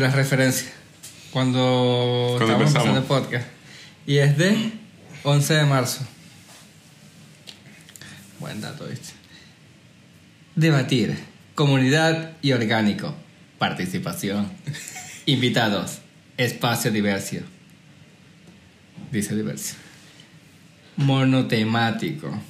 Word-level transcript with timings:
Las 0.00 0.14
referencias. 0.14 0.70
Cuando, 1.30 2.36
Cuando 2.38 2.54
estábamos 2.54 2.68
empezamos. 2.68 2.88
empezando 2.88 3.00
el 3.00 3.22
podcast. 3.22 3.46
Y 4.06 4.16
es 4.16 4.38
de 4.38 4.72
11 5.24 5.54
de 5.54 5.64
marzo. 5.66 6.06
Buen 8.38 8.62
dato, 8.62 8.86
¿viste? 8.86 9.12
Debatir. 10.56 11.18
Comunidad 11.54 12.32
y 12.40 12.52
orgánico. 12.52 13.14
Participación. 13.58 14.50
Invitados. 15.26 15.98
Espacio 16.38 16.90
diversio. 16.90 17.42
Dice 19.12 19.36
diversio. 19.36 19.76
Monotemático. 20.96 22.40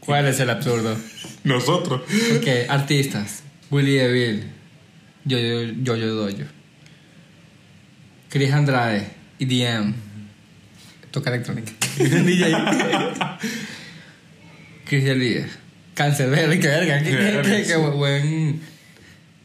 ¿Cuál 0.00 0.28
es 0.28 0.40
el 0.40 0.48
absurdo? 0.48 0.96
Nosotros. 1.44 2.00
Ok, 2.38 2.46
artistas. 2.70 3.42
Willy 3.70 3.96
DeVille. 3.96 4.53
Yo, 5.24 5.38
yo, 5.38 5.62
yo, 5.82 5.96
yo, 5.96 6.14
doyo. 6.14 6.46
Chris 8.28 8.52
Andrade. 8.52 9.06
EDM. 9.38 9.94
Toca 11.10 11.30
electrónica. 11.30 11.72
DJ. 11.98 12.52
Chris 14.84 15.04
Delia. 15.04 15.48
Cancelbero. 15.94 16.50
Qué 16.52 16.68
verga. 16.68 17.02
Qué 17.02 17.76
buen. 17.76 18.60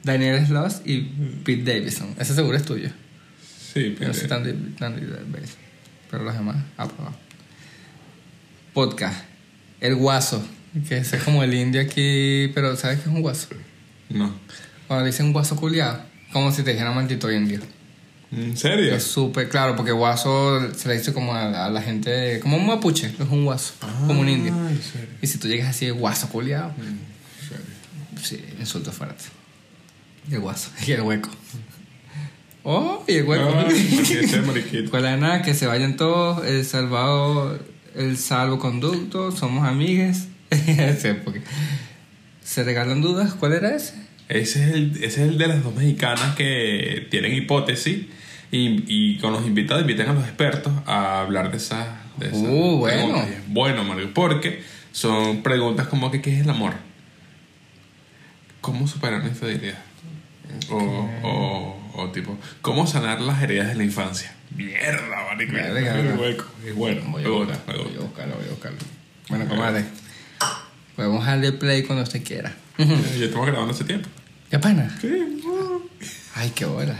Daniel 0.03 0.45
Sloss 0.45 0.81
y 0.85 1.01
Pete 1.43 1.73
Davidson. 1.73 2.15
Ese 2.19 2.33
seguro 2.33 2.57
es 2.57 2.63
tuyo. 2.63 2.89
Sí, 3.73 3.95
pero... 3.97 4.07
no 4.07 4.13
soy 4.13 4.27
tan. 4.27 4.43
Pero 6.09 6.23
los 6.23 6.33
demás, 6.33 6.57
aprobado. 6.77 7.15
Podcast. 8.73 9.25
El 9.79 9.95
guaso. 9.95 10.43
Que 10.87 10.97
ese 10.97 11.17
es 11.17 11.23
como 11.23 11.43
el 11.43 11.53
indio 11.53 11.81
aquí. 11.81 12.49
Pero 12.53 12.75
¿sabes 12.75 12.99
qué 12.99 13.09
es 13.09 13.15
un 13.15 13.21
guaso? 13.21 13.49
No. 14.09 14.33
Cuando 14.89 15.05
dicen 15.05 15.31
guaso 15.31 15.55
culiado, 15.55 16.01
como 16.33 16.51
si 16.51 16.63
te 16.63 16.71
dijeran 16.71 16.95
maldito 16.95 17.31
indio. 17.31 17.59
¿En 18.31 18.57
serio? 18.57 18.95
Es 18.95 19.03
súper 19.03 19.47
claro, 19.47 19.75
porque 19.75 19.91
guaso 19.91 20.73
se 20.73 20.87
le 20.87 20.97
dice 20.97 21.13
como 21.13 21.31
a, 21.35 21.65
a 21.65 21.69
la 21.69 21.79
gente, 21.81 22.39
como 22.39 22.57
un 22.57 22.65
mapuche, 22.65 23.05
es 23.07 23.29
un 23.29 23.45
guaso, 23.45 23.73
como 24.07 24.21
un 24.21 24.27
indio. 24.29 24.51
Ah, 24.55 24.67
en 24.67 24.81
serio. 24.81 25.07
Y 25.21 25.27
si 25.27 25.37
tú 25.37 25.47
llegas 25.47 25.67
así 25.69 25.85
de 25.85 25.91
guaso 25.91 26.27
culiado, 26.29 26.73
En 26.79 26.99
serio. 27.47 27.65
sí, 28.19 28.43
insulto 28.59 28.91
fuerte. 28.91 29.25
Y 30.27 30.33
el 30.33 30.39
guaso, 30.39 30.71
y 30.87 30.91
el 30.91 31.01
hueco. 31.01 31.29
Oh, 32.63 33.03
y 33.07 33.13
el 33.17 33.25
hueco. 33.25 33.51
Mariquito. 34.47 34.89
Pues 34.89 35.03
la 35.03 35.17
nada, 35.17 35.43
que 35.43 35.53
se 35.53 35.67
vayan 35.67 35.97
todos, 35.97 36.43
el 36.47 36.65
salvado, 36.65 37.59
el 37.95 38.17
salvoconducto, 38.17 39.31
somos 39.31 39.67
amigues. 39.67 40.29
Porque 41.23 41.43
se 42.43 42.63
regalan 42.63 43.01
dudas, 43.01 43.35
¿cuál 43.35 43.53
era 43.53 43.75
ese? 43.75 44.08
Ese 44.29 44.63
es, 44.63 44.71
el, 44.73 44.91
ese 44.97 45.05
es 45.23 45.29
el 45.29 45.37
de 45.37 45.47
las 45.47 45.63
dos 45.63 45.75
mexicanas 45.75 46.35
que 46.35 47.07
tienen 47.09 47.33
hipótesis 47.33 48.05
y, 48.51 48.83
y 48.87 49.17
con 49.17 49.33
los 49.33 49.45
invitados 49.45 49.81
invitan 49.81 50.09
a 50.09 50.13
los 50.13 50.23
expertos 50.23 50.71
a 50.85 51.21
hablar 51.21 51.51
de 51.51 51.57
esas 51.57 51.87
de 52.17 52.27
esas 52.27 52.41
Uh, 52.41 52.77
bueno. 52.77 53.25
Bueno, 53.47 53.83
Mario, 53.83 54.13
porque 54.13 54.61
son 54.91 55.41
preguntas 55.41 55.87
como 55.87 56.11
que 56.11 56.21
¿qué 56.21 56.35
es 56.35 56.41
el 56.41 56.49
amor? 56.49 56.73
¿Cómo 58.61 58.87
superar 58.87 59.21
la 59.21 59.29
infidelidad? 59.29 59.79
O, 60.69 61.09
o, 61.23 61.91
o 61.95 62.09
tipo, 62.11 62.37
¿cómo 62.61 62.85
sanar 62.87 63.21
las 63.21 63.41
heridas 63.41 63.67
de 63.69 63.75
la 63.75 63.83
infancia? 63.83 64.33
Mierda, 64.55 65.01
marico. 66.15 66.45
Es 66.65 66.75
bueno. 66.75 67.01
Voy 67.07 67.23
a, 67.23 67.29
buscar, 67.29 67.65
voy 67.65 67.95
a 67.95 67.99
buscarlo, 67.99 68.35
voy 68.35 68.45
a 68.45 68.49
buscarlo. 68.49 68.77
Bueno, 69.29 69.47
comadre. 69.47 69.85
Podemos 70.95 71.25
darle 71.25 71.51
play 71.53 71.83
cuando 71.83 72.03
usted 72.03 72.23
quiera. 72.23 72.55
Ya 72.77 73.25
estamos 73.25 73.47
grabando 73.47 73.73
hace 73.73 73.83
tiempo. 73.83 74.09
¿Qué 74.49 74.57
pana? 74.59 74.97
Sí. 74.99 75.41
Ay, 76.35 76.51
qué 76.55 76.65
hora. 76.65 76.97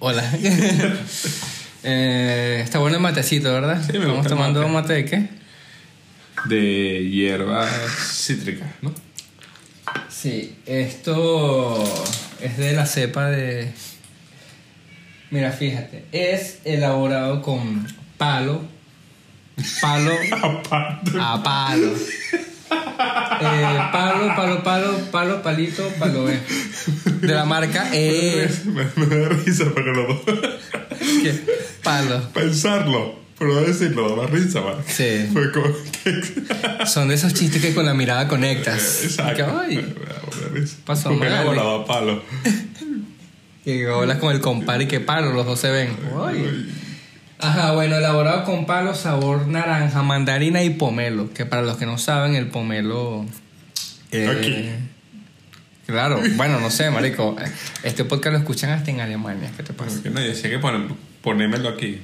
Hola. 0.00 0.28
eh, 1.82 2.60
está 2.64 2.78
bueno 2.78 2.96
el 2.96 3.02
matecito, 3.02 3.52
¿verdad? 3.52 3.80
Sí, 3.84 3.92
me 3.92 3.98
Estamos 3.98 4.16
gusta 4.18 4.32
el 4.34 4.36
tomando 4.36 4.60
mate. 4.68 4.72
mate 4.72 4.92
de 4.94 5.04
qué? 5.04 5.28
De 6.46 7.08
hierbas 7.10 7.70
cítricas, 8.12 8.68
¿no? 8.82 8.92
Sí, 10.08 10.56
esto 10.66 11.84
es 12.40 12.56
de 12.56 12.72
la 12.72 12.86
cepa 12.86 13.26
de... 13.26 13.72
Mira, 15.30 15.52
fíjate, 15.52 16.04
es 16.12 16.60
elaborado 16.64 17.42
con 17.42 17.86
palo, 18.16 18.64
palo 19.80 20.12
a 21.20 21.42
palo. 21.42 21.92
Eh, 23.40 23.78
palo, 23.92 24.34
palo, 24.36 24.62
palo, 24.62 24.98
palo, 25.10 25.42
palito, 25.42 25.88
palo 25.98 26.28
E. 26.30 26.40
De 27.20 27.34
la 27.34 27.44
marca 27.44 27.88
E. 27.92 28.48
Me, 28.64 28.84
me 28.96 29.16
da 29.16 29.28
risa, 29.28 29.64
pero 29.74 29.92
los 29.94 30.24
dos. 30.26 30.36
¿Qué? 31.22 31.44
Palo. 31.82 32.20
Pensarlo, 32.32 33.14
pero 33.38 33.54
no 33.54 33.60
decirlo, 33.60 34.16
da 34.16 34.26
risa, 34.26 34.60
man. 34.60 34.76
Sí. 34.86 35.28
Fue 35.32 35.50
como. 35.52 35.66
Son 36.86 37.08
de 37.08 37.14
esos 37.14 37.34
chistes 37.34 37.60
que 37.62 37.74
con 37.74 37.84
la 37.86 37.94
mirada 37.94 38.28
conectas. 38.28 39.04
Exacto. 39.04 39.46
Que, 39.46 39.74
ay. 39.76 39.94
Pasó 40.84 41.10
Porque 41.10 41.24
mal. 41.28 41.32
elaborado 41.32 41.82
a 41.82 41.86
palo. 41.86 42.22
que 43.64 43.86
hablas 43.88 44.18
con 44.18 44.32
el 44.34 44.40
compadre 44.40 44.84
y 44.84 44.86
que 44.88 45.00
palo, 45.00 45.32
los 45.32 45.46
dos 45.46 45.60
se 45.60 45.70
ven. 45.70 45.96
Ay. 46.26 46.74
Ajá, 47.40 47.72
bueno, 47.72 47.96
elaborado 47.96 48.44
con 48.44 48.66
palo, 48.66 48.94
sabor 48.94 49.46
naranja, 49.46 50.02
mandarina 50.02 50.62
y 50.62 50.70
pomelo. 50.70 51.32
Que 51.32 51.46
para 51.46 51.62
los 51.62 51.76
que 51.76 51.86
no 51.86 51.96
saben, 51.98 52.34
el 52.34 52.48
pomelo. 52.48 53.24
eh, 54.10 54.28
Aquí. 54.28 54.70
Claro, 55.86 56.20
bueno, 56.36 56.58
no 56.60 56.70
sé, 56.70 56.90
marico. 56.90 57.36
Este 57.82 58.04
podcast 58.04 58.32
lo 58.34 58.38
escuchan 58.40 58.70
hasta 58.70 58.90
en 58.90 59.00
Alemania. 59.00 59.50
¿Qué 59.56 59.62
te 59.62 59.72
pasa? 59.72 59.92
Porque 59.94 60.10
nadie 60.10 60.28
decía 60.28 60.50
que 60.50 60.58
ponen, 60.58 60.88
ponémelo 61.22 61.68
aquí. 61.68 62.00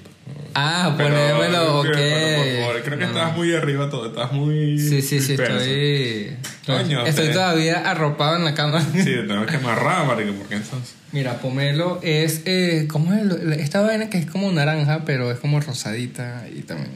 Ah, 0.54 0.94
ponémelo, 0.96 1.80
ok. 1.80 1.86
pero, 1.92 2.36
por 2.36 2.62
favor, 2.62 2.82
creo 2.84 2.98
que 2.98 3.06
No, 3.06 3.12
no. 3.12 3.18
estás 3.18 3.36
muy 3.36 3.54
arriba 3.54 3.90
todo, 3.90 4.06
estás 4.06 4.32
muy. 4.32 4.78
Sí, 4.78 5.02
sí, 5.02 5.20
sí, 5.20 5.32
disperso. 5.32 5.56
estoy. 5.58 6.36
Coño, 6.66 7.04
estoy 7.06 7.26
te- 7.26 7.32
todavía 7.32 7.78
arropado 7.90 8.36
en 8.36 8.44
la 8.44 8.54
cama. 8.54 8.80
Sí, 8.80 9.04
tenemos 9.04 9.46
que 9.46 9.56
amarrar, 9.56 10.06
marico, 10.06 10.32
porque 10.34 10.54
eso 10.56 10.78
es. 10.82 10.94
Mira, 11.12 11.38
pomelo 11.40 11.98
es. 12.02 12.42
Eh, 12.44 12.86
¿Cómo 12.88 13.12
es? 13.12 13.22
el- 13.22 13.52
Esta 13.54 13.80
vaina 13.80 14.08
que 14.08 14.18
es 14.18 14.26
como 14.26 14.50
naranja, 14.52 15.02
pero 15.04 15.30
es 15.32 15.38
como 15.40 15.58
rosadita 15.60 16.44
y 16.54 16.60
también 16.62 16.90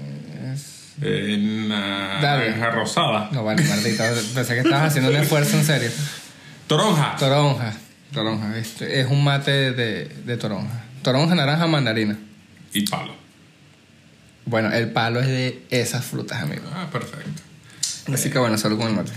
es. 0.55 0.95
Eh, 1.03 1.37
naranja 1.69 2.71
rosada. 2.71 3.29
No, 3.33 3.43
vale, 3.45 3.63
maldito. 3.65 4.05
Pensé 4.35 4.55
que 4.55 4.61
estabas 4.61 4.89
haciendo 4.89 5.11
un 5.11 5.17
esfuerzo 5.17 5.57
en 5.57 5.65
serio. 5.65 5.91
Toronja. 6.69 7.17
Toronja. 7.19 7.73
Toronja. 8.13 8.57
Este, 8.57 9.01
es 9.01 9.07
un 9.09 9.23
mate 9.25 9.73
de, 9.73 10.05
de 10.25 10.37
toronja. 10.37 10.85
Toronja, 11.03 11.35
naranja, 11.35 11.67
mandarina. 11.67 12.17
Y 12.73 12.87
palo. 12.87 13.15
Bueno, 14.45 14.73
el 14.73 14.91
palo 14.91 15.21
es 15.21 15.27
de 15.27 15.63
esas 15.71 16.05
frutas, 16.05 16.43
amigo. 16.43 16.63
Ah, 16.75 16.89
perfecto. 16.91 17.43
Así 18.13 18.31
que 18.31 18.39
bueno, 18.39 18.57
solo 18.57 18.79
con 18.79 18.89
el 18.89 18.95
mate. 18.95 19.13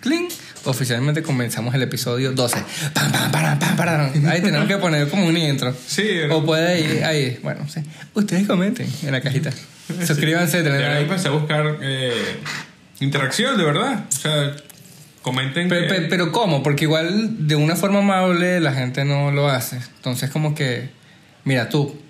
¡Cling! 0.00 0.28
Oficialmente 0.64 1.22
comenzamos 1.22 1.74
el 1.74 1.82
episodio 1.82 2.32
12. 2.32 2.56
¡Pam, 2.92 3.10
pam, 3.12 3.30
param, 3.32 3.58
pam, 3.58 3.76
param! 3.76 4.10
Ahí 4.28 4.40
tenemos 4.42 4.68
que 4.68 4.76
poner 4.78 5.08
como 5.08 5.26
un 5.26 5.36
intro. 5.36 5.74
Sí, 5.86 6.06
O 6.30 6.44
puede 6.44 6.80
ir 6.80 7.04
ahí. 7.04 7.38
Bueno, 7.42 7.68
sí. 7.68 7.80
Ustedes 8.14 8.46
comenten 8.46 8.88
en 9.02 9.12
la 9.12 9.20
cajita. 9.20 9.50
Suscríbanse, 10.06 10.62
like. 10.62 11.00
empecé 11.02 11.28
a 11.28 11.30
buscar 11.32 11.78
eh, 11.82 12.36
interacción, 13.00 13.56
de 13.56 13.64
verdad. 13.64 14.04
O 14.08 14.12
sea, 14.16 14.56
comenten. 15.22 15.68
Pero, 15.68 15.82
que- 15.88 15.94
pero, 15.94 16.08
pero 16.08 16.32
¿cómo? 16.32 16.62
Porque 16.62 16.84
igual 16.84 17.46
de 17.48 17.56
una 17.56 17.74
forma 17.76 18.00
amable 18.00 18.60
la 18.60 18.72
gente 18.72 19.04
no 19.04 19.30
lo 19.32 19.48
hace. 19.48 19.76
Entonces 19.96 20.30
como 20.30 20.54
que, 20.54 20.90
mira 21.44 21.68
tú, 21.68 22.00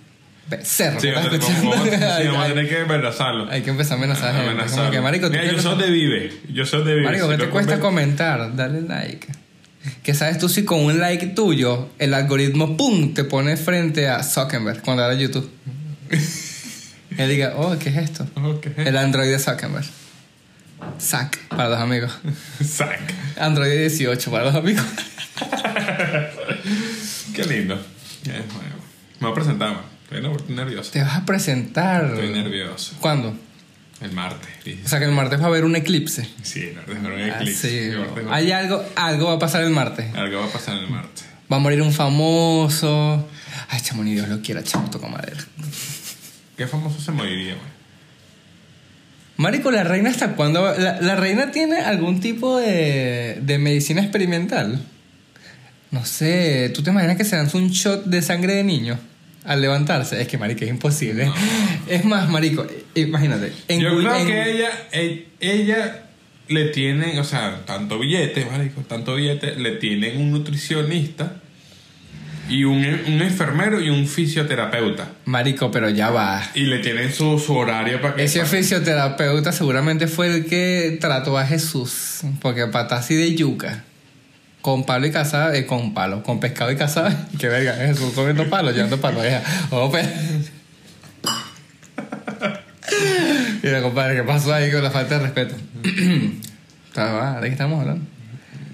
cerro, 0.63 1.01
Sí, 1.01 1.09
¿me 1.09 1.15
estás 1.15 1.63
vamos, 1.63 1.79
a 1.79 2.49
tener 2.49 2.69
que 2.69 2.79
amenazarlo. 2.81 3.51
hay 3.51 3.63
que 3.63 3.71
empezar 3.71 3.95
a 3.95 3.97
amenazar 3.99 4.35
a. 4.35 4.41
Amenazarlo. 4.43 4.77
Como 4.85 4.91
que, 4.93 5.01
marico, 5.01 5.27
¿tú 5.27 5.33
Mira, 5.33 5.45
qué 5.45 5.53
yo 5.57 5.61
soy 5.63 5.79
de 5.83 5.91
Vive. 5.91 6.33
Yo 6.53 6.65
soy 6.67 6.85
de 6.85 6.95
Vive. 6.95 7.07
Marico, 7.07 7.29
¿qué 7.29 7.37
te 7.39 7.49
cuesta 7.49 7.77
comen- 7.77 7.81
comentar? 7.81 8.55
Dale 8.57 8.83
like. 8.83 9.27
Que 10.03 10.15
sabes 10.15 10.39
tú 10.39 10.49
si 10.49 10.65
con 10.65 10.81
un 10.81 10.99
like 10.99 11.27
tuyo 11.29 11.89
el 11.99 12.13
algoritmo 12.15 12.77
pum 12.77 13.15
te 13.15 13.23
pone 13.25 13.57
frente 13.57 14.09
a 14.09 14.23
Zuckerberg 14.23 14.83
cuando 14.83 15.05
era 15.05 15.15
YouTube. 15.15 15.51
Él 17.19 17.29
diga, 17.31 17.55
oh, 17.57 17.77
¿qué 17.79 17.89
es 17.91 17.97
esto? 17.97 18.27
Ok. 18.37 18.67
El 18.77 18.97
Android 18.97 19.31
de 19.31 19.39
Zuckerberg. 19.39 19.87
Zack 21.01 21.39
para 21.49 21.71
los 21.71 21.79
amigos. 21.81 22.13
Sac. 22.65 23.01
Android 23.39 23.71
18 23.79 24.31
para 24.31 24.45
los 24.45 24.55
amigos. 24.55 24.85
Qué 27.35 27.45
lindo. 27.45 27.79
Bueno, 28.25 28.45
me 29.21 29.27
voy 29.29 29.31
a 29.31 29.35
presentar, 29.35 29.81
man. 30.11 30.25
Estoy 30.25 30.55
ner- 30.55 30.57
nervioso. 30.57 30.91
Te 30.93 31.03
vas 31.03 31.17
a 31.17 31.25
presentar. 31.25 32.05
Estoy 32.05 32.31
nervioso. 32.31 32.97
¿Cuándo? 33.01 33.37
El 34.01 34.13
martes. 34.13 34.49
O 34.85 34.89
sea 34.89 34.99
que 34.99 35.07
el 35.07 35.13
martes 35.13 35.41
va 35.41 35.45
a 35.45 35.49
haber 35.49 35.65
un 35.65 35.75
eclipse. 35.75 36.29
Sí, 36.43 36.61
el 36.65 36.75
martes 36.75 36.97
va 36.97 37.01
a 37.01 37.07
haber 37.07 37.13
un 37.25 37.31
Ah, 37.31 37.37
eclipse. 37.41 37.93
sí. 37.93 37.97
Hay 38.31 38.53
algo, 38.53 38.85
algo 38.95 39.27
va 39.29 39.35
a 39.35 39.39
pasar 39.39 39.63
el 39.65 39.71
martes. 39.71 40.15
Algo 40.15 40.41
va 40.41 40.47
a 40.47 40.51
pasar 40.53 40.77
el 40.77 40.89
martes. 40.89 41.25
Va 41.51 41.57
a 41.57 41.61
morir 41.61 41.81
un 41.81 41.93
famoso. 41.93 43.27
Ay, 43.71 43.81
chamo, 43.81 44.05
ni 44.05 44.13
Dios 44.13 44.29
lo 44.29 44.43
quiera, 44.43 44.63
chamo, 44.63 44.91
toca 44.91 45.09
madera. 45.09 45.39
¿Qué 46.57 46.67
famoso 46.67 47.01
se 47.01 47.11
moriría, 47.13 47.55
güey? 47.55 47.77
Marico, 49.39 49.71
la 49.71 49.85
reina 49.85 50.11
hasta 50.11 50.35
cuándo. 50.35 50.63
va- 50.63 50.77
La, 50.77 51.01
la 51.01 51.17
reina 51.17 51.51
tiene 51.51 51.79
algún 51.81 52.21
tipo 52.21 52.59
de, 52.59 53.39
de 53.43 53.59
medicina 53.59 54.01
experimental. 54.03 54.81
No 55.91 56.05
sé, 56.05 56.71
¿tú 56.75 56.83
te 56.83 56.91
imaginas 56.91 57.17
que 57.17 57.25
se 57.25 57.37
lanza 57.37 57.57
un 57.59 57.69
shot 57.71 58.05
de 58.07 58.21
sangre 58.23 58.55
de 58.55 58.65
niño 58.65 58.99
al 59.47 59.61
levantarse? 59.61 60.21
Es 60.21 60.29
que, 60.29 60.39
marico, 60.39 60.65
es 60.65 60.71
imposible. 60.71 61.31
Es 61.89 62.05
más, 62.05 62.29
marico, 62.29 62.67
imagínate. 62.95 63.53
en 63.69 63.81
Yo 63.81 63.97
creo 63.99 64.17
en- 64.17 64.27
que 64.27 64.51
ella, 64.51 64.71
e- 64.93 65.27
ella 65.41 66.03
le 66.49 66.67
tiene, 66.67 67.19
o 67.21 67.25
sea, 67.25 67.63
tanto 67.67 67.99
billete, 67.99 68.45
marico, 68.45 68.81
tanto 68.83 69.15
billete, 69.17 69.57
le 69.57 69.73
tienen 69.73 70.21
un 70.21 70.31
nutricionista 70.33 71.37
y 72.49 72.63
un, 72.63 72.77
un 72.79 73.23
enfermero 73.23 73.81
y 73.81 73.91
un 73.91 74.07
fisioterapeuta. 74.07 75.09
Marico, 75.25 75.73
pero 75.73 75.91
ya 75.91 76.11
va. 76.11 76.49
Y 76.55 76.63
le 76.67 76.79
tienen 76.79 77.13
su, 77.13 77.41
su 77.41 77.57
horario 77.57 78.01
para 78.01 78.15
que... 78.15 78.23
Ese 78.25 78.39
para- 78.41 78.51
fisioterapeuta 78.51 79.51
seguramente 79.51 80.07
fue 80.07 80.29
el 80.29 80.47
que 80.47 80.97
trató 81.01 81.37
a 81.39 81.45
Jesús. 81.47 82.21
Porque 82.41 82.67
para 82.69 82.97
así 82.97 83.17
de 83.17 83.35
yuca. 83.35 83.83
Con 84.67 84.83
palo 84.85 85.07
y 85.07 85.13
cazada, 85.13 85.55
eh, 85.57 85.65
con 85.65 85.95
palo, 85.95 86.25
con 86.25 86.41
pescado 86.41 86.73
y 86.73 86.77
cazada. 86.77 87.29
Que 87.39 87.47
verga, 87.47 87.77
Jesús 87.77 88.13
comiendo 88.15 88.51
palo, 88.51 88.73
llevando 88.73 89.01
palo. 89.01 89.23
Ella. 89.23 89.41
Oh, 89.71 89.93
pe- 89.93 90.03
Mira, 93.63 93.81
compadre, 93.81 94.17
¿qué 94.17 94.25
pasó 94.25 94.53
ahí 94.53 94.73
con 94.73 94.83
la 94.83 94.91
falta 94.91 95.19
de 95.21 95.25
respeto? 95.27 95.55
¿De 95.85 97.41
qué 97.43 97.49
estamos 97.49 97.81
hablando? 97.81 98.05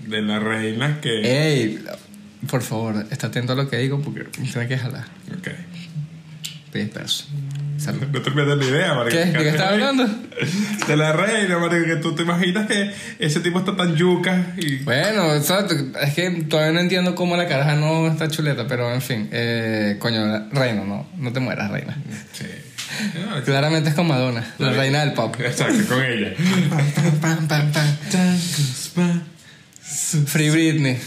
De 0.06 0.22
la 0.22 0.38
reina 0.38 0.98
que... 1.02 1.20
Ey, 1.60 1.84
por 2.48 2.62
favor, 2.62 3.06
está 3.10 3.26
atento 3.26 3.52
a 3.52 3.56
lo 3.56 3.68
que 3.68 3.76
digo 3.76 4.00
porque 4.00 4.24
me 4.40 4.48
tiene 4.48 4.68
que 4.68 4.78
jalar. 4.78 5.04
Ok. 5.38 5.48
Estoy 6.64 6.84
disperso. 6.84 7.26
Salud. 7.82 8.06
No 8.12 8.22
te 8.22 8.30
pierdas 8.30 8.58
la 8.58 8.64
idea, 8.64 8.94
marico. 8.94 9.16
¿Qué? 9.16 9.24
¿De 9.24 9.38
qué 9.38 9.48
estaba 9.48 9.70
hablando? 9.70 10.08
De 10.86 10.96
la 10.96 11.12
reina, 11.12 11.58
marico, 11.58 11.86
que 11.86 11.96
tú 11.96 12.14
te 12.14 12.22
imaginas 12.22 12.66
que 12.66 12.92
ese 13.18 13.40
tipo 13.40 13.58
está 13.58 13.76
tan 13.76 13.96
yuca 13.96 14.54
y... 14.56 14.76
Bueno, 14.78 15.34
exacto, 15.34 15.74
es 16.00 16.14
que 16.14 16.30
todavía 16.48 16.72
no 16.72 16.80
entiendo 16.80 17.14
cómo 17.14 17.36
la 17.36 17.48
caraja 17.48 17.74
no 17.74 18.06
está 18.06 18.28
chuleta, 18.28 18.66
pero 18.68 18.92
en 18.92 19.02
fin, 19.02 19.28
eh, 19.32 19.96
coño, 19.98 20.48
reina, 20.52 20.84
no, 20.84 21.08
no 21.16 21.32
te 21.32 21.40
mueras, 21.40 21.70
reina. 21.70 21.96
Sí. 22.32 22.46
No, 23.14 23.42
Claramente 23.44 23.90
es 23.90 23.94
con 23.94 24.06
Madonna, 24.06 24.44
la 24.58 24.72
reina 24.72 25.00
del 25.00 25.12
pop. 25.14 25.34
Exacto, 25.40 25.82
con 25.88 26.04
ella. 26.04 26.34
Pam, 27.20 27.48
pam, 27.48 27.72
pam. 27.72 29.22
Free 30.26 30.50
Britney. 30.50 30.98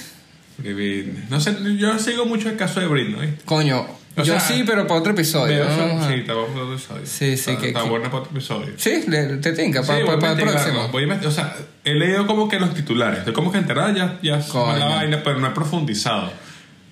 De 0.57 0.73
Britney. 0.73 1.25
No 1.29 1.39
sé, 1.39 1.55
yo 1.77 1.97
sigo 1.99 2.25
mucho 2.25 2.49
el 2.49 2.57
caso 2.57 2.79
de 2.79 2.87
Britney. 2.87 3.37
Coño, 3.45 3.87
O 4.17 4.23
yo 4.23 4.33
sea, 4.33 4.39
sí, 4.39 4.63
pero 4.65 4.87
para 4.87 4.99
otro 5.01 5.11
episodio. 5.11 5.65
¿no? 5.65 6.07
sí, 6.07 6.21
para 6.21 6.39
otro 6.39 6.73
episodio. 6.73 7.01
Sí, 7.05 7.37
sí, 7.37 7.49
Está, 7.51 7.57
que- 7.61 7.67
está 7.67 7.83
que- 7.83 7.89
bueno 7.89 8.05
para 8.05 8.17
otro 8.23 8.31
episodio. 8.31 8.73
Sí, 8.77 9.03
le- 9.07 9.37
te 9.37 9.51
tinca, 9.53 9.81
Sí, 9.81 9.87
para, 9.87 9.99
voy 10.05 10.09
a 10.23 10.31
el 10.31 10.37
próximo. 10.37 10.87
voy 10.89 11.09
a 11.11 11.27
o 11.27 11.31
sea, 11.31 11.55
he 11.83 11.93
leído 11.95 12.25
como 12.27 12.47
que 12.47 12.59
los 12.59 12.73
titulares. 12.73 13.19
Estoy 13.19 13.33
como 13.33 13.51
que 13.51 13.57
enterado 13.57 13.93
ya, 13.93 14.17
ya 14.23 14.37
la 14.37 14.85
vaina, 14.85 15.21
pero 15.23 15.39
no 15.39 15.47
he 15.47 15.51
profundizado. 15.51 16.31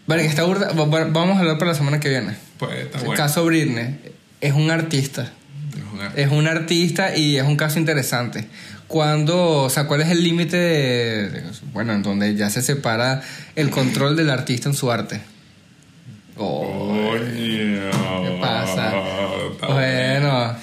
Vale, 0.06 0.24
que 0.24 0.28
está 0.30 0.44
burda- 0.44 0.74
va- 0.74 0.86
va- 0.86 1.06
Vamos 1.06 1.38
a 1.38 1.40
hablar 1.40 1.58
para 1.58 1.72
la 1.72 1.78
semana 1.78 2.00
que 2.02 2.10
viene. 2.10 2.36
Pues 2.58 2.72
está 2.78 2.98
El 3.00 3.06
bueno. 3.06 3.18
caso 3.22 3.46
Britney 3.46 4.00
es 4.42 4.54
un 4.54 4.70
artista. 4.70 5.32
Es 5.78 5.94
una- 5.94 6.12
Es 6.16 6.32
un 6.32 6.48
artista 6.48 7.16
y 7.16 7.38
es 7.38 7.44
un 7.44 7.56
caso 7.56 7.80
interesante. 7.80 8.48
Cuando, 8.90 9.64
o 9.64 9.70
sea, 9.70 9.86
¿cuál 9.88 10.02
es 10.02 10.10
el 10.10 10.22
límite 10.24 11.42
bueno, 11.72 11.94
en 11.94 12.04
donde 12.04 12.36
ya 12.36 12.50
se 12.50 12.62
separa 12.62 13.22
el 13.56 13.70
control 13.70 14.16
del 14.18 14.30
artista 14.30 14.68
en 14.70 14.76
su 14.76 14.92
arte? 14.92 15.22
Oh, 16.38 16.62
Coño. 16.66 17.92
¿Qué 18.24 18.38
pasa? 18.42 18.94
Está 19.52 19.68
bueno, 19.68 20.56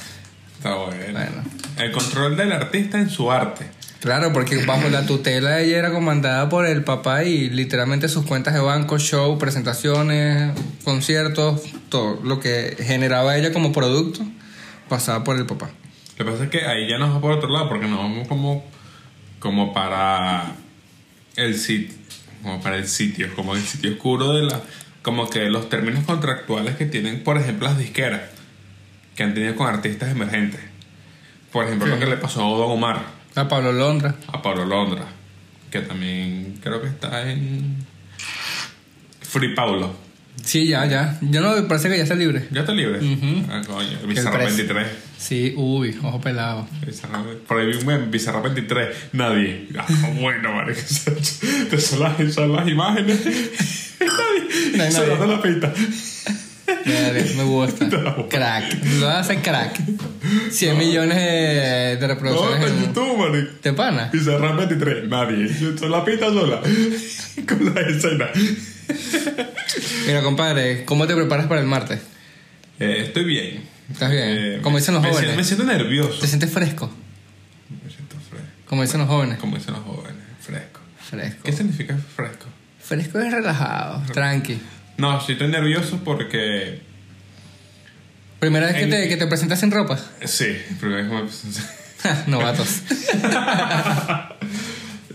Está 0.56 0.74
bueno. 0.74 1.12
Bueno. 1.12 1.42
El 1.78 1.92
control 1.92 2.36
del 2.36 2.52
artista 2.52 2.98
en 2.98 3.08
su 3.08 3.30
arte. 3.30 3.66
claro, 4.00 4.32
porque 4.32 4.64
bajo 4.66 4.88
la 4.88 5.06
tutela 5.06 5.60
ella 5.60 5.78
era 5.78 5.92
comandada 5.92 6.48
por 6.48 6.66
el 6.66 6.84
papá 6.84 7.24
y 7.24 7.50
literalmente 7.50 8.08
sus 8.08 8.26
cuentas 8.26 8.54
de 8.54 8.60
banco, 8.60 8.98
show, 8.98 9.38
presentaciones, 9.38 10.52
conciertos, 10.84 11.62
todo 11.88 12.20
lo 12.22 12.40
que 12.40 12.76
generaba 12.80 13.36
ella 13.36 13.52
como 13.52 13.72
producto 13.72 14.22
pasaba 14.88 15.24
por 15.24 15.36
el 15.36 15.46
papá. 15.46 15.70
Lo 16.18 16.24
que 16.26 16.32
pasa 16.32 16.44
es 16.44 16.50
que 16.50 16.66
ahí 16.66 16.88
ya 16.88 16.98
nos 16.98 17.14
va 17.14 17.20
por 17.20 17.32
otro 17.32 17.48
lado, 17.48 17.68
porque 17.68 17.86
nos 17.86 17.98
vamos 17.98 18.28
como, 18.28 18.64
como 19.38 19.72
para 19.72 20.56
el 21.36 21.56
sitio, 21.56 21.96
como 22.42 22.60
para 22.60 22.76
el 22.76 22.86
sitio, 22.86 23.34
como 23.34 23.54
el 23.54 23.62
sitio 23.62 23.92
oscuro 23.92 24.34
de 24.34 24.42
la, 24.42 24.60
como 25.02 25.28
que 25.30 25.48
los 25.50 25.68
términos 25.68 26.04
contractuales 26.04 26.76
que 26.76 26.86
tienen, 26.86 27.22
por 27.22 27.38
ejemplo, 27.38 27.68
las 27.68 27.78
disqueras, 27.78 28.22
que 29.16 29.22
han 29.22 29.34
tenido 29.34 29.54
con 29.56 29.66
artistas 29.66 30.10
emergentes. 30.10 30.60
Por 31.52 31.64
ejemplo, 31.66 31.86
Sí. 31.86 31.92
lo 31.94 31.98
que 31.98 32.06
le 32.06 32.16
pasó 32.16 32.40
a 32.44 32.58
Don 32.58 32.70
Omar, 32.70 33.02
A 33.34 33.48
Pablo 33.48 33.72
Londra. 33.72 34.14
a 34.32 34.40
Pablo 34.42 34.64
Londra, 34.64 35.04
que 35.70 35.80
también 35.80 36.58
creo 36.62 36.80
que 36.82 36.88
está 36.88 37.30
en 37.30 37.76
Free 39.20 39.54
Paulo. 39.54 39.94
Sí, 40.42 40.66
ya, 40.68 40.86
ya. 40.86 41.18
Yo 41.20 41.40
no, 41.40 41.68
parece 41.68 41.88
que 41.90 41.96
ya 41.96 42.02
está 42.04 42.14
libre. 42.14 42.46
¿Ya 42.50 42.60
está 42.60 42.72
libre? 42.72 42.98
Ah, 43.50 43.62
coño. 43.66 43.98
Bizarra 44.06 44.38
precio. 44.38 44.56
23. 44.56 44.86
Sí, 45.20 45.52
uy, 45.56 45.94
ojo 46.02 46.18
pelado. 46.20 46.66
Por 47.46 47.60
ahí 47.60 47.66
vi 47.66 47.74
un 47.76 47.86
meme, 47.86 48.06
Bizarra 48.06 48.40
23. 48.40 48.88
Nadie. 49.12 49.68
Ah, 49.78 49.86
bueno, 50.18 50.52
marico. 50.54 50.80
Te 51.68 51.78
son 51.80 52.00
las, 52.00 52.34
son 52.34 52.52
las 52.56 52.66
imágenes. 52.66 53.20
Nadie. 54.00 54.72
No 54.72 54.84
nadie. 54.98 55.16
da 55.18 55.26
la 55.26 55.42
pinta. 55.42 55.72
Madre, 56.86 57.24
me 57.36 57.42
gusta. 57.44 57.86
Crack. 58.30 58.84
Lo 58.98 59.10
hace 59.10 59.36
crack. 59.40 59.78
100 60.50 60.78
millones 60.78 61.16
de, 61.18 61.96
de 61.96 61.98
No, 62.00 62.06
reproducciones. 62.08 62.70
en 62.70 62.78
en- 62.78 62.84
YouTube, 62.86 63.18
marico. 63.18 63.50
¿Te 63.60 63.72
pana? 63.74 64.08
Bizarra 64.10 64.52
23. 64.52 65.06
Nadie. 65.08 65.48
Son 65.78 65.90
la 65.90 66.02
pinta 66.04 66.26
sola. 66.26 66.60
Con 67.46 67.74
la 67.74 67.80
escena. 67.82 68.28
Mira, 70.06 70.22
compadre, 70.22 70.84
¿cómo 70.86 71.06
te 71.06 71.14
preparas 71.14 71.46
para 71.46 71.60
el 71.60 71.66
martes? 71.66 72.00
Eh, 72.78 73.02
estoy 73.06 73.24
bien. 73.24 73.79
¿Estás 73.92 74.10
bien? 74.10 74.24
Eh, 74.28 74.58
Como 74.62 74.78
dicen 74.78 74.94
los 74.94 75.02
me 75.02 75.08
jóvenes. 75.10 75.30
Siento, 75.34 75.40
me 75.40 75.44
siento 75.44 75.64
nervioso. 75.64 76.20
¿Te 76.20 76.26
sientes 76.26 76.50
fresco? 76.50 76.90
Me 77.84 77.90
siento 77.90 78.16
fresco. 78.28 78.46
Como 78.66 78.82
dicen 78.82 79.00
los 79.00 79.08
jóvenes. 79.08 79.38
Como 79.38 79.56
dicen 79.56 79.74
los 79.74 79.82
jóvenes. 79.84 80.22
Fresco. 80.40 80.80
Fresco. 81.08 81.42
¿Qué 81.44 81.52
significa 81.52 81.96
fresco? 82.16 82.46
Fresco 82.80 83.18
es 83.20 83.32
relajado, 83.32 84.02
tranqui. 84.12 84.58
No, 84.96 85.20
sí 85.20 85.32
estoy 85.32 85.48
nervioso 85.48 86.00
porque... 86.04 86.82
Primera 88.38 88.66
vez 88.66 88.76
que 88.76 88.82
En- 88.84 88.90
te, 88.90 89.08
que 89.08 89.16
te 89.16 89.26
presentas 89.26 89.60
sin 89.60 89.70
ropa. 89.70 89.98
Sí, 90.24 90.56
primero 90.80 91.08
que 91.08 91.14
me- 91.14 91.30
Ja, 92.02 92.24
Novatos. 92.26 92.82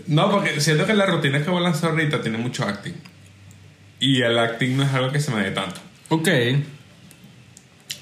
No, 0.06 0.30
porque 0.30 0.60
siento 0.60 0.86
que 0.86 0.94
la 0.94 1.04
rutina 1.06 1.42
que 1.42 1.50
voy 1.50 1.58
a 1.58 1.62
lanzar 1.64 1.90
ahorita 1.90 2.20
tiene 2.22 2.38
mucho 2.38 2.62
acting. 2.64 2.94
Y 3.98 4.22
el 4.22 4.38
acting 4.38 4.76
no 4.76 4.84
es 4.84 4.94
algo 4.94 5.10
que 5.10 5.18
se 5.20 5.32
me 5.32 5.42
dé 5.42 5.50
tanto. 5.50 5.80
Ok. 6.10 6.28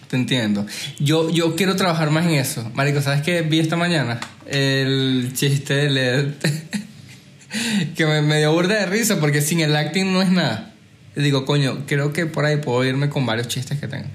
Te 0.09 0.17
entiendo. 0.17 0.67
Yo, 0.99 1.31
yo 1.31 1.57
quiero 1.57 1.77
trabajar 1.77 2.11
más 2.11 2.27
en 2.27 2.33
eso. 2.33 2.71
Marico, 2.75 3.01
¿sabes 3.01 3.23
qué 3.23 3.43
vi 3.43 3.61
esta 3.61 3.77
mañana? 3.77 4.21
El 4.47 5.33
chiste 5.35 5.75
de 5.75 5.91
LED. 5.91 6.29
que 7.97 8.07
me, 8.07 8.39
dio 8.39 8.53
burda 8.53 8.75
de 8.75 8.87
risa 8.87 9.21
porque 9.21 9.41
sin 9.41 9.61
el 9.61 9.75
acting 9.75 10.13
no 10.13 10.23
es 10.23 10.31
nada. 10.31 10.73
Digo, 11.17 11.45
coño, 11.45 11.85
creo 11.87 12.13
que 12.13 12.27
por 12.27 12.45
ahí 12.45 12.57
puedo 12.57 12.85
irme 12.85 13.09
con 13.09 13.25
varios 13.25 13.49
chistes 13.49 13.79
que 13.79 13.87
tengo. 13.87 14.09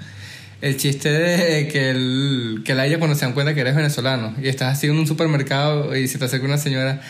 El 0.61 0.75
chiste 0.75 1.09
de 1.09 1.67
que 1.69 1.89
el, 1.89 2.63
que 2.65 2.75
la 2.75 2.83
haya 2.83 2.99
cuando 2.99 3.15
se 3.15 3.25
dan 3.25 3.33
cuenta 3.33 3.53
que 3.53 3.61
eres 3.61 3.75
venezolano 3.75 4.35
y 4.41 4.49
estás 4.49 4.77
así 4.77 4.87
en 4.87 4.97
un 4.97 5.07
supermercado 5.07 5.95
y 5.95 6.07
se 6.09 6.17
te 6.17 6.25
acerca 6.25 6.45
una 6.45 6.57
señora. 6.57 7.01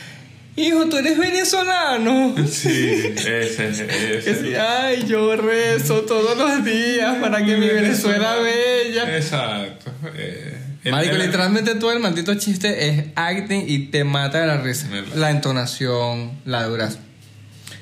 Hijo, 0.61 0.85
tú 0.89 0.97
eres 0.97 1.17
venezolano. 1.17 2.35
Sí, 2.47 2.69
ese, 3.15 3.69
ese. 3.69 4.35
Sí, 4.41 4.53
ay, 4.55 5.05
yo 5.07 5.35
rezo 5.35 6.01
todos 6.01 6.37
los 6.37 6.65
días 6.65 7.15
para 7.21 7.45
que 7.45 7.55
mi 7.57 7.67
Venezuela 7.67 8.35
bella. 8.35 9.15
Exacto. 9.17 9.91
Eh, 10.15 10.57
el- 10.83 10.91
Marico, 10.91 11.15
el- 11.15 11.21
literalmente 11.21 11.75
todo 11.75 11.91
el 11.93 11.99
maldito 11.99 12.33
chiste 12.35 12.87
es 12.89 13.05
acting 13.15 13.63
y 13.67 13.87
te 13.87 14.03
mata 14.03 14.41
de 14.41 14.47
la 14.47 14.57
risa. 14.57 14.87
Verdad. 14.89 15.15
La 15.15 15.29
entonación, 15.31 16.31
la 16.45 16.63
duración. 16.65 17.03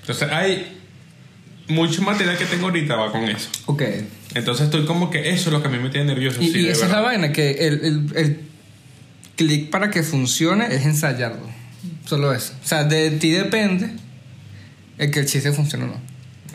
Entonces 0.01 0.29
hay 0.31 0.77
mucho 1.67 2.01
material 2.01 2.37
que 2.37 2.45
tengo 2.45 2.67
ahorita 2.67 2.95
va 2.95 3.11
con 3.11 3.23
eso. 3.27 3.49
Ok. 3.65 3.81
Entonces 4.35 4.65
estoy 4.65 4.85
como 4.85 5.09
que 5.09 5.29
eso 5.31 5.49
es 5.49 5.53
lo 5.53 5.61
que 5.61 5.67
a 5.67 5.71
mí 5.71 5.79
me 5.79 5.89
tiene 5.89 6.05
nervioso. 6.13 6.41
Y, 6.41 6.51
sí, 6.51 6.59
y 6.59 6.63
de 6.65 6.71
esa 6.71 6.85
es 6.85 6.91
la 6.91 7.01
vaina, 7.01 7.31
que 7.31 7.51
el, 7.67 7.73
el, 7.83 8.17
el 8.17 8.39
clic 9.35 9.69
para 9.69 9.89
que 9.89 10.03
funcione 10.03 10.67
es 10.73 10.85
ensayarlo. 10.85 11.56
Solo 12.07 12.33
eso. 12.33 12.53
O 12.63 12.67
sea, 12.67 12.83
de 12.83 13.11
ti 13.11 13.31
depende 13.31 13.91
el 14.97 15.11
que 15.11 15.19
el 15.19 15.25
chiste 15.27 15.51
funcione 15.51 15.85
o 15.85 15.87
no. 15.87 16.01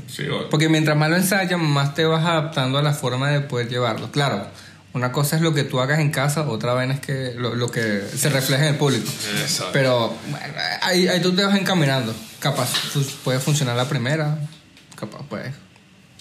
Sí, 0.09 0.27
o- 0.29 0.49
Porque 0.51 0.69
mientras 0.69 0.97
más 0.97 1.11
lo 1.11 1.17
ensayas, 1.17 1.61
más 1.61 1.95
te 1.95 2.05
vas 2.05 2.25
adaptando 2.25 2.79
a 2.79 2.83
la 2.83 2.93
forma 2.93 3.31
de 3.31 3.41
poder 3.41 3.69
llevarlo. 3.69 4.11
Claro, 4.11 4.47
una 4.95 5.13
cosa 5.13 5.37
es 5.37 5.43
lo 5.43 5.55
que 5.55 5.65
tú 5.65 5.81
hagas 5.81 6.01
en 6.01 6.11
casa, 6.11 6.43
otra 6.49 6.73
vaina 6.75 6.95
es 6.95 7.01
que 7.01 7.35
lo, 7.37 7.55
lo 7.55 7.71
que 7.71 8.03
se 8.15 8.29
refleja 8.31 8.67
en 8.67 8.75
el 8.75 8.79
público. 8.79 9.07
Exacto. 9.41 9.73
Pero 9.73 10.15
bueno, 10.29 10.55
ahí, 10.83 11.09
ahí 11.09 11.21
tú 11.21 11.33
te 11.35 11.45
vas 11.45 11.57
encaminando. 11.59 12.15
Capaz 12.41 12.71
puede 13.25 13.39
funcionar 13.39 13.77
la 13.77 13.89
primera, 13.89 14.39
capaz 14.97 15.23
puedes 15.29 15.53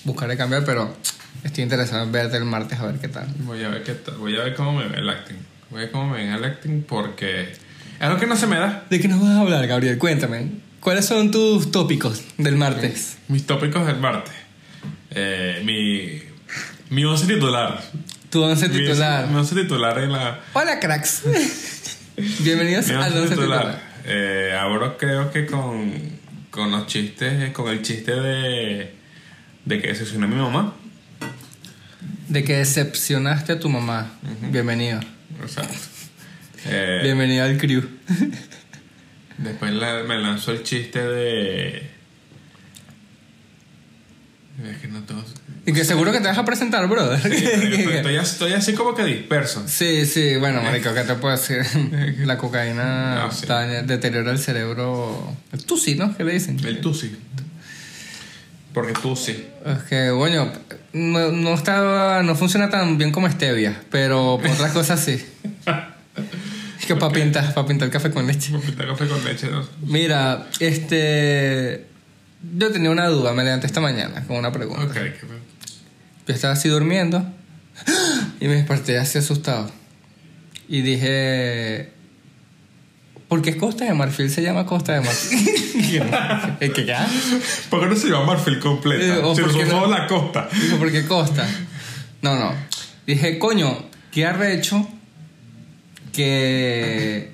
buscar 0.04 0.30
de 0.30 0.38
cambiar, 0.38 0.64
pero 0.66 0.96
estoy 1.44 1.64
interesado 1.64 2.04
en 2.04 2.12
verte 2.12 2.38
el 2.38 2.46
martes 2.46 2.80
a 2.80 2.86
ver 2.86 3.00
qué 3.00 3.08
tal. 3.08 3.28
Voy 3.40 3.64
a 3.64 3.70
ver 3.70 3.84
qué 3.84 3.94
tal. 3.94 4.16
Voy 4.16 4.36
a 4.40 4.44
ver 4.44 4.56
cómo 4.56 4.74
me 4.74 4.88
ve 4.88 5.00
el 5.00 5.10
acting. 5.10 5.38
Voy 5.70 5.80
a 5.80 5.84
ver 5.84 5.92
cómo 5.92 6.10
me 6.10 6.18
ve 6.26 6.34
el 6.34 6.44
acting 6.46 6.84
porque 6.84 7.54
algo 8.02 8.20
que 8.20 8.28
no 8.28 8.36
se 8.36 8.48
me 8.48 8.58
da. 8.58 8.86
¿De 8.90 9.00
qué 9.00 9.08
nos 9.08 9.20
vas 9.22 9.30
a 9.30 9.42
hablar, 9.42 9.68
Gabriel? 9.68 9.98
Cuéntame. 9.98 10.48
¿Cuáles 10.80 11.06
son 11.06 11.30
tus 11.32 11.72
tópicos 11.72 12.24
del 12.38 12.56
martes? 12.56 13.18
Mis 13.28 13.46
tópicos 13.46 13.86
del 13.86 13.98
martes. 13.98 14.34
Eh, 15.12 15.62
mi, 15.64 16.22
mi 16.90 17.06
once 17.06 17.28
titular. 17.28 17.82
Tu 18.30 18.42
once 18.42 18.68
Mi 18.68 18.78
titular. 18.80 19.28
Mi 19.28 19.36
once 19.36 19.54
titular 19.56 20.00
en 20.00 20.12
la... 20.12 20.40
Hola, 20.54 20.80
cracks. 20.80 21.22
Bienvenidos 22.40 22.88
Mi 22.88 22.96
al 22.96 23.04
once 23.04 23.20
once 23.20 23.36
titular. 23.36 23.60
titular. 23.60 23.82
Eh, 24.06 24.58
ahora 24.60 24.98
creo 24.98 25.32
que 25.32 25.46
con, 25.46 25.92
con 26.50 26.72
los 26.72 26.88
chistes, 26.88 27.52
con 27.52 27.70
el 27.70 27.84
chiste 27.84 28.14
de, 28.16 28.96
de 29.66 29.82
que 29.82 29.90
decepcioné 29.90 30.26
a 30.26 30.30
mi 30.30 30.36
mamá. 30.36 30.74
De 32.30 32.44
que 32.44 32.56
decepcionaste 32.58 33.52
a 33.52 33.60
tu 33.60 33.70
mamá. 33.70 34.14
Bienvenido. 34.50 35.00
Exacto. 35.44 35.76
Eh, 36.66 37.00
Bienvenido 37.04 37.44
al 37.46 37.58
crew. 37.58 37.82
Después 39.38 39.72
la- 39.74 40.04
me 40.04 40.18
lanzó 40.20 40.52
el 40.52 40.64
chiste 40.64 41.02
de. 41.02 41.90
Es 44.70 44.78
que 44.82 44.88
no 44.88 45.02
tengo. 45.04 45.24
Y 45.66 45.74
que 45.74 45.84
seguro 45.84 46.12
que 46.12 46.20
te 46.20 46.28
vas 46.28 46.38
a 46.38 46.46
presentar, 46.46 46.88
brother. 46.88 47.20
Estoy, 47.32 47.94
estoy 47.96 48.16
así- 48.18 48.32
estoy 48.34 48.54
así 48.54 48.74
como 48.74 48.94
que 48.94 49.04
disperso. 49.04 49.64
Sí, 49.68 50.06
sí, 50.06 50.36
bueno, 50.38 50.62
marico, 50.62 50.94
¿qué 50.94 51.02
te 51.02 51.16
puedo 51.16 51.36
decir? 51.36 51.62
La 52.26 52.38
cocaína 52.38 53.16
No, 53.26 53.32
sí. 53.32 53.46
deteriora 53.86 54.32
el 54.32 54.40
cerebro. 54.40 55.36
El 55.52 55.64
tusi, 55.66 55.96
¿no? 55.96 56.16
¿Qué 56.16 56.24
le 56.24 56.34
dicen? 56.34 56.60
El 56.64 56.80
tú 56.82 56.94
sí. 56.94 57.16
Porque 58.74 58.94
tú 58.94 59.16
sí. 59.16 59.46
Es 59.66 59.80
que, 59.90 60.12
bueno, 60.12 60.52
no, 60.94 61.32
no 61.32 61.54
está, 61.56 62.22
no 62.24 62.36
funciona 62.36 62.70
tan 62.70 62.98
bien 62.98 63.12
como 63.12 63.30
stevia, 63.30 63.82
pero 63.90 64.40
por 64.42 64.52
otras 64.52 64.72
cosas 64.72 65.00
sí. 65.04 65.24
Es 66.92 66.96
que 66.96 67.00
para 67.00 67.14
pintar, 67.14 67.54
para 67.54 67.68
pintar 67.68 67.90
café 67.90 68.12
con 68.12 68.28
leche. 68.28 68.54
Pinta 68.58 68.86
café 68.86 69.08
con 69.08 69.24
leche, 69.24 69.48
¿no? 69.50 69.64
Mira, 69.86 70.48
este, 70.60 71.86
yo 72.58 72.72
tenía 72.72 72.90
una 72.92 73.08
duda, 73.08 73.34
me 73.34 73.44
levanté 73.44 73.68
esta 73.68 73.82
mañana 73.82 74.24
con 74.28 74.38
una 74.38 74.52
pregunta. 74.52 74.84
Ok, 74.84 74.94
qué- 74.94 75.16
Yo 76.28 76.34
estaba 76.34 76.54
así 76.54 76.70
durmiendo 76.70 77.26
y 78.40 78.48
me 78.48 78.56
desperté 78.56 78.98
así 78.98 79.18
asustado. 79.18 79.72
Y 80.68 80.82
dije, 80.82 81.92
¿por 83.28 83.42
qué 83.42 83.58
Costa 83.58 83.86
de 83.86 83.94
Marfil 83.94 84.30
se 84.30 84.42
llama 84.42 84.66
Costa 84.66 84.94
de 84.94 85.02
Marfil? 85.02 86.02
¿El 86.60 86.74
que 86.74 86.86
ya? 86.86 87.08
¿Por 87.70 87.82
qué 87.82 87.86
no 87.88 87.96
se 87.96 88.08
llama 88.08 88.26
Marfil 88.26 88.60
completa? 88.60 89.06
Eh, 89.06 89.22
o 89.24 89.36
si 89.36 89.42
no- 89.42 89.88
la 89.88 90.08
costa. 90.08 90.48
Dijo, 90.54 90.78
¿por 90.78 90.92
qué 90.92 91.06
Costa? 91.06 91.48
No, 92.22 92.36
no. 92.38 92.54
Dije, 93.08 93.40
coño, 93.40 93.86
qué 94.12 94.26
arrecho 94.26 94.88
que... 96.12 97.32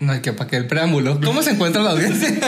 No, 0.00 0.20
que 0.20 0.32
para 0.32 0.50
que 0.50 0.56
el 0.56 0.66
preámbulo. 0.66 1.20
¿Cómo 1.20 1.42
se 1.42 1.52
encuentra 1.52 1.82
la 1.82 1.90
audiencia? 1.92 2.30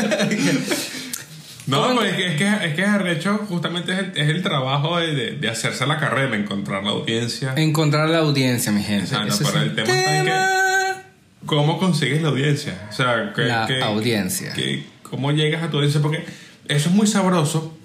No, 1.67 1.83
¿Cómo 1.83 1.97
pues 1.97 2.11
es 2.13 2.17
que, 2.17 2.27
es 2.29 2.37
que, 2.37 2.67
es 2.69 2.75
que 2.77 2.85
arrecho 2.85 3.39
justamente 3.49 3.93
es 3.93 3.99
el, 3.99 4.13
es 4.15 4.29
el 4.29 4.41
trabajo 4.41 4.99
de, 5.01 5.13
de, 5.17 5.31
de 5.33 5.49
hacerse 5.51 5.85
la 5.85 5.99
carrera, 5.99 6.37
encontrar 6.37 6.85
la 6.85 6.91
audiencia. 6.91 7.55
Encontrar 7.57 8.09
la 8.09 8.19
audiencia, 8.19 8.71
mi 8.71 8.85
gente. 8.85 9.07
Exacto, 9.07 9.35
Ese 9.35 9.45
pero 9.47 9.61
el 9.65 9.75
tema 9.75 9.89
está 9.89 10.17
en 10.19 10.25
que- 10.27 11.47
¿Cómo 11.47 11.81
consigues 11.81 12.23
la 12.23 12.29
audiencia? 12.29 12.87
O 12.89 12.93
sea, 12.93 13.33
que, 13.35 13.43
La 13.43 13.67
que- 13.67 13.83
audiencia. 13.83 14.53
que- 14.53 14.85
¿cómo 15.03 15.33
llegas 15.33 15.65
a 15.65 15.69
tu 15.69 15.79
audiencia? 15.79 16.01
Porque 16.01 16.25
eso 16.69 16.89
es 16.89 16.95
muy 16.95 17.09
sabroso. 17.09 17.77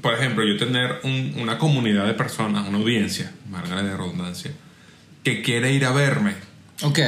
Por 0.00 0.12
ejemplo, 0.14 0.44
yo 0.44 0.56
tener 0.56 0.96
un- 1.04 1.36
una 1.38 1.56
comunidad 1.56 2.06
de 2.08 2.14
personas, 2.14 2.66
una 2.68 2.78
audiencia, 2.78 3.30
marca 3.48 3.80
de 3.80 3.96
redundancia, 3.96 4.50
que 5.24 5.42
quiere 5.42 5.72
ir 5.72 5.84
a 5.84 5.92
verme. 5.92 6.34
Ok. 6.82 6.98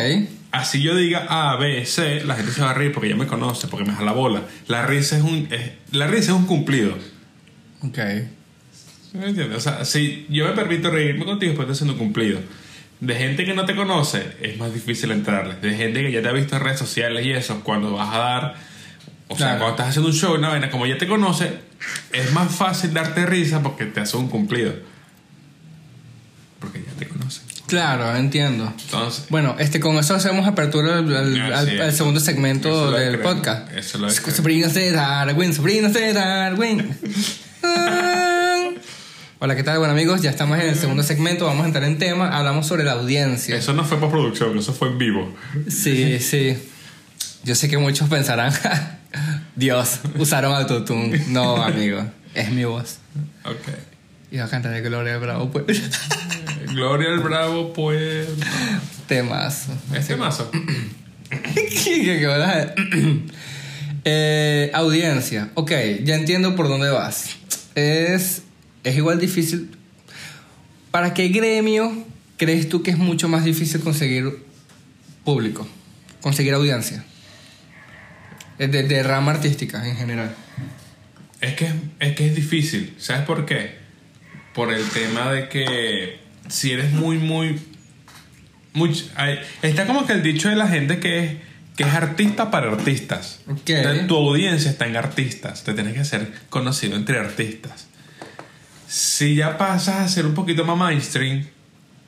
Así 0.50 0.82
yo 0.82 0.94
diga 0.94 1.26
A, 1.30 1.56
B, 1.56 1.84
C, 1.86 2.24
la 2.24 2.34
gente 2.34 2.52
se 2.52 2.60
va 2.60 2.70
a 2.70 2.74
reír 2.74 2.92
porque 2.92 3.08
ya 3.08 3.16
me 3.16 3.26
conoce, 3.26 3.68
porque 3.68 3.86
me 3.86 3.94
jala 3.94 4.12
bola. 4.12 4.42
La 4.68 4.84
risa 4.86 5.16
es 5.16 5.22
un, 5.22 5.48
es- 5.50 5.72
la 5.92 6.06
risa 6.06 6.32
es 6.32 6.36
un 6.38 6.46
cumplido. 6.46 6.96
Ok. 7.80 7.98
¿Me 9.14 9.26
entiendes? 9.28 9.56
O 9.56 9.60
sea, 9.60 9.84
si 9.84 10.26
yo 10.28 10.46
me 10.46 10.52
permito 10.52 10.90
reírme 10.90 11.24
contigo, 11.24 11.54
pues 11.54 11.64
estoy 11.68 11.72
haciendo 11.74 11.92
un 11.94 11.98
cumplido. 11.98 12.40
De 13.00 13.14
gente 13.16 13.44
que 13.44 13.54
no 13.54 13.64
te 13.64 13.74
conoce, 13.74 14.22
es 14.42 14.56
más 14.58 14.72
difícil 14.72 15.10
entrarle. 15.10 15.56
De 15.56 15.74
gente 15.74 16.02
que 16.02 16.12
ya 16.12 16.22
te 16.22 16.28
ha 16.28 16.32
visto 16.32 16.54
en 16.56 16.62
redes 16.62 16.78
sociales 16.78 17.24
y 17.26 17.32
eso, 17.32 17.62
cuando 17.64 17.92
vas 17.92 18.14
a 18.14 18.18
dar. 18.18 18.54
O 19.28 19.36
sea, 19.36 19.56
cuando 19.56 19.70
estás 19.70 19.88
haciendo 19.88 20.10
un 20.10 20.14
show, 20.14 20.34
una 20.34 20.50
vaina, 20.50 20.70
como 20.70 20.86
ya 20.86 20.98
te 20.98 21.06
conoce, 21.06 21.50
es 22.12 22.32
más 22.32 22.54
fácil 22.54 22.92
darte 22.92 23.24
risa 23.26 23.62
porque 23.62 23.86
te 23.86 24.00
hace 24.00 24.16
un 24.18 24.28
cumplido. 24.28 24.74
Porque 26.60 26.84
ya 26.86 26.92
te 26.98 27.08
conoce. 27.08 27.40
Claro, 27.72 28.14
entiendo. 28.16 28.70
Entonces, 28.84 29.24
Bueno, 29.30 29.56
este, 29.58 29.80
con 29.80 29.96
eso 29.96 30.14
hacemos 30.14 30.46
apertura 30.46 30.98
al, 30.98 31.52
al- 31.80 31.92
segundo 31.94 32.20
segmento 32.20 32.90
del 32.90 33.18
podcast. 33.20 33.72
Eso 33.74 33.96
lo. 33.96 34.10
Sobrinos 34.10 34.74
de 34.74 34.92
Darwin, 34.92 35.54
sobrinos 35.54 35.94
de 35.94 36.12
Darwin. 36.12 36.94
Hola, 39.38 39.56
¿qué 39.56 39.62
tal? 39.62 39.78
Bueno, 39.78 39.94
amigos, 39.94 40.20
ya 40.20 40.28
estamos 40.28 40.58
en 40.58 40.68
el 40.68 40.74
segundo 40.76 41.02
segmento. 41.02 41.46
Vamos 41.46 41.64
a 41.64 41.66
entrar 41.66 41.84
en 41.84 41.96
tema. 41.96 42.28
Hablamos 42.36 42.66
sobre 42.66 42.84
la 42.84 42.92
audiencia. 42.92 43.56
eso 43.56 43.72
no 43.72 43.84
fue 43.84 43.98
por 43.98 44.10
producción, 44.10 44.58
eso 44.58 44.74
fue 44.74 44.88
en 44.88 44.98
vivo. 44.98 45.34
Sí, 45.68 46.18
sí. 46.20 46.58
Yo 47.42 47.54
sé 47.54 47.70
que 47.70 47.78
muchos 47.78 48.06
pensarán, 48.10 48.52
Dios, 49.56 50.00
usaron 50.18 50.54
autotune. 50.54 51.24
No, 51.28 51.56
amigo, 51.62 52.04
es 52.34 52.50
mi 52.50 52.64
voz. 52.64 52.98
Ok. 53.46 53.91
Iba 54.32 54.44
a 54.46 54.48
cantar 54.48 54.72
de 54.72 54.80
Gloria 54.80 55.18
Bravo, 55.18 55.50
pues. 55.50 55.82
Gloria 56.72 57.08
al 57.10 57.20
Bravo, 57.20 57.72
pues. 57.72 58.26
Temazo. 59.06 59.72
Este 59.94 60.16
mazo. 60.16 60.50
¿Qué- 61.30 61.68
qué 62.18 62.26
bola? 62.26 62.74
Eh, 64.04 64.70
audiencia. 64.74 65.50
Ok, 65.54 65.72
ya 66.04 66.14
entiendo 66.14 66.56
por 66.56 66.68
dónde 66.68 66.88
vas. 66.90 67.36
Es, 67.74 68.42
es 68.84 68.96
igual 68.96 69.18
difícil. 69.20 69.70
¿Para 70.90 71.14
qué 71.14 71.28
gremio 71.28 71.92
crees 72.38 72.68
tú 72.68 72.82
que 72.82 72.90
es 72.90 72.98
mucho 72.98 73.28
más 73.28 73.44
difícil 73.44 73.80
conseguir 73.80 74.44
público? 75.24 75.68
Conseguir 76.20 76.54
audiencia. 76.54 77.04
Eh, 78.58 78.66
De, 78.68 78.82
de 78.84 79.02
rama 79.02 79.32
artística 79.32 79.86
en 79.86 79.96
general. 79.96 80.34
Es 81.40 81.54
que, 81.54 81.70
es 82.00 82.14
que 82.14 82.26
es 82.28 82.34
difícil. 82.36 82.94
¿Sabes 82.98 83.24
por 83.26 83.44
qué? 83.46 83.81
Por 84.54 84.72
el 84.72 84.84
tema 84.90 85.30
de 85.32 85.48
que 85.48 86.20
si 86.48 86.72
eres 86.72 86.92
muy, 86.92 87.18
muy... 87.18 87.58
muy 88.74 89.02
hay- 89.16 89.40
está 89.62 89.86
como 89.86 90.06
que 90.06 90.12
el 90.12 90.22
dicho 90.22 90.48
de 90.48 90.56
la 90.56 90.68
gente 90.68 90.98
que 91.00 91.18
es, 91.24 91.32
que 91.76 91.84
es 91.84 91.94
artista 91.94 92.50
para 92.50 92.70
artistas. 92.70 93.40
Ok. 93.48 93.70
Entonces, 93.70 94.06
tu 94.06 94.16
audiencia 94.16 94.70
está 94.70 94.86
en 94.86 94.96
artistas. 94.96 95.64
Te 95.64 95.72
tienes 95.74 95.94
que 95.94 96.00
hacer 96.00 96.32
conocido 96.50 96.96
entre 96.96 97.18
artistas. 97.18 97.88
Si 98.88 99.34
ya 99.36 99.56
pasas 99.56 100.00
a 100.00 100.08
ser 100.08 100.26
un 100.26 100.34
poquito 100.34 100.64
más 100.66 100.76
mainstream, 100.76 101.46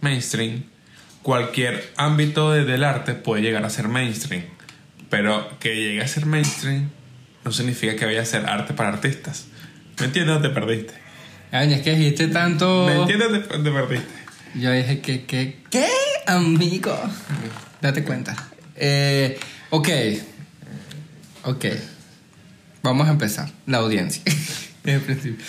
mainstream, 0.02 0.64
cualquier 1.22 1.92
ámbito 1.96 2.52
de- 2.52 2.64
del 2.64 2.84
arte 2.84 3.14
puede 3.14 3.42
llegar 3.42 3.64
a 3.64 3.70
ser 3.70 3.88
mainstream. 3.88 4.44
Pero 5.08 5.58
que 5.60 5.74
llegue 5.76 6.02
a 6.02 6.08
ser 6.08 6.26
mainstream 6.26 6.90
no 7.44 7.52
significa 7.52 7.94
que 7.96 8.04
vaya 8.04 8.22
a 8.22 8.26
ser 8.26 8.46
arte 8.46 8.74
para 8.74 8.90
artistas. 8.90 9.46
¿Me 10.00 10.06
entiendes 10.06 10.36
o 10.36 10.40
te 10.40 10.50
perdiste? 10.50 10.94
Ay, 11.54 11.72
es 11.72 11.82
que 11.82 11.94
dijiste 11.94 12.26
tanto. 12.26 12.84
¿Me 12.84 12.96
entiendes 12.96 13.46
te, 13.46 13.58
te 13.58 13.70
perdiste? 13.70 14.06
Yo 14.56 14.72
dije 14.72 14.98
que, 14.98 15.24
que, 15.24 15.58
¿qué? 15.70 15.86
Amigo. 16.26 16.98
Date 17.80 18.02
cuenta. 18.02 18.34
Eh, 18.74 19.38
ok. 19.70 19.88
Ok. 21.44 21.64
Vamos 22.82 23.06
a 23.06 23.12
empezar. 23.12 23.52
La 23.66 23.78
audiencia. 23.78 24.20
Desde 24.82 24.98
el 24.98 25.00
principio. 25.02 25.46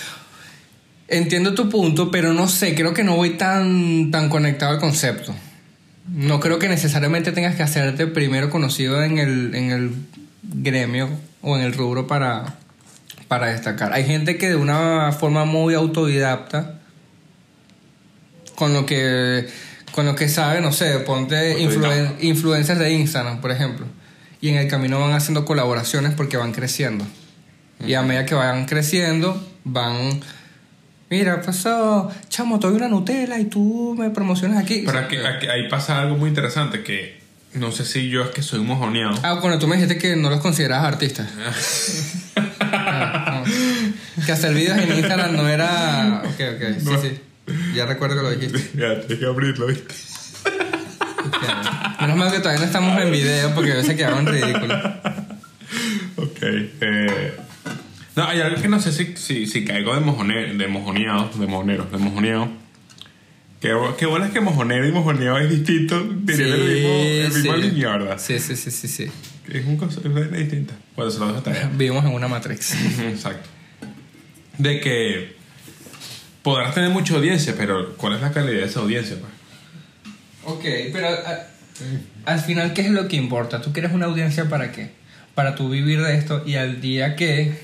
Entiendo 1.07 1.55
tu 1.55 1.69
punto, 1.71 2.11
pero 2.11 2.33
no 2.33 2.47
sé, 2.49 2.75
creo 2.75 2.93
que 2.93 3.03
no 3.03 3.15
voy 3.15 3.31
tan, 3.31 4.11
tan 4.11 4.29
conectado 4.29 4.73
al 4.73 4.79
concepto. 4.79 5.33
No 6.07 6.39
creo 6.39 6.59
que 6.59 6.69
necesariamente 6.69 7.31
tengas 7.31 7.55
que 7.55 7.63
hacerte 7.63 8.05
primero 8.05 8.51
conocido 8.51 9.01
en 9.01 9.17
el, 9.17 9.55
en 9.55 9.71
el 9.71 9.91
gremio 10.43 11.09
o 11.41 11.57
en 11.57 11.63
el 11.63 11.73
rubro 11.73 12.05
para, 12.05 12.59
para 13.27 13.47
destacar. 13.47 13.93
Hay 13.93 14.05
gente 14.05 14.37
que 14.37 14.49
de 14.49 14.55
una 14.55 15.11
forma 15.11 15.45
muy 15.45 15.73
autodidacta 15.73 16.79
con 18.55 18.73
lo 18.73 18.85
que 18.85 19.47
con 19.91 20.05
lo 20.05 20.15
que 20.15 20.27
sabe, 20.27 20.59
no 20.59 20.73
sé, 20.73 20.99
ponte 20.99 21.57
influen- 21.59 22.15
influencers 22.19 22.77
de 22.79 22.91
Instagram, 22.91 23.39
por 23.39 23.51
ejemplo. 23.51 23.85
Y 24.41 24.49
en 24.49 24.57
el 24.57 24.67
camino 24.67 24.99
van 24.99 25.13
haciendo 25.13 25.45
colaboraciones 25.45 26.13
porque 26.13 26.35
van 26.35 26.51
creciendo. 26.51 27.05
Y 27.85 27.93
a 27.93 28.01
medida 28.01 28.25
que 28.25 28.35
vayan 28.35 28.65
creciendo, 28.65 29.41
van 29.63 30.19
Mira, 31.09 31.39
pasó, 31.41 32.11
chamo, 32.29 32.59
te 32.59 32.65
doy 32.67 32.75
una 32.77 32.87
Nutella 32.89 33.37
y 33.39 33.45
tú 33.45 33.95
me 33.97 34.09
promocionas 34.09 34.57
aquí. 34.61 34.83
Pero 34.85 34.97
aquí, 34.99 35.17
aquí- 35.17 35.47
ahí 35.47 35.69
pasa 35.69 36.01
algo 36.01 36.17
muy 36.17 36.27
interesante 36.29 36.83
que 36.83 37.19
no 37.53 37.71
sé 37.71 37.85
si 37.85 38.09
yo 38.09 38.23
es 38.23 38.29
que 38.31 38.41
soy 38.41 38.59
mojoneado. 38.61 39.15
Ah, 39.21 39.35
bueno, 39.35 39.59
tú 39.59 39.67
me 39.67 39.75
dijiste 39.77 39.97
que 39.99 40.15
no 40.15 40.29
los 40.31 40.41
considerabas 40.41 40.87
artistas. 40.93 41.29
Ah, 42.71 43.43
no. 43.45 44.25
Que 44.25 44.31
hacer 44.31 44.53
videos 44.53 44.77
en 44.77 44.97
Instagram 44.97 45.35
no 45.35 45.47
era. 45.47 46.21
Ok, 46.25 46.41
ok, 46.55 46.79
sí, 46.79 46.85
No. 46.85 47.01
sí. 47.01 47.19
Ya 47.75 47.85
recuerdo 47.85 48.15
que 48.15 48.21
lo 48.23 48.31
dijiste. 48.31 48.71
Ya, 48.79 48.99
tienes 49.01 49.19
que 49.19 49.25
abrirlo, 49.25 49.67
¿viste? 49.67 49.93
Ok. 51.25 52.01
Menos 52.01 52.17
mal 52.17 52.31
que 52.31 52.39
todavía 52.39 52.59
no 52.59 52.65
estamos 52.65 53.01
en 53.01 53.11
video 53.11 53.53
porque 53.53 53.71
a 53.73 53.75
veces 53.75 53.95
quedaban 53.95 54.25
ridículos. 54.25 54.79
Eh, 56.41 57.33
no, 58.15 58.23
hay 58.25 58.41
algo 58.41 58.61
que 58.61 58.67
no 58.67 58.79
sé 58.79 58.91
si, 58.91 59.15
si, 59.17 59.47
si 59.47 59.65
caigo 59.65 59.93
de, 59.95 60.01
mojone, 60.01 60.53
de 60.53 60.67
mojoneado, 60.67 61.29
de 61.35 61.47
mojonero, 61.47 61.85
de 61.85 61.97
mojoneado. 61.97 62.49
Qué, 63.59 63.73
qué 63.97 64.05
bueno 64.05 64.25
es 64.25 64.31
que 64.31 64.41
mojonero 64.41 64.87
y 64.87 64.91
mojoneado 64.91 65.39
es 65.39 65.49
distinto, 65.49 65.99
tienen 66.25 66.53
el 66.53 66.59
mismo, 66.63 66.89
el 66.89 67.33
mismo 67.33 67.55
sí. 67.55 67.61
línea, 67.61 67.91
¿verdad? 67.97 68.17
Sí, 68.19 68.37
sí, 68.39 68.55
sí, 68.55 68.69
sí, 68.71 68.87
sí. 68.87 69.11
Es 69.51 69.65
un 69.65 69.77
cosa 69.77 69.99
es 69.99 70.05
una 70.05 70.21
distinta. 70.21 70.73
Bueno, 70.95 71.11
se 71.11 71.19
lo 71.19 71.27
dejo 71.27 71.41
tarea. 71.41 71.69
Vivimos 71.73 72.03
en 72.05 72.11
una 72.13 72.27
Matrix. 72.27 72.73
Exacto. 72.99 73.49
De 74.57 74.79
que 74.79 75.35
podrás 76.41 76.73
tener 76.73 76.89
mucha 76.89 77.15
audiencia, 77.15 77.53
pero 77.57 77.95
¿cuál 77.97 78.15
es 78.15 78.21
la 78.21 78.31
calidad 78.31 78.59
de 78.61 78.65
esa 78.65 78.79
audiencia? 78.79 79.17
Pues? 79.19 80.55
Ok, 80.55 80.63
pero 80.93 81.07
a- 81.09 81.47
al 82.25 82.39
final, 82.39 82.73
¿qué 82.73 82.81
es 82.81 82.89
lo 82.89 83.07
que 83.07 83.17
importa? 83.17 83.61
¿Tú 83.61 83.73
quieres 83.73 83.91
una 83.91 84.05
audiencia 84.05 84.47
para 84.49 84.71
qué? 84.71 84.91
Para 85.35 85.55
tú 85.55 85.69
vivir 85.69 86.01
de 86.01 86.15
esto 86.17 86.43
y 86.45 86.55
al 86.55 86.79
día 86.81 87.15
que 87.15 87.59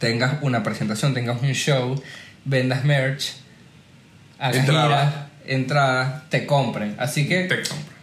tengas 0.00 0.38
una 0.42 0.62
presentación, 0.64 1.14
tengas 1.14 1.40
un 1.40 1.52
show, 1.52 2.02
vendas 2.44 2.84
merch, 2.84 3.34
hagas 4.38 4.56
Entrada. 4.56 4.86
giras, 4.88 5.14
entradas, 5.46 6.28
te 6.30 6.46
compren. 6.46 6.96
Así 6.98 7.28
que, 7.28 7.44
Te 7.44 7.56
compra. 7.62 7.94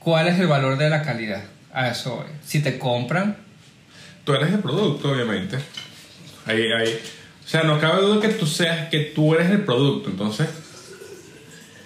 ¿cuál 0.00 0.26
es 0.28 0.38
el 0.40 0.48
valor 0.48 0.76
de 0.76 0.90
la 0.90 1.02
calidad? 1.02 1.44
A 1.74 1.88
eso 1.88 2.16
voy. 2.16 2.26
Si 2.42 2.62
te 2.62 2.78
compran, 2.78 3.44
Tú 4.24 4.32
eres 4.32 4.52
el 4.54 4.60
producto, 4.60 5.12
obviamente. 5.12 5.58
Ahí, 6.46 6.72
ahí. 6.72 6.98
O 7.44 7.48
sea, 7.48 7.62
no 7.64 7.78
cabe 7.78 8.00
duda 8.00 8.22
que 8.22 8.28
tú 8.28 8.46
seas, 8.46 8.88
que 8.88 9.00
tú 9.00 9.34
eres 9.34 9.50
el 9.50 9.64
producto. 9.64 10.08
Entonces, 10.08 10.48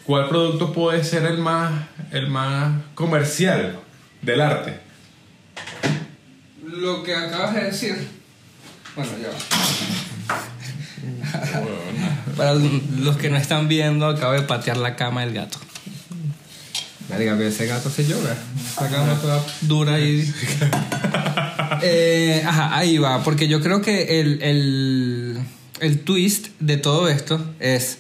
¿cuál 0.05 0.29
producto 0.29 0.73
puede 0.73 1.03
ser 1.03 1.25
el 1.25 1.39
más, 1.39 1.73
el 2.13 2.29
más 2.29 2.81
comercial 2.95 3.81
del 4.23 4.41
arte? 4.41 4.87
lo 6.65 7.03
que 7.03 7.13
acabas 7.15 7.55
de 7.55 7.65
decir. 7.65 7.97
Bueno, 8.95 9.11
ya 9.21 9.31
va. 9.31 9.37
Para 12.37 12.55
los 12.55 13.17
que 13.17 13.31
no 13.31 13.37
están 13.37 13.67
viendo, 13.67 14.07
acabo 14.07 14.35
de 14.35 14.43
patear 14.43 14.77
la 14.77 14.95
cama 14.95 15.23
del 15.23 15.35
gato. 15.35 15.59
Verga, 17.09 17.35
pero 17.37 17.49
ese 17.49 17.67
gato 17.67 17.91
se 17.91 18.07
llora. 18.07 18.37
Esa 18.73 18.89
cama 18.91 19.15
toda 19.21 19.45
dura 19.63 19.99
y. 20.01 20.31
Eh, 21.83 22.43
ajá, 22.45 22.77
ahí 22.77 22.99
va. 22.99 23.23
Porque 23.23 23.47
yo 23.47 23.61
creo 23.61 23.81
que 23.83 24.21
el, 24.21 24.43
el, 24.43 25.39
el 25.81 26.01
twist 26.01 26.49
de 26.61 26.77
todo 26.77 27.09
esto 27.09 27.45
es. 27.61 27.99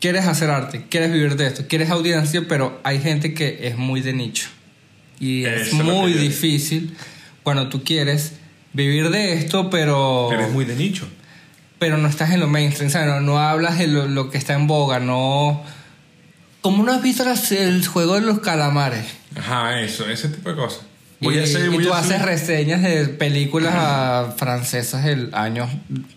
Quieres 0.00 0.26
hacer 0.26 0.48
arte, 0.48 0.86
quieres 0.88 1.12
vivir 1.12 1.36
de 1.36 1.48
esto, 1.48 1.64
quieres 1.68 1.90
audiencia, 1.90 2.44
pero 2.48 2.80
hay 2.84 3.00
gente 3.00 3.34
que 3.34 3.66
es 3.66 3.76
muy 3.76 4.00
de 4.00 4.12
nicho. 4.12 4.48
Y 5.18 5.44
es 5.44 5.68
Eso 5.68 5.76
es 5.78 5.84
muy 5.84 6.12
difícil 6.12 6.96
cuando 7.42 7.68
tú 7.68 7.82
quieres 7.82 8.32
vivir 8.72 9.10
de 9.10 9.32
esto, 9.34 9.68
pero 9.70 10.30
Eres 10.32 10.50
muy 10.52 10.64
de 10.64 10.76
nicho. 10.76 11.08
pero 11.80 11.98
no 11.98 12.06
estás 12.08 12.30
en 12.30 12.38
lo 12.40 12.46
mainstream, 12.46 12.90
¿sabes? 12.90 13.08
No, 13.08 13.20
no 13.20 13.40
hablas 13.40 13.76
de 13.78 13.88
lo, 13.88 14.06
lo 14.06 14.30
que 14.30 14.38
está 14.38 14.54
en 14.54 14.68
boga, 14.68 15.00
no... 15.00 15.62
¿Cómo 16.60 16.82
no 16.84 16.92
has 16.92 17.02
visto 17.02 17.24
las- 17.24 17.52
el 17.52 17.86
juego 17.86 18.14
de 18.14 18.22
los 18.22 18.40
calamares? 18.40 19.06
Ajá, 19.36 19.80
eso, 19.80 20.08
ese 20.08 20.28
tipo 20.28 20.50
de 20.50 20.56
cosas. 20.56 20.80
Voy 21.20 21.36
y, 21.36 21.40
a 21.40 21.42
hacer, 21.44 21.64
y 21.66 21.68
voy 21.68 21.84
tú 21.84 21.92
a 21.92 21.98
hacer- 21.98 22.16
haces 22.16 22.26
reseñas 22.26 22.82
de 22.82 23.08
películas 23.08 24.34
francesas 24.36 25.04
del 25.04 25.30
año 25.34 25.68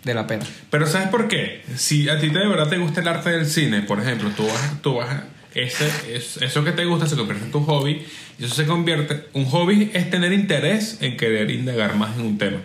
de 0.04 0.14
la 0.14 0.26
pena. 0.26 0.44
Pero 0.70 0.86
¿sabes 0.86 1.08
por 1.08 1.28
qué? 1.28 1.62
Si 1.76 2.08
a 2.08 2.20
ti 2.20 2.28
de 2.28 2.46
verdad 2.46 2.68
te 2.68 2.78
gusta 2.78 3.00
el 3.00 3.08
arte 3.08 3.30
del 3.30 3.46
cine, 3.46 3.82
por 3.82 4.00
ejemplo, 4.00 4.30
tú 4.36 4.46
vas, 4.46 4.82
tú 4.82 4.94
vas 4.96 5.08
a- 5.10 5.24
ese, 5.54 5.88
es- 6.14 6.36
eso 6.38 6.64
que 6.64 6.72
te 6.72 6.84
gusta 6.84 7.06
se 7.06 7.16
convierte 7.16 7.44
en 7.46 7.50
tu 7.52 7.64
hobby 7.64 8.06
y 8.38 8.44
eso 8.44 8.54
se 8.54 8.64
convierte... 8.64 9.24
Un 9.34 9.44
hobby 9.46 9.90
es 9.92 10.08
tener 10.10 10.32
interés 10.32 10.98
en 11.00 11.16
querer 11.16 11.50
indagar 11.50 11.94
más 11.96 12.16
en 12.16 12.22
un 12.26 12.38
tema. 12.38 12.58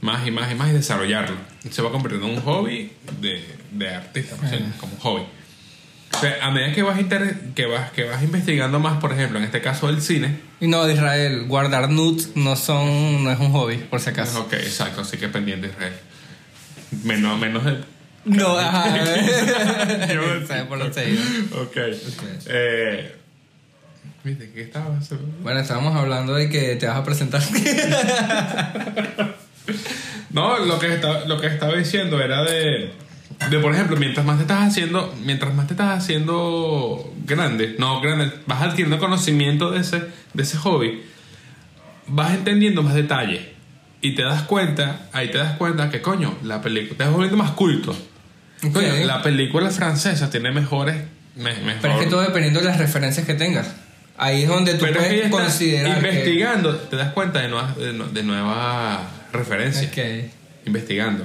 Más 0.00 0.26
y 0.26 0.30
más 0.32 0.50
y 0.50 0.54
más 0.56 0.70
y 0.70 0.72
desarrollarlo. 0.72 1.36
Se 1.70 1.80
va 1.82 1.90
a 1.90 1.92
convertir 1.92 2.20
en 2.22 2.30
un 2.30 2.40
hobby 2.40 2.90
de, 3.20 3.44
de 3.70 3.88
artista, 3.94 4.36
sea, 4.48 4.58
como 4.80 4.96
hobby. 4.98 5.22
O 6.14 6.20
sea, 6.20 6.36
a 6.46 6.50
medida 6.50 6.72
que 6.72 6.82
vas, 6.82 7.00
inter- 7.00 7.36
que, 7.54 7.66
vas, 7.66 7.90
que 7.92 8.04
vas 8.04 8.22
investigando 8.22 8.78
más, 8.78 8.98
por 9.00 9.12
ejemplo, 9.12 9.38
en 9.38 9.44
este 9.44 9.60
caso 9.60 9.88
del 9.88 10.00
cine, 10.02 10.36
Y 10.60 10.68
no, 10.68 10.84
de 10.84 10.94
Israel, 10.94 11.44
guardar 11.48 11.88
nudes 11.90 12.30
no 12.36 12.54
son 12.56 13.24
no 13.24 13.30
es 13.32 13.38
un 13.40 13.50
hobby, 13.52 13.76
por 13.78 14.00
si 14.00 14.10
acaso. 14.10 14.40
ok, 14.42 14.52
exacto, 14.54 15.00
así 15.00 15.16
que 15.16 15.28
pendiente 15.28 15.68
Israel. 15.68 15.94
Menos, 17.04 17.38
menos 17.40 17.66
el 17.66 17.84
No, 18.24 18.56
ajá. 18.58 18.94
Yo- 20.12 20.46
¿Sabes 20.46 20.64
por 20.64 20.78
lo 20.78 20.92
seguido? 20.92 21.22
Ok. 21.62 21.76
Eh, 22.46 23.16
¿Viste? 24.24 24.52
¿Qué 24.52 24.62
estaba? 24.62 24.96
Bueno, 25.42 25.58
estábamos 25.60 25.96
hablando 25.96 26.34
de 26.34 26.48
que 26.48 26.76
te 26.76 26.86
vas 26.86 26.96
a 26.98 27.04
presentar. 27.04 27.42
No, 30.30 30.58
lo 30.60 30.78
que, 30.78 30.94
estaba, 30.94 31.24
lo 31.26 31.38
que 31.40 31.46
estaba 31.46 31.74
diciendo 31.76 32.20
era 32.20 32.42
de, 32.42 32.90
de, 33.50 33.58
por 33.58 33.72
ejemplo, 33.74 33.96
mientras 33.96 34.24
más 34.26 34.36
te 34.36 34.42
estás 34.42 34.68
haciendo, 34.68 35.14
mientras 35.24 35.54
más 35.54 35.66
te 35.66 35.74
estás 35.74 35.98
haciendo 35.98 37.12
grande, 37.26 37.76
no 37.78 38.00
grande, 38.00 38.30
vas 38.46 38.62
adquiriendo 38.62 38.98
conocimiento 38.98 39.70
de 39.70 39.80
ese, 39.80 40.02
de 40.34 40.42
ese 40.42 40.56
hobby, 40.58 41.02
vas 42.06 42.32
entendiendo 42.34 42.82
más 42.82 42.94
detalles 42.94 43.42
y 44.00 44.14
te 44.14 44.22
das 44.22 44.42
cuenta, 44.42 45.08
ahí 45.12 45.30
te 45.30 45.38
das 45.38 45.56
cuenta 45.56 45.90
que 45.90 46.00
coño, 46.02 46.36
la 46.42 46.60
película, 46.60 46.96
te 46.98 47.04
vas 47.04 47.12
volviendo 47.12 47.36
más 47.36 47.52
culto. 47.52 47.96
Coño, 48.72 48.94
la 49.04 49.22
película 49.22 49.70
francesa 49.70 50.30
tiene 50.30 50.50
mejores, 50.52 50.96
me- 51.36 51.54
mejor, 51.60 51.80
Pero 51.82 51.94
es 51.94 52.00
que 52.04 52.10
todo 52.10 52.20
dependiendo 52.22 52.60
de 52.60 52.66
las 52.66 52.78
referencias 52.78 53.26
que 53.26 53.34
tengas. 53.34 53.74
Ahí 54.18 54.42
es 54.42 54.48
donde 54.48 54.74
tú 54.74 54.84
Pero 54.84 55.00
es 55.00 55.06
que 55.08 55.28
puedes 55.28 55.30
considerar. 55.48 56.00
que- 56.00 56.08
investigando, 56.08 56.76
te 56.76 56.96
das 56.96 57.12
cuenta 57.12 57.40
de 57.40 57.48
nuevas, 57.48 57.76
de, 57.76 57.92
de 57.92 58.22
nuevas 58.22 59.00
referencias. 59.32 59.86
Investigando. 60.66 61.24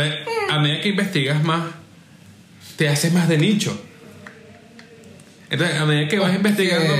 Entonces, 0.00 0.26
a 0.50 0.58
medida 0.58 0.80
que 0.80 0.88
investigas 0.90 1.42
más, 1.42 1.64
te 2.76 2.88
haces 2.88 3.12
más 3.12 3.28
de 3.28 3.38
nicho. 3.38 3.80
Entonces, 5.50 5.78
a 5.78 5.86
medida 5.86 6.08
que 6.08 6.18
vas 6.18 6.34
investigando, 6.34 6.94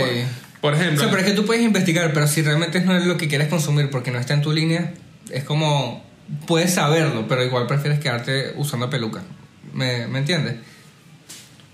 por 0.61 0.73
O 0.73 0.77
ejemplo, 0.77 1.01
sea, 1.01 1.11
pero 1.11 1.23
es 1.23 1.29
que 1.29 1.35
tú 1.35 1.45
puedes 1.45 1.63
investigar, 1.63 2.13
pero 2.13 2.27
si 2.27 2.43
realmente 2.43 2.81
no 2.81 2.97
es 2.97 3.05
lo 3.05 3.17
que 3.17 3.29
quieres 3.29 3.49
consumir 3.49 3.91
porque 3.91 4.11
no 4.11 4.19
está 4.19 4.35
en 4.35 4.43
tu 4.43 4.53
línea, 4.53 4.93
es 5.31 5.45
como. 5.45 6.05
Puedes 6.49 6.75
saberlo, 6.75 7.29
pero 7.29 7.45
igual 7.45 7.69
prefieres 7.69 8.01
quedarte 8.01 8.53
usando 8.57 8.91
peluca. 8.91 9.23
¿Me, 9.73 10.09
¿me 10.09 10.19
entiendes? 10.19 10.57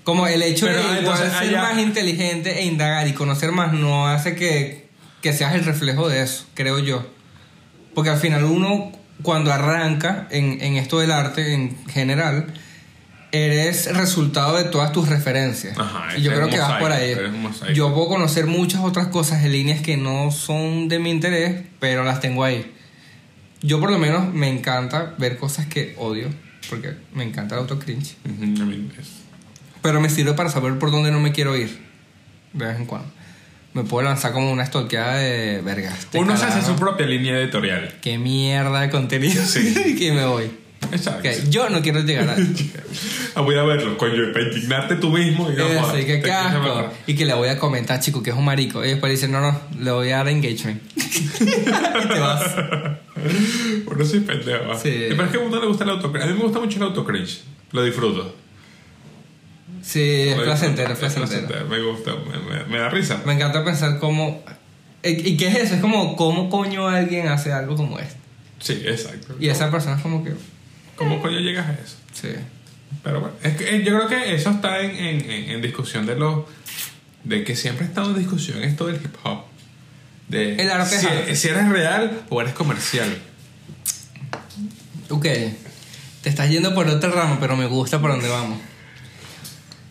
Como 0.04 0.26
el 0.26 0.42
hecho 0.42 0.66
Pero, 0.66 0.78
de 0.82 0.84
ah, 0.88 1.00
igual 1.00 1.16
ser 1.16 1.30
allá- 1.34 1.62
más 1.62 1.78
inteligente 1.78 2.58
e 2.58 2.64
indagar 2.66 3.08
y 3.08 3.12
conocer 3.14 3.50
más 3.52 3.72
no 3.72 4.08
hace 4.08 4.34
que, 4.34 4.88
que 5.22 5.32
seas 5.32 5.54
el 5.54 5.64
reflejo 5.64 6.06
de 6.08 6.20
eso, 6.22 6.44
creo 6.52 6.80
yo. 6.80 7.06
Porque 7.94 8.10
al 8.10 8.18
final 8.18 8.44
uno, 8.44 8.92
cuando 9.22 9.52
arranca 9.52 10.26
en, 10.30 10.60
en 10.62 10.76
esto 10.76 10.98
del 11.00 11.10
arte 11.12 11.54
en 11.54 11.76
general, 11.86 12.52
eres 13.30 13.94
resultado 13.96 14.56
de 14.56 14.64
todas 14.64 14.92
tus 14.92 15.08
referencias. 15.08 15.78
Ajá, 15.78 16.16
y 16.16 16.22
yo 16.22 16.32
creo 16.32 16.48
que 16.48 16.58
vas 16.58 16.68
mosaico, 16.80 16.84
por 16.84 16.92
ahí. 16.92 17.74
Yo 17.74 17.94
puedo 17.94 18.08
conocer 18.08 18.46
muchas 18.46 18.82
otras 18.82 19.08
cosas 19.08 19.44
en 19.44 19.52
líneas 19.52 19.80
que 19.80 19.96
no 19.96 20.30
son 20.30 20.88
de 20.88 20.98
mi 20.98 21.10
interés, 21.10 21.62
pero 21.80 22.04
las 22.04 22.20
tengo 22.20 22.44
ahí. 22.44 22.72
Yo 23.62 23.80
por 23.80 23.90
lo 23.90 23.98
menos 23.98 24.32
me 24.34 24.48
encanta 24.48 25.14
ver 25.18 25.38
cosas 25.38 25.66
que 25.66 25.94
odio, 25.98 26.28
porque 26.68 26.94
me 27.14 27.24
encanta 27.24 27.54
el 27.54 27.60
autocringe. 27.62 28.16
Ujú, 28.24 28.62
a 28.62 28.66
mí 28.66 28.90
es- 29.00 29.08
Pero 29.80 30.00
me 30.00 30.10
sirve 30.10 30.34
para 30.34 30.50
saber 30.50 30.78
por 30.78 30.90
dónde 30.90 31.10
no 31.10 31.20
me 31.20 31.32
quiero 31.32 31.56
ir. 31.56 31.80
De 32.52 32.66
vez 32.66 32.76
en 32.76 32.86
cuando. 32.86 33.08
Me 33.74 33.84
puedo 33.84 34.04
lanzar 34.04 34.32
como 34.32 34.52
una 34.52 34.64
estoqueada 34.64 35.16
de 35.16 35.62
vergas. 35.62 35.98
este 35.98 36.18
uno 36.18 36.36
se 36.36 36.44
hace 36.44 36.62
su 36.66 36.76
propia 36.76 37.06
línea 37.06 37.38
editorial. 37.38 37.94
Qué 38.02 38.18
mierda 38.18 38.80
de 38.82 38.90
contenido. 38.90 39.42
Sí. 39.44 39.94
que 39.98 40.12
me 40.12 40.26
voy. 40.26 40.50
Exacto. 40.90 41.28
Ok, 41.28 41.48
Yo 41.48 41.70
no 41.70 41.80
quiero 41.80 42.00
llegar 42.00 42.28
a 42.28 42.36
Ah, 43.34 43.40
voy 43.40 43.54
a 43.54 43.62
verlo, 43.62 43.96
coño, 43.96 44.30
para 44.32 44.44
indignarte 44.44 44.96
tú 44.96 45.08
mismo 45.10 45.50
y 45.50 45.54
no 45.54 45.64
Eso, 45.66 45.98
y 45.98 46.04
que 46.04 46.16
te 46.16 46.20
qué 46.20 46.22
quejas 46.24 46.46
asco. 46.46 46.62
mejor. 46.62 46.90
Y 47.06 47.14
que 47.14 47.24
le 47.24 47.32
voy 47.32 47.48
a 47.48 47.58
comentar, 47.58 47.98
chico, 48.00 48.22
que 48.22 48.28
es 48.30 48.36
un 48.36 48.44
marico. 48.44 48.84
Y 48.84 48.88
después 48.88 49.10
dice, 49.10 49.26
no, 49.28 49.40
no, 49.40 49.58
le 49.80 49.90
voy 49.90 50.10
a 50.10 50.18
dar 50.18 50.28
engagement. 50.28 50.82
y 50.96 52.08
te 52.08 52.20
vas. 52.20 52.44
Uno 53.86 54.04
sí 54.04 54.20
pendejo. 54.20 54.74
Sí. 54.74 55.06
Pero 55.08 55.24
es 55.24 55.30
que 55.30 55.36
a 55.38 55.40
uno 55.40 55.60
le 55.60 55.66
gusta 55.66 55.84
el 55.84 55.90
autocringe. 55.90 56.24
A 56.28 56.30
mí 56.30 56.36
me 56.36 56.42
gusta 56.44 56.58
mucho 56.58 56.76
el 56.76 56.82
autocringe. 56.82 57.40
Lo 57.70 57.82
disfruto. 57.84 58.34
Sí, 59.82 60.28
es 60.28 60.36
placentero, 60.40 60.92
es 60.92 60.98
placentero. 60.98 61.66
Me 61.66 61.80
gusta, 61.82 62.12
me, 62.14 62.38
me- 62.38 62.64
me 62.64 62.78
da 62.78 62.88
risa. 62.88 63.20
Me 63.26 63.34
encanta 63.34 63.64
pensar 63.64 63.98
cómo... 63.98 64.42
¿Y 65.02 65.36
qué 65.36 65.48
es 65.48 65.56
eso? 65.56 65.74
Es 65.74 65.80
como, 65.80 66.14
¿cómo 66.16 66.48
coño 66.48 66.86
alguien 66.88 67.26
hace 67.28 67.52
algo 67.52 67.74
como 67.76 67.98
esto? 67.98 68.14
Sí, 68.60 68.80
exacto. 68.86 69.34
Y 69.40 69.48
esa 69.48 69.70
persona 69.70 69.96
es 69.96 70.02
como 70.02 70.22
que... 70.22 70.32
¿Cómo 70.94 71.20
coño 71.20 71.40
llegas 71.40 71.66
a 71.68 71.72
eso? 71.72 71.96
Sí. 72.12 72.28
Pero 73.02 73.20
bueno, 73.20 73.34
es 73.42 73.56
que 73.56 73.74
eh, 73.76 73.82
yo 73.84 73.96
creo 73.96 74.06
que 74.08 74.34
eso 74.34 74.50
está 74.50 74.80
en, 74.80 74.90
en, 74.96 75.30
en, 75.50 75.62
discusión 75.62 76.06
de 76.06 76.14
los. 76.14 76.44
de 77.24 77.42
que 77.42 77.56
siempre 77.56 77.86
ha 77.86 77.88
estado 77.88 78.10
en 78.10 78.18
discusión 78.18 78.62
esto 78.62 78.86
del 78.86 78.96
hip 78.96 79.16
hop. 79.24 79.44
De 80.28 80.54
El 80.56 80.70
arte 80.70 80.98
si, 81.00 81.06
arte. 81.06 81.34
si 81.34 81.48
eres 81.48 81.68
real 81.70 82.22
o 82.28 82.40
eres 82.40 82.52
comercial. 82.52 83.08
Ok. 85.08 85.22
Te 85.24 86.28
estás 86.28 86.48
yendo 86.50 86.74
por 86.74 86.86
otra 86.86 87.10
rama, 87.10 87.38
pero 87.40 87.56
me 87.56 87.66
gusta 87.66 88.00
por 88.00 88.10
donde 88.10 88.28
vamos. 88.28 88.60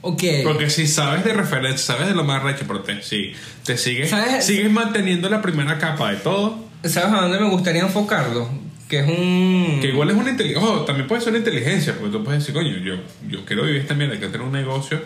Ok. 0.01 0.23
Porque 0.43 0.69
si 0.69 0.87
sabes 0.87 1.23
de 1.23 1.33
referencia, 1.33 1.77
sabes 1.95 2.07
de 2.07 2.15
lo 2.15 2.23
más 2.23 2.41
recho, 2.43 2.63
pero 2.67 2.81
te, 2.81 3.01
sí, 3.03 3.33
te 3.65 3.77
sigues, 3.77 4.09
¿Sabes? 4.09 4.45
sigues 4.45 4.71
manteniendo 4.71 5.29
la 5.29 5.41
primera 5.41 5.77
capa 5.77 6.11
de 6.11 6.17
todo, 6.17 6.65
¿Sabes 6.83 7.13
a 7.13 7.21
dónde 7.21 7.39
me 7.39 7.47
gustaría 7.49 7.81
enfocarlo? 7.83 8.49
Que 8.89 8.99
es 9.01 9.07
un... 9.07 9.77
Que 9.81 9.89
igual 9.89 10.09
es 10.09 10.15
una 10.15 10.31
inteligencia. 10.31 10.67
Ojo, 10.67 10.81
también 10.85 11.07
puede 11.07 11.21
ser 11.21 11.29
una 11.29 11.37
inteligencia, 11.37 11.93
porque 11.93 12.17
tú 12.17 12.23
puedes 12.23 12.41
decir, 12.41 12.53
coño, 12.55 12.75
yo, 12.79 12.95
yo 13.29 13.45
quiero 13.45 13.63
vivir 13.63 13.81
esta 13.81 13.93
mierda, 13.93 14.15
quiero 14.15 14.31
tener 14.31 14.47
un 14.47 14.51
negocio. 14.53 14.99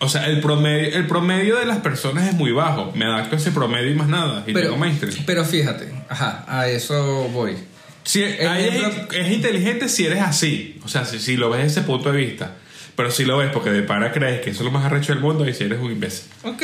O 0.00 0.08
sea, 0.08 0.26
el 0.26 0.40
promedio, 0.40 0.96
el 0.96 1.06
promedio 1.06 1.56
de 1.56 1.64
las 1.66 1.78
personas 1.78 2.26
es 2.28 2.34
muy 2.34 2.50
bajo. 2.50 2.92
Me 2.96 3.04
adapto 3.04 3.36
a 3.36 3.38
ese 3.38 3.52
promedio 3.52 3.90
y 3.90 3.94
más 3.94 4.08
nada. 4.08 4.42
Y 4.46 4.52
pero, 4.52 4.66
tengo 4.66 4.78
mainstream. 4.78 5.14
pero 5.26 5.44
fíjate, 5.44 5.88
ajá, 6.08 6.44
a 6.48 6.68
eso 6.68 7.28
voy. 7.32 7.52
Ahí 7.52 8.64
es, 8.68 8.74
Ejemplo- 8.74 9.12
es 9.12 9.32
inteligente 9.32 9.88
si 9.88 10.06
eres 10.06 10.22
así. 10.22 10.78
O 10.84 10.88
sea, 10.88 11.04
si, 11.04 11.18
si 11.18 11.36
lo 11.36 11.50
ves 11.50 11.62
desde 11.62 11.80
ese 11.80 11.86
punto 11.86 12.10
de 12.12 12.18
vista. 12.18 12.56
Pero 12.96 13.10
si 13.10 13.24
lo 13.24 13.36
ves 13.38 13.50
porque 13.52 13.70
de 13.70 13.82
para 13.82 14.10
crees 14.12 14.40
que 14.40 14.50
eso 14.50 14.60
es 14.60 14.64
lo 14.64 14.70
más 14.70 14.84
arrecho 14.84 15.12
del 15.12 15.20
mundo 15.22 15.46
y 15.48 15.52
si 15.54 15.64
eres 15.64 15.78
un 15.80 15.92
imbécil. 15.92 16.24
Ok. 16.44 16.62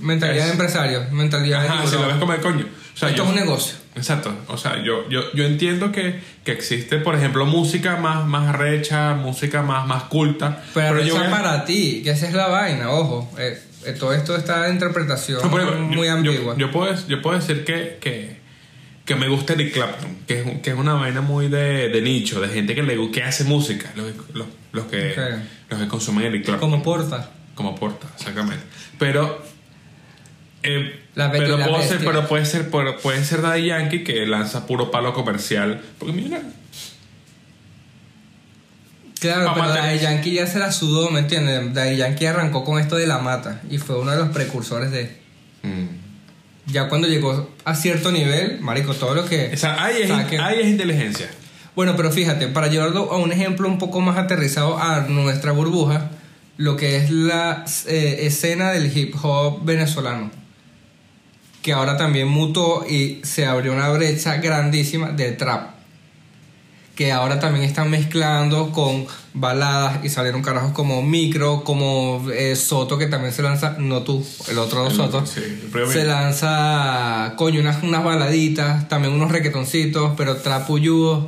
Mentalidad 0.00 0.38
Es- 0.38 0.44
de 0.46 0.50
empresario, 0.52 1.04
mentalidad 1.12 1.64
Ajá, 1.64 1.82
de 1.82 1.88
si 1.88 1.94
lo 1.96 2.06
ves 2.08 2.16
como 2.16 2.32
el 2.32 2.40
coño. 2.40 2.66
O 2.94 2.96
sea, 2.98 3.08
Esto 3.08 3.18
yo- 3.18 3.24
es 3.24 3.30
un 3.30 3.36
negocio. 3.36 3.76
Exacto. 3.94 4.34
O 4.48 4.56
sea, 4.56 4.82
yo, 4.82 5.08
yo, 5.08 5.32
yo 5.34 5.44
entiendo 5.44 5.92
que, 5.92 6.18
que 6.44 6.52
existe, 6.52 6.98
por 6.98 7.14
ejemplo, 7.14 7.46
música 7.46 7.96
más, 7.96 8.26
más 8.26 8.48
arrecha, 8.48 9.14
música 9.14 9.62
más, 9.62 9.86
más 9.86 10.04
culta. 10.04 10.62
Pero, 10.74 11.00
yo 11.02 11.14
voy 11.16 11.26
a- 11.26 11.30
para 11.30 11.64
ti, 11.64 12.00
que 12.02 12.10
esa 12.10 12.26
es 12.26 12.34
la 12.34 12.48
vaina, 12.48 12.90
ojo. 12.90 13.30
Eh, 13.38 13.58
eh, 13.84 13.92
todo 13.92 14.12
esto 14.12 14.34
está 14.36 14.62
de 14.62 14.72
interpretación 14.72 15.40
No, 15.42 15.50
por 15.50 15.60
ejemplo, 15.60 15.80
muy 15.86 16.06
yo, 16.06 16.12
ambigua. 16.12 16.54
Yo, 16.54 16.66
yo 16.66 16.70
puedo, 16.72 16.94
yo 17.06 17.22
puedo 17.22 17.38
decir 17.38 17.64
que, 17.64 17.98
que, 18.00 18.40
que 19.04 19.16
me 19.16 19.28
gusta 19.28 19.54
Eric 19.54 19.72
Clapton, 19.74 20.16
que 20.26 20.40
es, 20.40 20.46
un- 20.46 20.60
que 20.60 20.70
es 20.70 20.76
una 20.76 20.94
vaina 20.94 21.20
muy 21.20 21.48
de, 21.48 21.88
de 21.88 22.00
nicho, 22.02 22.40
de 22.40 22.48
gente 22.48 22.74
que, 22.74 22.82
le, 22.82 23.10
que 23.10 23.22
hace 23.22 23.44
música, 23.44 23.92
los, 23.96 24.12
los, 24.34 24.46
los 24.72 24.84
que, 24.86 25.14
los 25.68 25.80
que 25.80 25.88
consumen 25.88 26.24
Eric 26.26 26.44
Clapton. 26.44 26.70
Como 26.70 26.82
porta. 26.82 27.30
Como 27.54 27.74
porta, 27.74 28.06
exactamente. 28.16 28.64
Pero. 28.98 29.44
eh, 30.62 31.00
La 31.14 31.30
pero, 31.32 31.58
la 31.58 31.66
puedo 31.66 31.82
ser, 31.82 31.98
pero 32.04 32.26
puede 32.28 32.44
ser 32.46 32.70
pero 32.70 32.96
puede 32.98 33.24
ser 33.24 33.42
Daddy 33.42 33.66
Yankee 33.66 34.04
que 34.04 34.24
lanza 34.26 34.66
puro 34.66 34.90
palo 34.90 35.12
comercial. 35.12 35.82
Porque 35.98 36.14
mira, 36.14 36.40
Claro, 39.20 39.52
pero 39.54 39.68
Daddy 39.68 39.98
Yankee 40.00 40.32
ya 40.34 40.46
se 40.48 40.58
la 40.58 40.72
sudó, 40.72 41.10
¿me 41.10 41.20
entiendes? 41.20 41.72
Daddy 41.74 41.96
Yankee 41.96 42.26
arrancó 42.26 42.64
con 42.64 42.80
esto 42.80 42.96
de 42.96 43.06
la 43.06 43.18
mata 43.18 43.60
y 43.70 43.78
fue 43.78 43.96
uno 43.98 44.10
de 44.10 44.16
los 44.16 44.30
precursores 44.30 44.90
de... 44.90 45.16
mm, 45.62 45.86
Ya 46.66 46.88
cuando 46.88 47.08
llegó 47.08 47.50
a 47.64 47.74
cierto 47.74 48.12
nivel, 48.12 48.60
marico, 48.60 48.94
todo 48.94 49.14
lo 49.14 49.24
que... 49.26 49.50
ahí, 49.64 50.02
es, 50.02 50.10
saque- 50.10 50.38
ahí 50.38 50.60
es 50.60 50.66
inteligencia. 50.68 51.28
Bueno, 51.74 51.96
pero 51.96 52.10
fíjate, 52.12 52.48
para 52.48 52.68
llevarlo 52.68 53.10
a 53.12 53.16
un 53.18 53.32
ejemplo 53.32 53.66
un 53.66 53.78
poco 53.78 54.00
más 54.00 54.16
aterrizado 54.18 54.78
a 54.78 55.00
nuestra 55.08 55.52
burbuja, 55.52 56.10
lo 56.58 56.76
que 56.76 56.96
es 56.96 57.10
la 57.10 57.64
eh, 57.88 58.18
escena 58.22 58.70
del 58.70 58.96
hip 58.96 59.14
hop 59.22 59.64
venezolano, 59.64 60.30
que 61.62 61.72
ahora 61.72 61.96
también 61.96 62.28
mutó 62.28 62.84
y 62.88 63.20
se 63.24 63.46
abrió 63.46 63.72
una 63.72 63.88
brecha 63.88 64.36
grandísima 64.36 65.10
del 65.10 65.36
trap, 65.36 65.71
que 66.94 67.10
ahora 67.10 67.40
también 67.40 67.64
están 67.64 67.88
mezclando 67.90 68.70
con 68.70 69.06
baladas 69.34 70.04
y 70.04 70.10
salieron 70.10 70.42
carajos 70.42 70.72
como 70.72 71.02
Micro, 71.02 71.64
como 71.64 72.22
eh, 72.34 72.54
Soto, 72.54 72.98
que 72.98 73.06
también 73.06 73.32
se 73.32 73.42
lanza, 73.42 73.76
no 73.78 74.02
tú, 74.02 74.24
el 74.50 74.58
otro 74.58 74.86
El- 74.86 74.94
Soto, 74.94 75.24
sí, 75.24 75.40
el 75.40 75.70
primo 75.70 75.90
se 75.90 76.04
lanza, 76.04 77.32
coño, 77.36 77.60
unas, 77.60 77.82
unas 77.82 78.04
baladitas, 78.04 78.88
también 78.88 79.14
unos 79.14 79.30
requetoncitos, 79.32 80.12
pero 80.16 80.36
trapuyudos. 80.36 81.24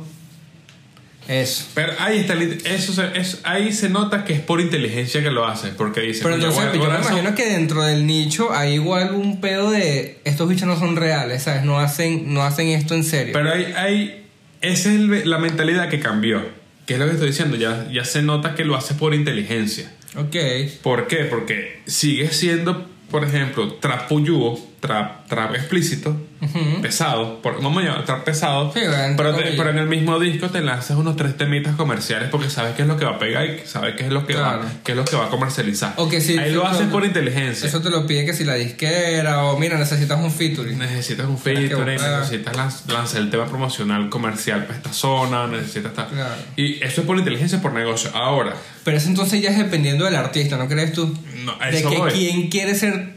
Eso. 1.27 1.65
Pero 1.73 1.93
ahí 1.97 2.19
está, 2.19 2.35
eso, 2.69 3.01
ahí 3.43 3.73
se 3.73 3.89
nota 3.89 4.23
que 4.25 4.33
es 4.33 4.41
por 4.41 4.61
inteligencia 4.61 5.23
que 5.23 5.31
lo 5.31 5.47
hace, 5.47 5.69
porque 5.69 6.01
dice. 6.01 6.19
Pero 6.21 6.35
"Coño, 6.35 6.49
entonces 6.49 6.73
yo 6.79 6.85
a 6.85 6.99
me 6.99 7.05
imagino 7.07 7.33
que 7.33 7.47
dentro 7.47 7.81
del 7.81 8.05
nicho 8.05 8.53
hay 8.53 8.75
igual 8.75 9.15
un 9.15 9.41
pedo 9.41 9.71
de 9.71 10.19
estos 10.23 10.47
bichos 10.47 10.67
no 10.67 10.77
son 10.77 10.95
reales, 10.95 11.41
¿sabes? 11.41 11.63
No 11.63 11.79
hacen, 11.79 12.31
no 12.31 12.43
hacen 12.43 12.67
esto 12.67 12.93
en 12.93 13.03
serio. 13.03 13.33
Pero 13.33 13.51
hay, 13.51 13.73
hay 13.75 14.24
esa 14.71 14.89
es 14.89 14.95
el- 14.95 15.29
la 15.29 15.37
mentalidad 15.37 15.89
que 15.89 15.99
cambió. 15.99 16.41
Que 16.85 16.93
es 16.93 16.99
lo 16.99 17.05
que 17.07 17.13
estoy 17.13 17.29
diciendo, 17.29 17.57
ya, 17.57 17.87
ya 17.91 18.05
se 18.05 18.21
nota 18.21 18.53
que 18.55 18.63
lo 18.65 18.75
hace 18.75 18.93
por 18.93 19.13
inteligencia. 19.13 19.91
ok. 20.15 20.35
¿Por 20.83 21.07
qué? 21.07 21.25
Porque 21.25 21.81
sigue 21.87 22.29
siendo, 22.31 22.87
por 23.11 23.23
ejemplo, 23.23 23.73
trap 23.75 24.07
puyúo, 24.07 24.59
trap, 24.85 25.27
trap 25.27 25.55
explícito, 25.55 26.15
Ujú. 26.41 26.81
pesado, 26.81 27.41
por, 27.41 27.61
vamos 27.61 27.81
a 27.83 27.85
llamar 27.87 28.05
trap 28.05 28.23
pesado, 28.23 28.71
Sí, 28.73 28.81
pero, 29.17 29.33
te- 29.35 29.53
pero 29.57 29.69
en 29.71 29.77
el 29.79 29.87
mismo 29.87 30.19
disco 30.19 30.49
te 30.49 30.61
lanzas 30.61 30.97
unos 30.97 31.15
tres 31.15 31.35
temitas 31.37 31.75
comerciales 31.75 32.29
porque 32.29 32.49
sabes 32.49 32.75
qué 32.75 32.83
es 32.83 32.87
lo 32.87 32.97
que 32.97 33.05
va 33.05 33.11
a 33.11 33.19
pegar 33.19 33.45
y 33.45 33.65
sabes 33.65 33.95
qué 33.95 34.03
es 34.05 34.11
lo 34.11 34.25
que, 34.27 34.33
Claro. 34.33 34.59
va, 34.63 34.71
qué 34.83 34.91
es 34.91 34.97
lo 34.97 35.05
que 35.05 35.15
va 35.15 35.25
a 35.25 35.29
comercializar. 35.29 35.93
O 35.97 36.07
que 36.09 36.21
sí, 36.21 36.37
Ahí 36.37 36.51
lo 36.51 36.65
haces 36.67 36.87
por 36.87 37.03
inteligencia. 37.05 37.67
Eso 37.67 37.81
te 37.81 37.89
lo 37.89 38.05
pide 38.05 38.25
que 38.25 38.33
si 38.33 38.43
la 38.43 38.55
disquera 38.55 39.43
o 39.45 39.57
mira, 39.57 39.77
necesitas 39.77 40.19
un 40.19 40.31
featuring. 40.31 40.77
Necesitas 40.77 41.25
un 41.27 41.37
featuring, 41.37 41.97
necesitas 42.01 42.55
lanz- 42.55 42.85
lanzar 42.91 43.21
el 43.21 43.29
tema 43.29 43.45
promocional 43.45 44.09
comercial 44.09 44.65
para 44.65 44.77
esta 44.77 44.93
zona, 44.93 45.47
necesitas 45.47 45.91
estar... 45.91 46.07
Claro. 46.09 46.35
Y 46.55 46.83
eso 46.83 47.01
es 47.01 47.07
por 47.07 47.17
inteligencia, 47.17 47.61
por 47.61 47.73
negocio. 47.73 48.11
Ahora, 48.13 48.53
Pero 48.83 48.97
eso 48.97 49.07
entonces 49.09 49.41
ya 49.41 49.49
es 49.49 49.57
dependiendo 49.57 50.05
del 50.05 50.15
artista, 50.15 50.57
¿no 50.57 50.67
crees 50.67 50.93
tú? 50.93 51.17
No, 51.43 51.55
a 51.59 51.69
de 51.71 51.79
eso 51.79 51.89
que 51.89 51.97
voy. 51.97 52.11
quién 52.11 52.49
quiere 52.49 52.75
ser. 52.75 53.14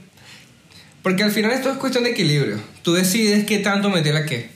Porque 1.03 1.23
al 1.23 1.31
final 1.31 1.53
esto 1.53 1.71
es 1.71 1.79
cuestión 1.79 2.05
de 2.05 2.11
equilibrio. 2.11 2.57
Tú 2.83 2.93
decides 2.95 3.45
qué 3.45 3.59
tanto 3.59 3.89
meter 3.91 4.17
a 4.17 4.27
qué. 4.27 4.51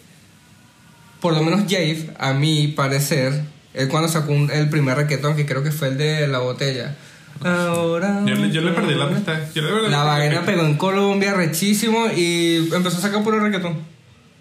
Por 1.21 1.35
lo 1.35 1.43
menos 1.43 1.63
Jave, 1.69 2.11
a 2.19 2.33
mi 2.33 2.69
parecer, 2.69 3.43
él 3.75 3.89
cuando 3.89 4.09
sacó 4.09 4.33
un- 4.33 4.51
el 4.51 4.69
primer 4.69 4.97
requetón, 4.97 5.37
que 5.37 5.47
creo 5.47 5.63
que 5.63 5.71
fue 5.71 5.89
el 5.89 5.99
de 5.99 6.27
la 6.29 6.39
botella. 6.39 6.97
Ahora. 7.45 8.23
yo, 8.27 8.35
le- 8.35 8.51
yo 8.51 8.61
le 8.61 8.73
perdí 8.73 8.95
la 8.95 9.05
amistad. 9.07 9.39
Yo 9.55 9.63
le 9.63 9.69
perdí 9.73 9.91
La 9.91 10.05
vaina 10.05 10.45
pegó 10.45 10.63
en 10.63 10.77
Colombia 10.77 11.35
rechísimo 11.35 12.07
y 12.15 12.69
empezó 12.73 12.99
a 12.99 13.01
sacar 13.01 13.23
puro 13.23 13.41
reggaetón. 13.41 13.75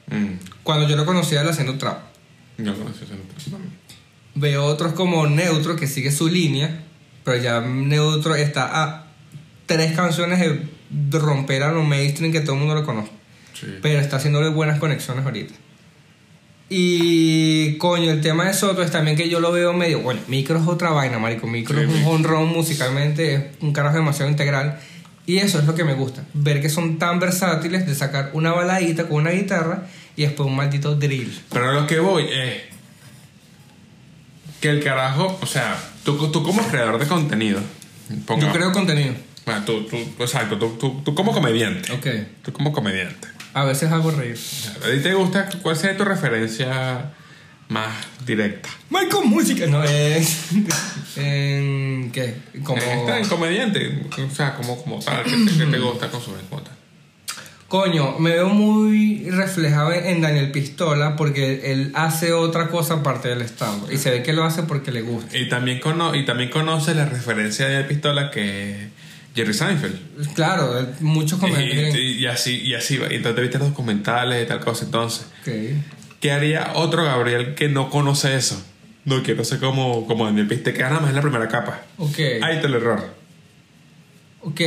Mm, 0.08 0.34
Cuando 0.64 0.88
yo 0.88 0.96
lo 0.96 1.06
conocía 1.06 1.42
él 1.42 1.50
haciendo 1.50 1.78
trap. 1.78 2.00
yo 2.58 2.76
conocí 2.78 3.04
ese 3.06 3.14
otro. 3.14 3.60
Veo 4.36 4.66
otros 4.66 4.94
como 4.94 5.26
Neutro 5.28 5.76
que 5.76 5.88
sigue 5.88 6.12
su 6.12 6.28
línea, 6.30 6.84
pero 7.24 7.38
ya 7.42 7.62
Neutro 7.62 8.36
está 8.36 8.84
a 8.84 9.08
tres 9.66 9.96
canciones 9.96 10.40
de 10.40 10.68
romper 11.12 11.63
a 11.63 11.71
lo 11.71 11.84
mainstream 11.84 12.32
que 12.32 12.41
todo 12.41 12.54
el 12.54 12.60
mundo 12.60 12.75
lo 12.75 12.86
conoce. 12.86 13.12
Sí. 13.54 13.67
Pero 13.82 13.99
está 13.99 14.17
haciéndole 14.17 14.49
buenas 14.49 14.80
conexiones 14.80 15.23
ahorita. 15.25 15.54
Y 16.69 17.77
coño, 17.77 18.12
el 18.12 18.21
tema 18.21 18.45
de 18.45 18.54
Soto 18.54 18.82
es 18.82 18.91
también 18.91 19.17
que 19.17 19.27
yo 19.27 19.39
lo 19.41 19.51
veo 19.51 19.73
medio. 19.73 19.99
Bueno, 20.01 20.21
Micro 20.27 20.58
es 20.58 20.65
otra 20.67 20.91
vaina, 20.91 21.19
marico. 21.19 21.45
Micro 21.47 21.77
Sí, 21.77 21.84
es 21.84 21.89
un 21.93 22.06
honrón 22.06 22.47
musicalmente, 22.49 23.36
es 23.36 23.43
un 23.60 23.73
carajo 23.73 23.97
demasiado 23.97 24.32
integral. 24.32 24.80
Y 25.25 25.38
eso 25.38 25.60
es 25.60 25.65
lo 25.65 25.75
que 25.75 25.84
me 25.84 25.93
gusta. 25.93 26.23
Ver 26.34 26.62
que 26.62 26.69
son 26.69 26.97
tan 26.97 27.19
versátiles 27.19 27.86
de 27.86 27.93
sacar 27.93 28.32
una 28.34 28.54
baladita 28.54 29.08
con 29.08 29.17
una 29.21 29.32
guitarra 29.32 29.86
y 30.15 30.23
después 30.23 30.47
un 30.47 30.56
maldito 30.56 30.95
drill. 30.95 31.38
Pero 31.51 31.69
a 31.69 31.73
lo 31.73 31.88
que 31.88 31.99
voy 31.99 32.23
es 32.32 32.62
que 34.62 34.69
el 34.69 34.84
carajo, 34.84 35.38
o 35.41 35.45
sea, 35.45 35.77
tú, 36.06 36.32
tú 36.32 36.41
como 36.43 36.62
creador 36.67 36.99
de 36.99 37.08
contenido, 37.08 37.60
ponga- 38.25 38.47
Yo 38.47 38.51
creo 38.54 38.71
contenido. 38.71 39.13
Bueno, 39.45 39.63
tú, 39.65 39.86
tú, 39.86 39.97
exacto, 40.19 40.58
tú, 40.58 40.77
tú, 40.80 41.01
tú 41.04 41.15
como 41.15 41.34
comediante. 41.34 41.91
Ok. 41.91 42.08
Tú 42.43 42.54
como 42.54 42.71
comediante. 42.71 43.27
A 43.54 43.65
veces 43.65 43.91
hago 43.91 44.12
reír. 44.12 44.38
¿A 44.84 44.89
ti 44.89 44.99
te 45.01 45.13
gusta? 45.13 45.49
¿Cuál 45.62 45.75
sería 45.75 45.97
tu 45.97 46.06
referencia 46.06 47.12
más 47.67 47.93
directa? 48.25 48.69
Michael 48.89 49.25
Música. 49.25 49.67
No, 49.67 49.84
es. 49.84 50.49
en. 51.17 52.12
¿Qué? 52.12 52.36
Como. 52.63 52.82
Está 52.82 53.19
en 53.19 53.27
comediante, 53.27 54.04
o 54.17 54.30
sea, 54.34 54.56
como, 54.56 54.82
como 54.82 54.99
tal, 54.99 55.23
que 55.23 55.32
te, 55.32 55.58
que 55.58 55.65
te 55.65 55.80
gusta 55.80 56.10
consumir 56.10 56.41
como 56.49 56.62
tal. 56.62 56.75
Coño, 57.71 58.19
me 58.19 58.32
veo 58.32 58.49
muy 58.49 59.30
reflejado 59.30 59.93
en 59.93 60.19
Daniel 60.19 60.51
Pistola 60.51 61.15
porque 61.15 61.71
él 61.71 61.91
hace 61.93 62.34
otra 62.34 62.67
cosa 62.67 62.95
aparte 62.95 63.30
del 63.30 63.41
stand 63.43 63.89
Y 63.93 63.97
se 63.97 64.12
ve 64.12 64.23
que 64.23 64.34
lo 64.34 64.43
hace 64.43 64.63
porque 64.63 64.91
le 64.91 65.01
gusta. 65.01 65.38
Y 65.38 65.47
también, 65.47 65.80
cono 65.80 66.13
y 66.13 66.25
también 66.25 66.49
conoce 66.49 66.93
la 66.93 67.06
referencia 67.06 67.67
de 67.67 67.86
pistola 67.86 68.30
que 68.30 68.89
Jerry 69.36 69.54
Seinfeld. 69.54 70.34
Claro, 70.34 70.78
él- 70.78 70.89
muchos 71.00 71.39
comentarios. 71.39 71.96
y- 71.96 72.17
y 72.20 72.26
así, 72.28 72.58
y 72.62 72.74
así 72.76 72.98
va. 72.98 73.12
Y 73.12 73.15
entonces 73.15 73.36
te 73.38 73.41
viste 73.41 73.58
los 73.60 73.70
documentales 73.70 74.44
y 74.44 74.48
tal 74.48 74.60
cosa. 74.60 74.86
Entonces, 74.86 75.26
Ok. 75.41 75.54
¿qué 76.20 76.32
haría 76.32 76.72
otro 76.76 77.04
Gabriel 77.06 77.56
que 77.56 77.70
no 77.70 77.89
conoce 77.89 78.36
eso? 78.36 78.62
No, 79.06 79.24
que 79.24 79.34
no 79.34 79.44
sé 79.44 79.58
cómo, 79.58 80.06
cómo 80.06 80.26
Daniel 80.26 80.48
Piste, 80.48 80.74
que 80.74 80.82
nada 80.84 81.00
más 81.00 81.10
en 81.10 81.15
la 81.15 81.22
primera 81.22 81.48
capa. 81.48 81.82
Ok. 81.98 82.20
Ahí 82.44 82.56
está 82.58 82.67
el 82.67 82.74
error. 82.76 83.13
Ok. 84.41 84.62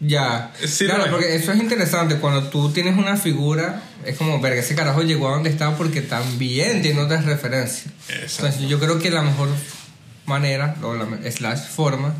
Ya. 0.00 0.52
Sí, 0.62 0.84
claro, 0.86 1.06
no, 1.06 1.12
porque 1.12 1.34
eso 1.34 1.52
es 1.52 1.60
interesante. 1.60 2.16
Cuando 2.16 2.48
tú 2.48 2.70
tienes 2.72 2.96
una 2.98 3.16
figura, 3.16 3.82
es 4.04 4.16
como, 4.18 4.40
verga, 4.40 4.60
ese 4.60 4.74
carajo 4.74 5.02
llegó 5.02 5.28
a 5.28 5.32
donde 5.34 5.50
está 5.50 5.76
porque 5.76 6.02
también 6.02 6.82
tiene 6.82 7.00
otras 7.00 7.24
referencias. 7.24 7.86
Exacto. 8.08 8.46
Entonces, 8.46 8.68
yo 8.68 8.78
creo 8.80 8.98
que 8.98 9.10
la 9.10 9.22
mejor 9.22 9.48
manera, 10.26 10.76
o 10.82 10.94
la 10.94 11.06
slash 11.30 11.68
forma, 11.68 12.14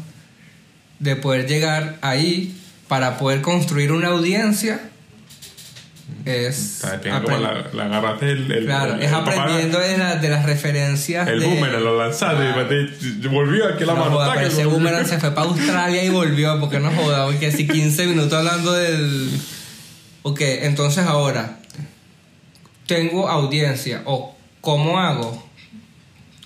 de 0.98 1.16
poder 1.16 1.46
llegar 1.46 1.96
ahí 2.00 2.54
para 2.88 3.18
poder 3.18 3.40
construir 3.42 3.92
una 3.92 4.08
audiencia 4.08 4.80
es. 6.24 6.82
Como 7.22 7.36
la, 7.38 7.66
la 7.72 7.84
agarraste 7.86 8.30
el, 8.30 8.50
el- 8.50 8.64
claro, 8.66 8.94
el- 8.94 9.02
es 9.02 9.12
aprendiendo 9.12 9.78
de, 9.78 9.98
la- 9.98 10.16
de 10.16 10.28
las 10.28 10.44
referencias. 10.46 11.28
El 11.28 11.40
de, 11.40 11.46
boomerang 11.46 11.82
lo 11.82 11.98
lanzaste 11.98 12.44
y 12.50 13.20
te- 13.20 13.28
volvió 13.28 13.66
aquí 13.68 13.84
la 13.84 13.94
No 13.94 14.00
mano. 14.00 14.12
joda, 14.16 14.42
ese 14.42 14.64
boomerang 14.66 15.06
se 15.06 15.18
fue 15.18 15.32
para 15.34 15.48
Australia 15.48 16.02
y 16.04 16.08
volvió, 16.10 16.58
porque 16.60 16.78
no 16.80 16.90
joda, 16.92 17.26
porque 17.26 17.52
si 17.52 17.66
15 17.66 18.06
minutos 18.06 18.32
hablando 18.32 18.72
del... 18.72 19.30
Ok, 20.22 20.40
entonces 20.40 21.04
ahora, 21.06 21.58
tengo 22.86 23.28
audiencia 23.28 24.02
o 24.06 24.34
cómo 24.62 24.98
hago, 24.98 25.43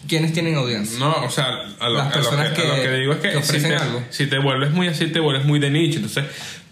¿quiénes 0.09 0.33
tienen 0.33 0.57
audiencia? 0.57 0.99
No, 0.99 1.13
o 1.25 1.31
sea, 1.31 1.47
a 1.79 1.89
lo, 1.89 1.99
Las 1.99 2.07
a 2.07 2.09
lo 2.09 2.15
personas 2.15 2.53
que, 2.53 2.63
a 2.63 2.65
lo 2.69 2.75
que- 2.77 2.83
que 2.83 2.91
digo 2.97 3.13
es 3.13 3.19
que, 3.21 3.31
que 3.31 3.43
si, 3.43 3.59
te, 3.61 3.77
algo. 3.77 4.03
si 4.11 4.27
te 4.27 4.39
vuelves 4.39 4.73
muy 4.73 4.89
así, 4.89 5.07
te 5.07 5.21
vuelves 5.21 5.45
muy 5.45 5.59
de 5.61 5.71
nicho. 5.71 5.97
Entonces, 5.97 6.25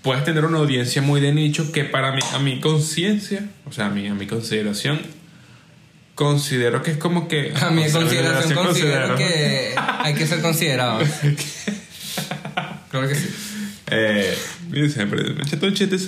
puedes 0.02 0.24
tener 0.24 0.44
una 0.44 0.58
audiencia 0.58 1.02
muy 1.02 1.20
de 1.20 1.32
nicho 1.32 1.70
que 1.72 1.84
para 1.84 2.12
mí, 2.12 2.20
a 2.34 2.38
mi 2.38 2.60
conciencia, 2.60 3.48
o 3.66 3.72
sea, 3.72 3.86
a 3.86 3.90
mi, 3.90 4.08
a 4.08 4.14
mi 4.14 4.26
consideración, 4.26 5.00
considero 6.14 6.82
que 6.82 6.92
es 6.92 6.96
como 6.96 7.28
que... 7.28 7.52
A 7.60 7.70
mi 7.70 7.88
consideración 7.90 8.54
considero 8.54 9.08
considero- 9.08 9.16
que 9.16 9.74
hay 9.76 10.14
que 10.14 10.26
ser 10.26 10.40
considerado. 10.40 11.00
Claro 12.90 13.08
que 13.08 13.14
sí. 13.14 13.28
Eh, 13.90 14.34
mira, 14.70 14.88
siempre, 14.88 15.22
me 15.34 15.42
echaste 15.42 15.66
un 15.66 15.74
chiste, 15.74 15.98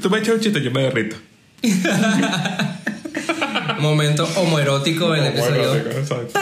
tú 0.00 0.08
me 0.08 0.18
echas 0.20 0.34
un 0.36 0.40
chiste, 0.40 0.62
yo 0.62 0.70
me 0.70 0.82
derrito. 0.82 1.16
Momento 3.82 4.28
homoerótico 4.36 5.12
del 5.12 5.26
episodio. 5.26 5.74
Exacto. 5.76 6.38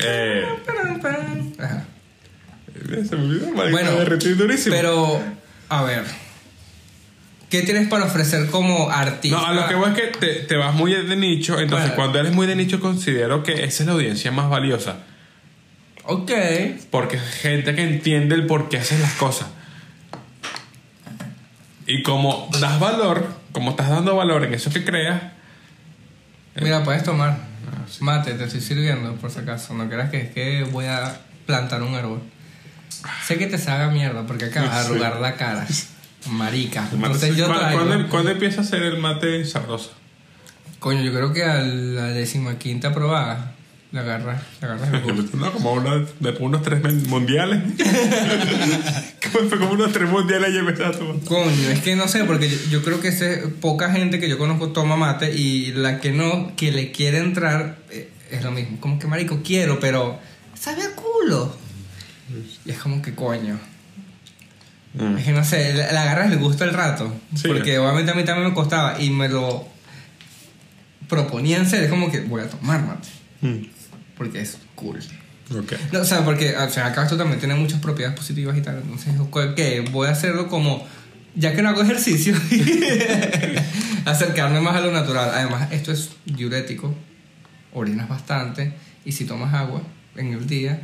Eh, 0.00 0.44
Ajá. 1.58 1.84
se 3.08 3.16
me 3.16 3.22
olvidó, 3.22 3.52
Bueno, 3.52 3.90
durísimo. 4.36 4.74
Pero, 4.74 5.22
a 5.68 5.82
ver. 5.84 6.04
¿Qué 7.50 7.62
tienes 7.62 7.86
para 7.88 8.04
ofrecer 8.06 8.50
como 8.50 8.90
artista? 8.90 9.36
No, 9.36 9.46
a 9.46 9.52
lo 9.52 9.68
que 9.68 9.74
voy 9.76 9.90
es 9.90 9.94
que 9.94 10.06
te, 10.18 10.26
te 10.40 10.56
vas 10.56 10.74
muy 10.74 10.92
de 10.92 11.16
nicho, 11.16 11.60
entonces 11.60 11.90
Bueno. 11.90 11.94
cuando 11.94 12.18
eres 12.18 12.32
muy 12.32 12.46
de 12.48 12.56
nicho 12.56 12.80
considero 12.80 13.44
que 13.44 13.64
esa 13.64 13.82
es 13.84 13.86
la 13.86 13.92
audiencia 13.92 14.32
más 14.32 14.50
valiosa. 14.50 14.96
Ok. 16.04 16.32
Porque 16.90 17.16
es 17.16 17.22
gente 17.22 17.74
que 17.76 17.82
entiende 17.82 18.34
el 18.34 18.46
por 18.46 18.68
qué 18.68 18.78
haces 18.78 18.98
las 19.00 19.12
cosas. 19.14 19.48
Y 21.86 22.02
como 22.02 22.48
das 22.60 22.80
valor, 22.80 23.26
como 23.54 23.70
estás 23.70 23.88
dando 23.88 24.14
valor 24.16 24.44
en 24.44 24.52
eso 24.52 24.68
que 24.70 24.84
creas, 24.84 25.22
Mira, 26.60 26.84
puedes 26.84 27.02
tomar. 27.02 27.30
Ah, 27.30 27.84
Mate, 28.00 28.34
te 28.34 28.44
estoy 28.44 28.60
sirviendo, 28.60 29.14
por 29.16 29.30
si 29.30 29.40
acaso. 29.40 29.74
No 29.74 29.88
creas 29.88 30.10
que 30.10 30.20
es 30.20 30.30
que 30.30 30.62
voy 30.70 30.84
a 30.84 31.16
plantar 31.46 31.82
un 31.82 31.94
árbol. 31.96 32.20
Sé 33.26 33.38
que 33.38 33.46
te 33.48 33.58
saga 33.58 33.88
mierda 33.90 34.24
porque 34.24 34.44
acabas 34.44 34.70
de 34.76 34.84
Sí. 34.84 34.90
arrugar 34.90 35.20
la 35.20 35.34
cara. 35.34 35.66
Marica. 36.30 36.86
Entonces 36.92 37.34
yo 37.36 37.46
¿cuándo, 37.46 37.64
traigo. 37.64 37.84
cuándo- 37.86 38.08
cuándo 38.08 38.30
empieza 38.30 38.60
a 38.60 38.64
ser 38.64 38.82
el 38.82 38.98
mate 38.98 39.44
sabroso? 39.44 39.92
Coño, 40.78 41.00
yo 41.02 41.12
creo 41.12 41.32
que 41.32 41.42
a 41.44 41.56
la 41.62 42.04
decimaquinta 42.08 42.94
probada 42.94 43.53
le 43.94 44.00
agarras, 44.00 44.42
le 44.60 44.66
agarras 44.66 44.92
el 45.06 45.14
gusto. 45.14 45.36
No, 45.36 45.52
como 45.52 45.80
después 45.80 46.40
unos 46.40 46.62
tres 46.62 46.82
mundiales. 47.06 47.62
como, 49.32 49.48
fue 49.48 49.58
como 49.58 49.70
unos 49.70 49.92
tres 49.92 50.10
mundiales 50.10 50.52
y 50.52 50.58
empezaste 50.58 50.96
a 50.96 50.98
tomar. 50.98 51.20
Coño, 51.20 51.70
es 51.70 51.78
que 51.78 51.94
no 51.94 52.08
sé, 52.08 52.24
porque 52.24 52.50
yo, 52.50 52.56
yo 52.70 52.82
creo 52.82 53.00
que 53.00 53.08
ese, 53.08 53.46
poca 53.60 53.92
gente 53.92 54.18
que 54.18 54.28
yo 54.28 54.36
conozco 54.36 54.70
toma 54.70 54.96
mate 54.96 55.32
y 55.32 55.70
la 55.74 56.00
que 56.00 56.10
no, 56.10 56.56
que 56.56 56.72
le 56.72 56.90
quiere 56.90 57.18
entrar, 57.18 57.78
eh, 57.90 58.10
es 58.32 58.42
lo 58.42 58.50
mismo. 58.50 58.80
Como 58.80 58.98
que, 58.98 59.06
marico, 59.06 59.42
quiero, 59.44 59.78
pero 59.78 60.18
sabe 60.58 60.82
a 60.82 60.96
culo. 60.96 61.56
Y 62.64 62.72
es 62.72 62.78
como 62.78 63.00
que, 63.00 63.14
coño. 63.14 63.60
Mm. 64.94 65.18
Es 65.18 65.24
que 65.24 65.32
no 65.32 65.44
sé, 65.44 65.72
le, 65.72 65.92
le 65.92 65.98
agarras 65.98 66.32
el 66.32 66.38
gusto 66.38 66.64
al 66.64 66.74
rato. 66.74 67.14
Sí. 67.36 67.46
Porque 67.46 67.78
obviamente 67.78 68.10
a 68.10 68.14
mí 68.16 68.24
también 68.24 68.48
me 68.48 68.54
costaba 68.54 69.00
y 69.00 69.10
me 69.10 69.28
lo 69.28 69.68
proponían 71.08 71.64
ser. 71.64 71.84
Es 71.84 71.90
como 71.90 72.10
que 72.10 72.22
voy 72.22 72.42
a 72.42 72.48
tomar 72.48 72.82
mate. 72.82 73.08
Mm. 73.40 73.73
Porque 74.16 74.40
es 74.40 74.58
cool. 74.74 74.98
Ok. 75.50 75.72
No, 75.92 76.00
o 76.00 76.04
sea, 76.04 76.24
porque 76.24 76.56
o 76.56 76.70
sea, 76.70 76.86
acá 76.86 77.02
esto 77.04 77.16
también 77.16 77.38
tiene 77.38 77.54
muchas 77.54 77.80
propiedades 77.80 78.16
positivas 78.16 78.56
y 78.56 78.62
tal. 78.62 78.76
Entonces, 78.82 79.14
¿qué? 79.56 79.84
Voy 79.92 80.08
a 80.08 80.12
hacerlo 80.12 80.48
como, 80.48 80.86
ya 81.34 81.54
que 81.54 81.62
no 81.62 81.68
hago 81.68 81.82
ejercicio, 81.82 82.34
acercarme 84.04 84.60
más 84.60 84.76
a 84.76 84.80
lo 84.80 84.92
natural. 84.92 85.30
Además, 85.34 85.70
esto 85.72 85.92
es 85.92 86.10
diurético, 86.24 86.94
orinas 87.72 88.08
bastante, 88.08 88.72
y 89.04 89.12
si 89.12 89.24
tomas 89.26 89.52
agua 89.52 89.82
en 90.16 90.32
el 90.32 90.46
día, 90.46 90.80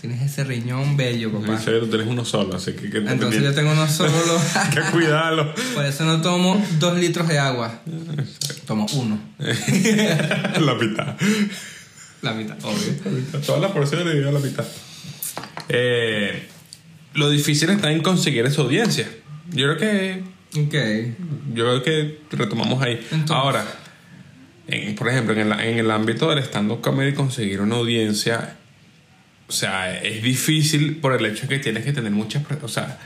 tienes 0.00 0.22
ese 0.22 0.44
riñón 0.44 0.96
bello, 0.96 1.28
En 1.28 1.42
papá. 1.42 1.60
serio, 1.60 1.80
tú 1.80 1.88
tienes 1.88 2.06
uno 2.06 2.24
solo, 2.24 2.56
así 2.56 2.72
que... 2.72 2.90
que 2.90 2.98
Entonces 2.98 3.42
yo 3.42 3.54
tengo 3.54 3.72
uno 3.72 3.88
solo. 3.88 4.12
que 4.74 4.80
cuidarlo. 4.92 5.54
Por 5.74 5.84
eso 5.84 6.04
no 6.04 6.20
tomo 6.20 6.64
dos 6.78 6.98
litros 6.98 7.28
de 7.28 7.38
agua. 7.38 7.80
Tomo 8.66 8.86
uno. 8.94 9.18
la 9.38 10.74
mitad. 10.74 11.16
La 12.22 12.32
mitad, 12.34 12.56
obvio. 12.64 13.40
Todas 13.46 13.60
las 13.62 13.70
porciones 13.72 14.06
divididas 14.06 14.30
a 14.34 14.38
la 14.38 14.44
mitad. 14.44 14.64
Eh, 15.68 16.48
lo 17.14 17.30
difícil 17.30 17.70
está 17.70 17.90
en 17.92 18.02
conseguir 18.02 18.44
esa 18.46 18.62
audiencia. 18.62 19.08
Yo 19.50 19.66
creo 19.66 19.76
que 19.78 20.22
Ok. 20.58 20.74
yo 21.54 21.64
creo 21.64 21.82
que 21.82 22.20
retomamos 22.32 22.82
ahí. 22.82 22.94
Entonces. 23.10 23.30
Ahora, 23.30 23.64
en- 24.66 24.94
por 24.94 25.08
ejemplo, 25.08 25.34
en 25.34 25.52
el, 25.52 25.60
en 25.60 25.78
el 25.78 25.90
ámbito 25.90 26.28
del 26.30 26.38
stand-up 26.40 26.80
comedy, 26.80 27.12
conseguir 27.14 27.60
una 27.60 27.76
audiencia, 27.76 28.56
o 29.48 29.52
sea, 29.52 29.98
es 30.02 30.22
difícil 30.22 30.96
por 30.96 31.14
el 31.14 31.24
hecho 31.26 31.42
de 31.46 31.48
que 31.48 31.58
tienes 31.58 31.84
que 31.84 31.92
tener 31.92 32.10
muchas, 32.12 32.42
o 32.62 32.68
sea, 32.68 32.98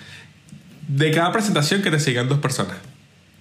de 0.88 1.11
cada 1.11 1.33
presentación 1.33 1.83
que 1.83 1.90
te 1.90 2.01
sigan 2.01 2.29
dos 2.29 2.38
personas. 2.40 2.77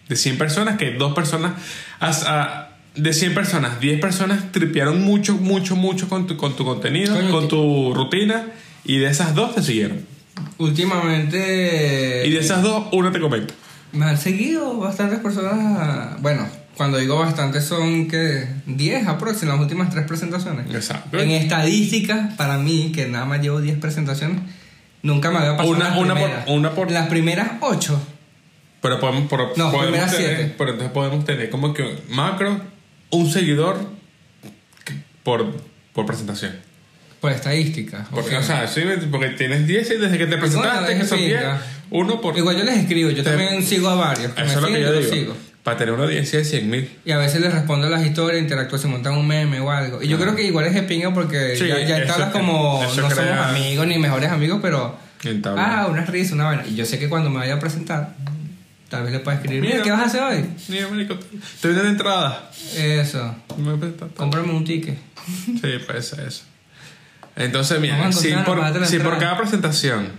De 0.08 0.16
100 0.16 0.38
personas, 0.38 0.78
que 0.78 0.92
dos 0.92 1.14
personas, 1.14 1.54
as- 2.00 2.24
a- 2.28 2.71
de 2.96 3.14
100 3.14 3.34
personas, 3.34 3.80
10 3.80 4.00
personas 4.02 4.52
tripearon 4.52 5.02
mucho, 5.02 5.36
mucho, 5.38 5.76
mucho 5.76 6.10
con 6.10 6.28
tu, 6.28 6.36
con 6.38 6.56
tu 6.56 6.66
contenido, 6.66 7.16
Coño, 7.16 7.32
con 7.32 7.48
tu 7.48 7.94
rutina, 7.94 8.48
y 8.84 8.98
de 8.98 9.08
esas 9.08 9.34
dos 9.36 9.56
te 9.56 9.62
siguieron. 9.64 10.06
Últimamente. 10.58 12.24
Y 12.26 12.32
de 12.32 12.40
esas 12.40 12.64
dos, 12.64 12.86
una 12.92 13.12
te 13.12 13.20
comenta. 13.20 13.54
Me 13.92 14.06
han 14.06 14.18
seguido 14.18 14.78
bastantes 14.78 15.20
personas. 15.20 16.22
Bueno, 16.22 16.48
cuando 16.76 16.98
digo 16.98 17.18
bastantes 17.20 17.66
son 17.66 18.08
que 18.08 18.48
10 18.66 19.08
aproximadamente 19.08 19.44
en 19.44 19.50
las 19.50 19.60
últimas 19.60 19.90
tres 19.94 20.06
presentaciones. 20.08 20.74
Exacto. 20.74 21.20
En 21.20 21.32
estadísticas, 21.32 22.34
para 22.36 22.58
mí, 22.58 22.92
que 22.94 23.08
nada 23.08 23.26
más 23.26 23.42
llevo 23.42 23.60
10 23.62 23.78
presentaciones, 23.80 24.40
nunca 25.04 25.30
me 25.32 25.38
había 25.40 25.52
pasado. 25.58 25.70
Una- 25.76 25.90
las 25.90 25.98
una 25.98 26.16
por- 26.16 26.32
una 26.48 26.72
por- 26.72 26.92
Las 26.92 27.08
primeras 27.08 27.52
8. 27.62 28.02
Pero 28.82 29.00
podemos, 29.00 29.28
por- 29.30 29.58
No, 29.58 29.72
podemos 29.72 30.10
tener, 30.12 30.56
pero 30.58 30.72
entonces 30.72 30.92
podemos 30.94 31.24
tener 31.26 31.50
como 31.50 31.74
que 31.74 32.00
macro, 32.10 32.60
un 33.12 33.30
seguidor 33.32 33.78
por, 35.24 35.56
por 35.94 36.06
presentación. 36.06 36.54
Por 37.20 37.32
estadísticas. 37.32 38.08
Porque, 38.10 38.36
o 38.36 38.42
sea, 38.44 38.68
sí, 38.68 38.82
porque 39.12 39.30
tienes 39.30 39.68
10 39.68 39.92
y 39.92 39.98
desde 39.98 40.18
que 40.18 40.26
te 40.26 40.38
presentaste, 40.38 40.94
es 40.94 41.00
que 41.02 41.06
son 41.08 41.18
así, 41.20 41.28
10, 41.28 41.42
ya. 41.42 41.62
uno 41.92 42.20
por... 42.20 42.36
Igual 42.36 42.58
yo 42.58 42.64
les 42.64 42.78
escribo, 42.78 43.12
yo 43.12 43.24
Te- 43.24 43.30
también 43.30 43.62
sigo 43.64 43.90
a 43.90 43.96
varios. 43.96 44.32
que 44.34 44.42
Eso 44.42 44.56
es 44.56 44.62
lo 44.62 44.68
que 44.68 44.82
yo 44.82 44.94
digo. 45.00 45.14
sigo. 45.14 45.38
Para 45.64 45.78
tener 45.78 45.94
una 45.94 46.06
audiencia 46.06 46.40
de 46.40 46.46
100 46.46 46.70
mil. 46.72 46.90
Y 47.06 47.12
a 47.12 47.18
veces 47.20 47.40
les 47.40 47.54
respondo 47.54 47.88
las 47.88 48.04
historias, 48.04 48.42
interactúo, 48.42 48.80
se 48.80 48.88
montan 48.88 49.14
un 49.14 49.28
meme 49.28 49.60
o 49.60 49.70
algo. 49.70 50.02
Y 50.02 50.08
yo 50.08 50.18
Ah. 50.18 50.22
creo 50.22 50.36
que 50.36 50.42
igual 50.44 50.66
es 50.66 50.74
de 50.74 50.82
pinga 50.82 51.14
porque 51.14 51.56
Sí, 51.56 51.68
ya, 51.68 51.80
ya 51.86 52.04
que- 52.04 52.32
como 52.32 52.82
no 52.84 52.90
crea- 53.08 53.16
somos 53.16 53.20
amigos 53.50 53.86
ni 53.86 54.00
mejores 54.00 54.32
amigos, 54.32 54.58
pero 54.60 54.98
ah, 55.56 55.88
una 55.92 56.04
risa, 56.06 56.34
una 56.34 56.46
vaina. 56.46 56.64
Y 56.68 56.74
yo 56.76 56.86
sé 56.88 56.98
que 56.98 57.08
cuando 57.08 57.30
me 57.30 57.38
vaya 57.38 57.54
a 57.54 57.60
presentar, 57.60 58.16
tal 58.92 59.04
vez 59.04 59.14
le 59.14 59.20
pueda 59.20 59.38
escribir, 59.38 59.62
mira. 59.62 59.84
¿qué 59.84 59.90
vas 59.90 60.02
a 60.02 60.06
hacer 60.06 60.22
hoy? 60.22 60.46
Mira, 60.68 60.90
marico, 60.90 61.18
te 61.62 61.68
venden 61.70 61.88
entrada. 61.88 62.52
Eso, 62.76 63.36
cómprame 64.18 64.52
un 64.52 64.66
ticket. 64.66 64.98
Sí, 65.46 65.80
puede 65.88 66.02
ser 66.02 66.28
eso. 66.28 66.44
Entonces, 67.38 67.80
mira, 67.80 68.12
si 68.12 68.34
por, 68.34 68.86
si 68.86 69.00
por 69.00 69.18
cada 69.18 69.38
presentación 69.38 70.10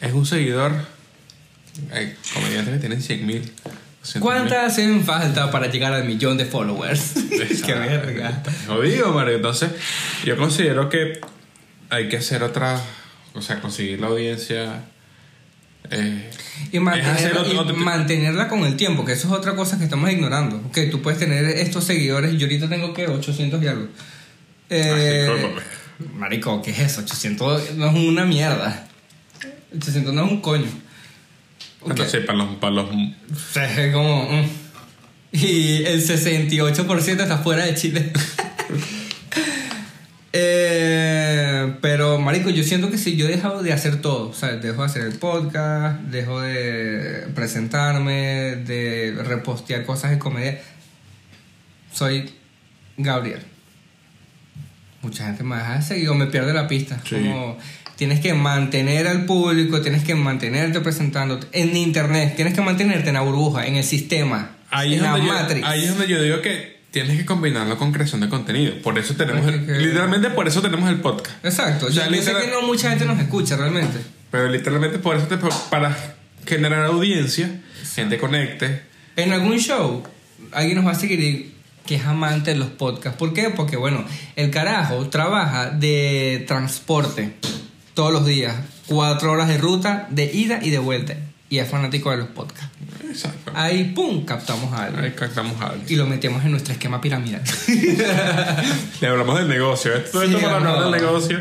es 0.00 0.12
un 0.14 0.24
seguidor, 0.24 0.72
hay 1.92 2.16
comediantes 2.32 2.74
que 2.74 2.80
tienen 2.80 3.02
100 3.02 3.26
mil. 3.26 3.52
¿Cuántas 4.18 4.72
hacen 4.72 5.04
falta 5.04 5.50
para 5.50 5.66
llegar 5.66 5.92
al 5.92 6.04
millón 6.04 6.38
de 6.38 6.46
followers? 6.46 7.12
Qué 7.66 7.74
verga. 7.74 8.42
Jodido, 8.66 9.12
Mario. 9.12 9.36
Entonces, 9.36 9.70
yo 10.24 10.38
considero 10.38 10.88
que 10.88 11.20
hay 11.90 12.08
que 12.08 12.16
hacer 12.16 12.42
otra. 12.42 12.80
O 13.34 13.42
sea, 13.42 13.60
conseguir 13.60 14.00
la 14.00 14.06
audiencia. 14.08 14.84
Eh, 15.90 16.30
Y, 16.72 16.78
mantenerla, 16.78 17.14
hacer 17.14 17.36
otro- 17.36 17.52
y 17.52 17.56
otro 17.56 17.74
tipo- 17.74 17.84
mantenerla 17.84 18.48
con 18.48 18.64
el 18.64 18.76
tiempo, 18.76 19.04
que 19.04 19.12
eso 19.12 19.28
es 19.28 19.32
otra 19.34 19.54
cosa 19.54 19.78
que 19.78 19.84
estamos 19.84 20.10
ignorando. 20.10 20.56
Ok, 20.68 20.78
tú 20.90 21.02
puedes 21.02 21.18
tener 21.18 21.44
estos 21.44 21.84
seguidores, 21.84 22.32
yo 22.38 22.46
ahorita 22.46 22.68
tengo 22.68 22.92
que 22.94 23.06
800 23.06 23.62
y 23.62 23.66
algo. 23.66 23.88
Eh, 24.70 25.28
como- 25.98 26.14
marico, 26.18 26.62
¿qué 26.62 26.70
es 26.70 26.78
eso? 26.80 27.00
800 27.02 27.74
no 27.74 27.88
es 27.88 27.94
una 27.94 28.24
mierda. 28.24 28.86
800 29.76 30.14
no 30.14 30.24
es 30.26 30.30
un 30.32 30.40
coño. 30.40 30.66
Ok. 31.80 31.98
no 31.98 32.04
sé, 32.08 32.20
para 32.20 32.38
los. 32.38 32.54
Para 32.56 32.74
los 32.74 32.86
como... 33.92 34.30
mm. 34.30 34.48
Y 35.34 35.82
el 35.84 36.02
68% 36.06 37.22
está 37.22 37.38
fuera 37.38 37.64
de 37.66 37.74
Chile. 37.74 38.12
Eh, 40.34 40.61
marico, 42.22 42.50
yo 42.50 42.62
siento 42.64 42.90
que 42.90 42.98
si 42.98 43.16
yo 43.16 43.26
he 43.26 43.30
dejado 43.30 43.62
de 43.62 43.72
hacer 43.72 44.00
todo, 44.00 44.30
o 44.30 44.34
sea, 44.34 44.56
dejo 44.56 44.82
de 44.82 44.86
hacer 44.86 45.02
el 45.02 45.12
podcast, 45.18 46.00
dejo 46.02 46.40
de 46.40 47.26
presentarme, 47.34 48.56
de 48.56 49.14
repostear 49.24 49.84
cosas 49.84 50.10
de 50.12 50.18
comedia, 50.18 50.60
soy 51.92 52.30
Gabriel. 52.96 53.40
Mucha 55.02 55.26
gente 55.26 55.42
me 55.42 55.56
deja 55.56 55.74
de 55.76 55.82
seguir 55.82 56.08
o 56.08 56.14
me 56.14 56.26
pierde 56.26 56.52
la 56.54 56.68
pista. 56.68 57.00
Sí. 57.04 57.16
Como 57.16 57.58
tienes 57.96 58.20
que 58.20 58.34
mantener 58.34 59.06
al 59.08 59.26
público, 59.26 59.80
tienes 59.80 60.04
que 60.04 60.14
mantenerte 60.14 60.80
presentándote 60.80 61.46
en 61.52 61.76
internet, 61.76 62.34
tienes 62.36 62.54
que 62.54 62.60
mantenerte 62.60 63.08
en 63.08 63.14
la 63.14 63.20
burbuja, 63.20 63.66
en 63.66 63.76
el 63.76 63.84
sistema. 63.84 64.56
ahí, 64.70 64.94
En 64.94 65.02
la 65.02 65.18
yo, 65.18 65.24
Matrix. 65.24 65.66
ahí 65.66 65.84
es 65.84 65.90
donde 65.90 66.08
yo 66.08 66.22
digo 66.22 66.40
que 66.40 66.71
tienes 66.92 67.16
que 67.18 67.26
combinarlo 67.26 67.76
con 67.78 67.90
creación 67.90 68.20
de 68.20 68.28
contenido. 68.28 68.74
Por 68.82 68.96
eso 68.98 69.14
tenemos, 69.16 69.44
el- 69.48 69.82
literalmente 69.82 70.30
por 70.30 70.46
eso 70.46 70.62
tenemos 70.62 70.88
el 70.88 71.00
podcast. 71.00 71.44
Exacto. 71.44 71.86
O 71.86 71.90
sea, 71.90 72.08
yo, 72.08 72.22
sé 72.22 72.32
que 72.32 72.50
no 72.52 72.62
mucha 72.62 72.90
gente 72.90 73.06
nos 73.06 73.18
escucha 73.18 73.56
realmente. 73.56 73.98
Pero 74.30 74.48
literalmente 74.48 74.98
por 74.98 75.16
eso 75.16 75.26
te, 75.26 75.36
para 75.70 75.96
generar 76.46 76.84
audiencia, 76.84 77.60
gente 77.94 78.18
conecte. 78.18 78.82
En 79.16 79.32
algún 79.32 79.58
show, 79.58 80.04
alguien 80.52 80.76
nos 80.76 80.86
va 80.86 80.92
a 80.92 80.94
seguir 80.94 81.52
que 81.86 81.96
es 81.96 82.04
amante 82.04 82.52
de 82.52 82.58
los 82.58 82.68
podcasts. 82.68 83.18
¿Por 83.18 83.32
qué? 83.32 83.50
Porque, 83.50 83.76
bueno, 83.76 84.04
el 84.36 84.50
carajo 84.50 85.08
trabaja 85.08 85.70
de 85.70 86.44
transporte 86.46 87.32
todos 87.94 88.12
los 88.12 88.24
días. 88.26 88.54
Cuatro 88.86 89.32
horas 89.32 89.48
de 89.48 89.58
ruta, 89.58 90.06
de 90.10 90.30
ida 90.32 90.60
y 90.62 90.70
de 90.70 90.78
vuelta. 90.78 91.16
Y 91.52 91.58
es 91.58 91.68
fanático 91.68 92.10
de 92.10 92.16
los 92.16 92.28
podcasts. 92.28 92.70
Exacto. 93.06 93.52
Ahí, 93.54 93.92
¡pum!, 93.94 94.24
captamos 94.24 94.72
a 94.72 94.84
alguien. 94.84 95.04
Ahí 95.04 95.10
captamos 95.10 95.60
a 95.60 95.66
alguien. 95.66 95.84
Y 95.86 95.96
lo 95.96 96.06
metemos 96.06 96.42
en 96.46 96.50
nuestro 96.52 96.72
esquema 96.72 96.98
piramidal. 96.98 97.42
Le 99.02 99.06
hablamos 99.06 99.38
del 99.38 99.48
negocio. 99.48 99.94
Esto, 99.94 100.22
Sí, 100.26 100.32
para 100.32 100.56
hablar 100.56 100.76
no. 100.78 100.90
del 100.90 101.02
negocio. 101.02 101.40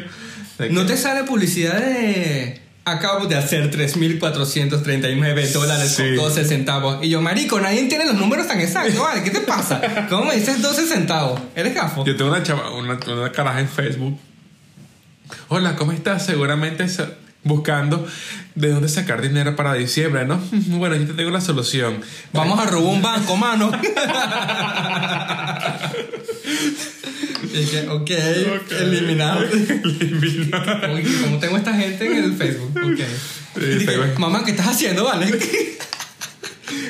de 0.60 0.70
¿No 0.70 0.86
te 0.86 0.98
sale 0.98 1.24
publicidad 1.24 1.78
de... 1.80 2.62
Acabo 2.84 3.28
de 3.28 3.38
hacer 3.38 3.72
3.439 3.72 5.52
dólares 5.54 5.92
Sí. 5.96 6.04
con 6.18 6.26
12 6.26 6.44
centavos. 6.44 6.98
Y 7.06 7.08
yo, 7.10 7.22
marico, 7.22 7.62
nadie 7.62 7.84
tiene 7.84 8.04
los 8.04 8.16
números 8.16 8.48
tan 8.50 8.60
exactos. 8.60 9.00
Vale, 9.00 9.24
¿qué 9.24 9.30
te 9.32 9.40
pasa? 9.40 9.80
¿Cómo 10.10 10.26
me 10.26 10.36
dices 10.36 10.62
12 10.62 10.88
centavos? 10.88 11.40
¿Eres 11.56 11.74
gafo? 11.74 12.04
Yo 12.06 12.18
tengo 12.18 12.32
una 12.32 12.44
chava, 12.44 12.70
una, 12.72 13.00
una 13.08 13.32
caraja 13.32 13.62
en 13.62 13.70
Facebook. 13.70 14.20
Hola, 15.48 15.78
¿cómo 15.78 15.94
estás? 15.94 16.26
Seguramente 16.26 16.84
buscando 17.44 18.08
de 18.56 18.70
dónde 18.70 18.88
sacar 18.90 19.22
dinero 19.22 19.56
para 19.56 19.74
diciembre, 19.74 20.26
¿no? 20.26 20.40
Bueno, 20.68 20.96
yo 20.96 21.08
te 21.08 21.14
tengo 21.14 21.30
la 21.32 21.42
solución. 21.42 22.02
Vamos 22.34 22.60
a 22.60 22.66
robar 22.66 22.94
un 22.94 23.02
banco, 23.02 23.38
mano. 23.38 23.72
y 27.54 27.66
que, 27.66 27.88
ok, 27.90 28.12
eliminado. 28.80 29.44
Eliminar. 29.44 30.92
Uy, 30.94 31.04
¿Cómo 31.24 31.40
tengo 31.40 31.58
esta 31.58 31.74
gente 31.74 32.06
en 32.06 32.24
el 32.24 32.34
Facebook? 32.36 32.72
Ok. 32.78 33.00
Y 33.58 33.66
dije. 33.80 33.98
Mamá, 34.18 34.44
¿qué 34.46 34.52
estás 34.52 34.68
haciendo, 34.68 35.06
vale? 35.06 35.28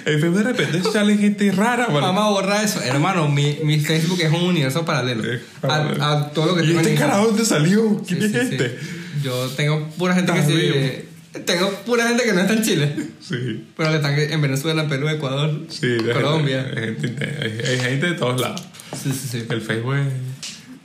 En 0.06 0.20
Facebook 0.20 0.38
de 0.38 0.44
repente 0.44 0.82
sale 0.92 1.18
gente 1.18 1.52
rara, 1.52 1.88
¿vale? 1.88 2.02
Mamá, 2.02 2.30
borra 2.30 2.62
eso. 2.64 2.82
Hermano, 2.82 3.28
mi, 3.30 3.58
mi 3.64 3.80
Facebook 3.80 4.20
es 4.22 4.32
un 4.32 4.44
universo 4.44 4.86
paralelo. 4.86 5.24
Eh, 5.26 5.42
A, 5.64 6.30
todo 6.34 6.48
lo 6.48 6.56
que 6.56 6.66
¿Y 6.66 6.76
este 6.76 6.96
carajo 6.96 7.28
dónde 7.28 7.46
salió? 7.46 8.02
¿Quién 8.08 8.20
sí, 8.20 8.26
es 8.26 8.32
sí. 8.32 8.38
este? 8.52 8.80
Yo 9.24 9.48
tengo 9.56 9.88
pura 9.98 10.14
gente 10.16 10.34
que 10.34 10.44
sí. 10.44 10.54
eh, 10.56 11.06
Tengo 11.46 11.70
pura 11.86 12.08
gente 12.08 12.24
que 12.24 12.34
no 12.34 12.42
está 12.42 12.54
en 12.54 12.64
Chile. 12.64 12.94
Sí. 13.22 13.66
Pero 13.78 13.90
que 13.90 13.96
están 13.98 14.20
en 14.20 14.42
Venezuela, 14.42 14.88
Perú, 14.88 15.08
Ecuador, 15.10 15.62
Sí, 15.70 15.98
Colombia. 16.14 16.64
Gente, 16.74 16.80
hay, 16.80 16.96
gente, 17.02 17.38
hay- 17.42 17.70
hay 17.70 17.80
gente 17.80 18.06
de 18.08 18.14
todos 18.16 18.40
lados. 18.42 18.62
Sí, 19.02 19.12
sí, 19.14 19.28
sí. 19.32 19.46
El 19.50 19.62
Facebook 19.62 19.96
es. 19.96 20.08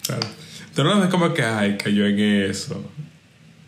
Claro. 0.06 0.26
Tú 0.74 0.84
no 0.84 1.00
ves 1.00 1.08
como 1.08 1.32
que, 1.34 1.42
ay, 1.42 1.76
cayó 1.82 2.06
en 2.06 2.18
eso. 2.20 2.92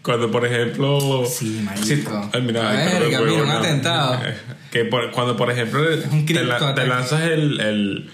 Cuando, 0.03 0.31
por 0.31 0.47
ejemplo. 0.47 1.25
Sí, 1.27 1.61
marico. 1.65 2.31
ay, 2.33 2.43
mira, 2.43 2.71
ay, 2.71 3.01
Verga, 3.01 3.21
mira, 3.23 3.43
un 3.43 3.51
atentado. 3.51 4.21
Que 4.71 4.85
por- 4.85 5.11
cuando, 5.13 5.35
por 5.37 5.51
ejemplo, 5.51 5.81
te, 6.27 6.45
la- 6.45 6.75
te 6.75 6.87
lanzas 6.87 7.23
el. 7.23 7.59
el 7.59 8.11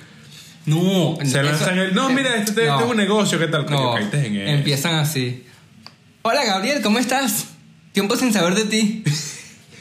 No, 0.67 1.19
se 1.21 1.27
eso- 1.27 1.43
lanzan 1.43 1.79
el. 1.79 1.95
No, 1.95 2.09
mira, 2.11 2.37
este, 2.37 2.51
este 2.53 2.67
No. 2.67 2.81
es 2.81 2.87
un 2.87 2.97
negocio, 2.97 3.39
¿qué 3.41 3.49
tal? 3.49 3.67
No, 3.69 3.99
eso. 3.99 4.09
empiezan 4.15 4.95
así. 4.95 5.43
Hola 6.27 6.43
Gabriel, 6.43 6.81
¿cómo 6.81 6.99
estás? 6.99 7.49
Tiempo 7.93 8.17
sin 8.17 8.33
saber 8.33 8.55
de 8.55 8.65
ti. 8.65 9.05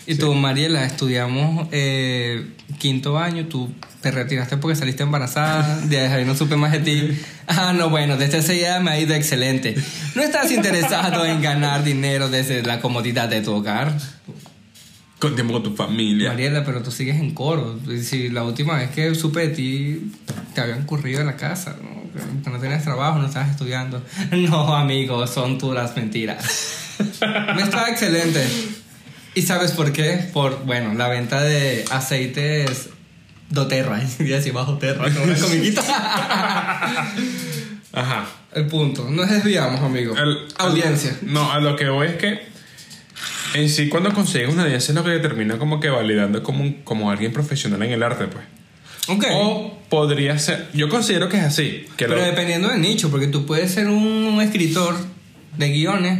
Y 0.06 0.16
tú, 0.16 0.34
Mariela, 0.34 0.84
estudiamos 0.84 1.70
eh, 1.72 2.46
quinto 2.78 3.18
año, 3.18 3.46
tú 3.46 3.72
te 4.02 4.12
retiraste 4.12 4.58
porque 4.58 4.76
saliste 4.76 5.04
embarazada, 5.04 5.80
de 5.80 6.00
ahí 6.02 6.26
no 6.26 6.36
supe 6.36 6.58
más 6.58 6.74
de 6.74 6.80
ti. 6.80 7.18
Ah, 7.48 7.72
no, 7.72 7.90
bueno, 7.90 8.18
desde 8.18 8.40
ese 8.40 8.54
día 8.54 8.82
me 8.82 8.92
ha 8.92 9.00
ido 9.00 9.16
excelente. 9.16 9.74
¿No 10.16 10.22
estás 10.22 10.52
interesado 10.52 11.26
en 11.26 11.42
ganar 11.42 11.86
dinero 11.86 12.28
desde 12.28 12.62
la 12.62 12.82
comodidad 12.82 13.30
de 13.30 13.40
tu 13.40 13.54
hogar? 13.54 13.98
Con 15.20 15.36
tiempo 15.36 15.54
con 15.54 15.64
tu 15.64 15.76
familia. 15.78 16.32
Mariela, 16.32 16.66
pero 16.66 16.84
tú 16.84 16.92
sigues 16.92 17.16
en 17.16 17.34
coro. 17.34 17.80
Si 18.02 18.28
la 18.28 18.44
última 18.44 18.76
vez 18.76 18.90
que 18.90 19.16
supe 19.16 19.48
de 19.48 19.56
ti, 19.56 20.12
te 20.54 20.60
habían 20.60 20.86
corrido 20.86 21.20
de 21.20 21.26
la 21.26 21.38
casa, 21.38 21.78
¿no? 21.82 22.03
Que 22.44 22.50
no 22.50 22.60
tenías 22.60 22.84
trabajo, 22.84 23.20
no 23.20 23.28
estabas 23.28 23.50
estudiando. 23.52 24.04
No, 24.32 24.76
amigo, 24.76 25.26
son 25.28 25.58
puras 25.58 25.96
mentiras. 25.96 26.96
Me 27.56 27.62
estaba 27.64 27.90
excelente. 27.90 28.46
¿Y 29.36 29.42
sabes 29.42 29.72
por 29.72 29.92
qué? 29.92 30.30
Por, 30.32 30.64
bueno, 30.66 30.94
la 30.94 31.08
venta 31.08 31.42
de 31.42 31.86
aceites 31.92 32.90
doTERRA. 33.50 34.02
Y 34.20 34.34
así 34.34 34.52
bajo 34.52 34.78
Terra, 34.78 35.12
con 35.12 35.24
una 35.24 35.36
comiquita. 35.36 35.82
Ajá. 37.92 38.26
El 38.54 38.68
punto. 38.68 39.10
Nos 39.10 39.30
desviamos, 39.30 39.82
amigo. 39.82 40.16
El- 40.16 40.48
Audiencia. 40.58 41.18
No, 41.24 41.52
a 41.52 41.60
lo 41.60 41.76
que 41.76 41.90
voy 41.90 42.08
es 42.08 42.16
que 42.18 42.42
en 43.56 43.70
sí 43.70 43.90
cuando 43.90 44.14
consigues 44.14 44.50
una 44.54 44.64
audiencia 44.64 44.92
es 44.92 44.96
lo 44.96 45.04
que 45.04 45.12
te 45.12 45.20
termina 45.20 45.58
como 45.58 45.80
que 45.80 45.90
validando 45.90 46.42
como, 46.44 46.84
como 46.84 47.10
alguien 47.12 47.34
profesional 47.34 47.82
en 47.84 47.92
el 47.92 48.04
arte, 48.04 48.28
pues. 48.28 48.44
O 49.08 49.78
podría 49.90 50.40
ser, 50.40 50.70
yo 50.74 50.88
considero 50.90 51.28
que 51.30 51.38
es 51.38 51.44
así, 51.44 51.86
que 51.98 52.06
pero 52.06 52.16
lo- 52.16 52.24
dependiendo 52.24 52.70
del 52.70 52.82
nicho, 52.82 53.12
porque 53.12 53.28
tú 53.28 53.46
puedes 53.46 53.72
ser 53.72 53.88
un 53.88 54.40
escritor 54.42 54.96
de 55.58 55.70
guiones 55.70 56.20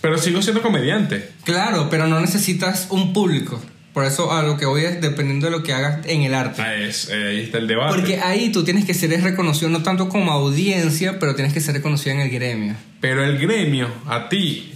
pero 0.00 0.18
sigo 0.18 0.42
siendo 0.42 0.62
comediante. 0.62 1.28
Claro, 1.44 1.88
pero 1.88 2.08
no 2.08 2.20
necesitas 2.20 2.88
un 2.90 3.12
público. 3.12 3.62
Por 3.94 4.04
eso 4.04 4.32
a 4.32 4.42
lo 4.42 4.56
que 4.56 4.66
voy 4.66 4.84
es 4.84 5.00
dependiendo 5.00 5.46
de 5.46 5.52
lo 5.52 5.62
que 5.62 5.72
hagas 5.74 6.04
en 6.06 6.22
el 6.22 6.34
arte. 6.34 6.60
Ah, 6.60 6.74
es, 6.74 7.08
eh, 7.08 7.28
ahí 7.28 7.40
está 7.42 7.58
el 7.58 7.68
debate. 7.68 7.94
Porque 7.94 8.18
ahí 8.20 8.50
tú 8.50 8.64
tienes 8.64 8.84
que 8.84 8.94
ser 8.94 9.10
reconocido 9.22 9.68
no 9.70 9.82
tanto 9.84 10.08
como 10.08 10.32
audiencia, 10.32 11.20
pero 11.20 11.36
tienes 11.36 11.52
que 11.52 11.60
ser 11.60 11.74
reconocido 11.74 12.16
en 12.16 12.22
el 12.22 12.30
gremio. 12.30 12.74
Pero 13.00 13.24
el 13.24 13.38
gremio, 13.38 13.88
a 14.06 14.28
ti, 14.28 14.72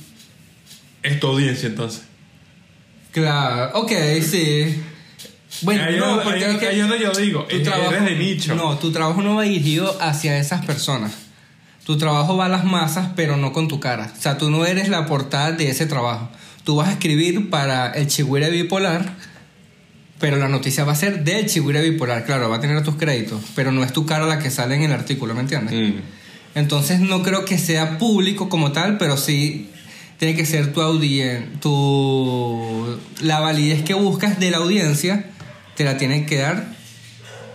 es 1.02 1.18
tu 1.18 1.26
audiencia 1.28 1.68
entonces. 1.68 2.02
Claro, 3.10 3.70
ok, 3.80 3.92
sí. 4.22 4.80
Bueno, 5.62 5.84
ahí, 5.84 5.96
no, 5.98 6.22
porque 6.22 6.44
ahí- 6.44 6.52
es 6.54 6.58
que 6.58 6.66
ahí 6.68 6.80
es 6.80 6.88
donde 6.88 7.02
yo 7.04 7.12
digo, 7.12 7.44
tu 7.44 7.56
es- 7.56 7.62
trabajo, 7.62 7.92
eres 7.92 8.04
de 8.04 8.16
nicho. 8.16 8.54
No, 8.54 8.76
tu 8.78 8.92
trabajo 8.92 9.22
no 9.22 9.36
va 9.36 9.42
dirigido 9.44 9.96
hacia 10.00 10.38
esas 10.38 10.64
personas. 10.64 11.12
Tu 11.84 11.96
trabajo 11.98 12.36
va 12.36 12.46
a 12.46 12.48
las 12.48 12.64
masas, 12.64 13.10
pero 13.14 13.36
no 13.36 13.52
con 13.52 13.68
tu 13.68 13.78
cara. 13.80 14.12
O 14.16 14.20
sea, 14.20 14.38
tú 14.38 14.50
no 14.50 14.66
eres 14.66 14.88
la 14.88 15.06
portada 15.06 15.52
de 15.52 15.68
ese 15.70 15.86
trabajo. 15.86 16.28
Tú 16.64 16.74
vas 16.76 16.88
a 16.88 16.92
escribir 16.92 17.48
para 17.48 17.92
el 17.92 18.08
Chigüire 18.08 18.50
Bipolar, 18.50 19.14
pero 20.18 20.36
la 20.36 20.48
noticia 20.48 20.82
va 20.84 20.92
a 20.92 20.96
ser 20.96 21.22
del 21.24 21.46
Chigüire 21.46 21.80
Bipolar. 21.88 22.24
Claro, 22.24 22.48
va 22.50 22.56
a 22.56 22.60
tener 22.60 22.82
tus 22.82 22.96
créditos, 22.96 23.40
pero 23.54 23.70
no 23.70 23.84
es 23.84 23.92
tu 23.92 24.04
cara 24.04 24.26
la 24.26 24.38
que 24.40 24.50
sale 24.50 24.74
en 24.74 24.82
el 24.82 24.92
artículo, 24.92 25.34
¿me 25.34 25.42
entiendes? 25.42 25.74
Mm. 25.74 26.00
Entonces 26.56 27.00
no 27.00 27.22
creo 27.22 27.44
que 27.44 27.56
sea 27.58 27.98
público 27.98 28.48
como 28.48 28.72
tal, 28.72 28.96
pero 28.98 29.16
sí 29.16 29.70
tiene 30.18 30.34
que 30.34 30.46
ser 30.46 30.72
tu 30.72 30.80
audiencia, 30.80 31.46
tu 31.60 32.98
la 33.20 33.40
validez 33.40 33.82
que 33.82 33.94
buscas 33.94 34.40
de 34.40 34.50
la 34.50 34.56
audiencia 34.56 35.26
te 35.76 35.84
la 35.84 35.96
tienen 35.96 36.26
que 36.26 36.38
dar 36.38 36.64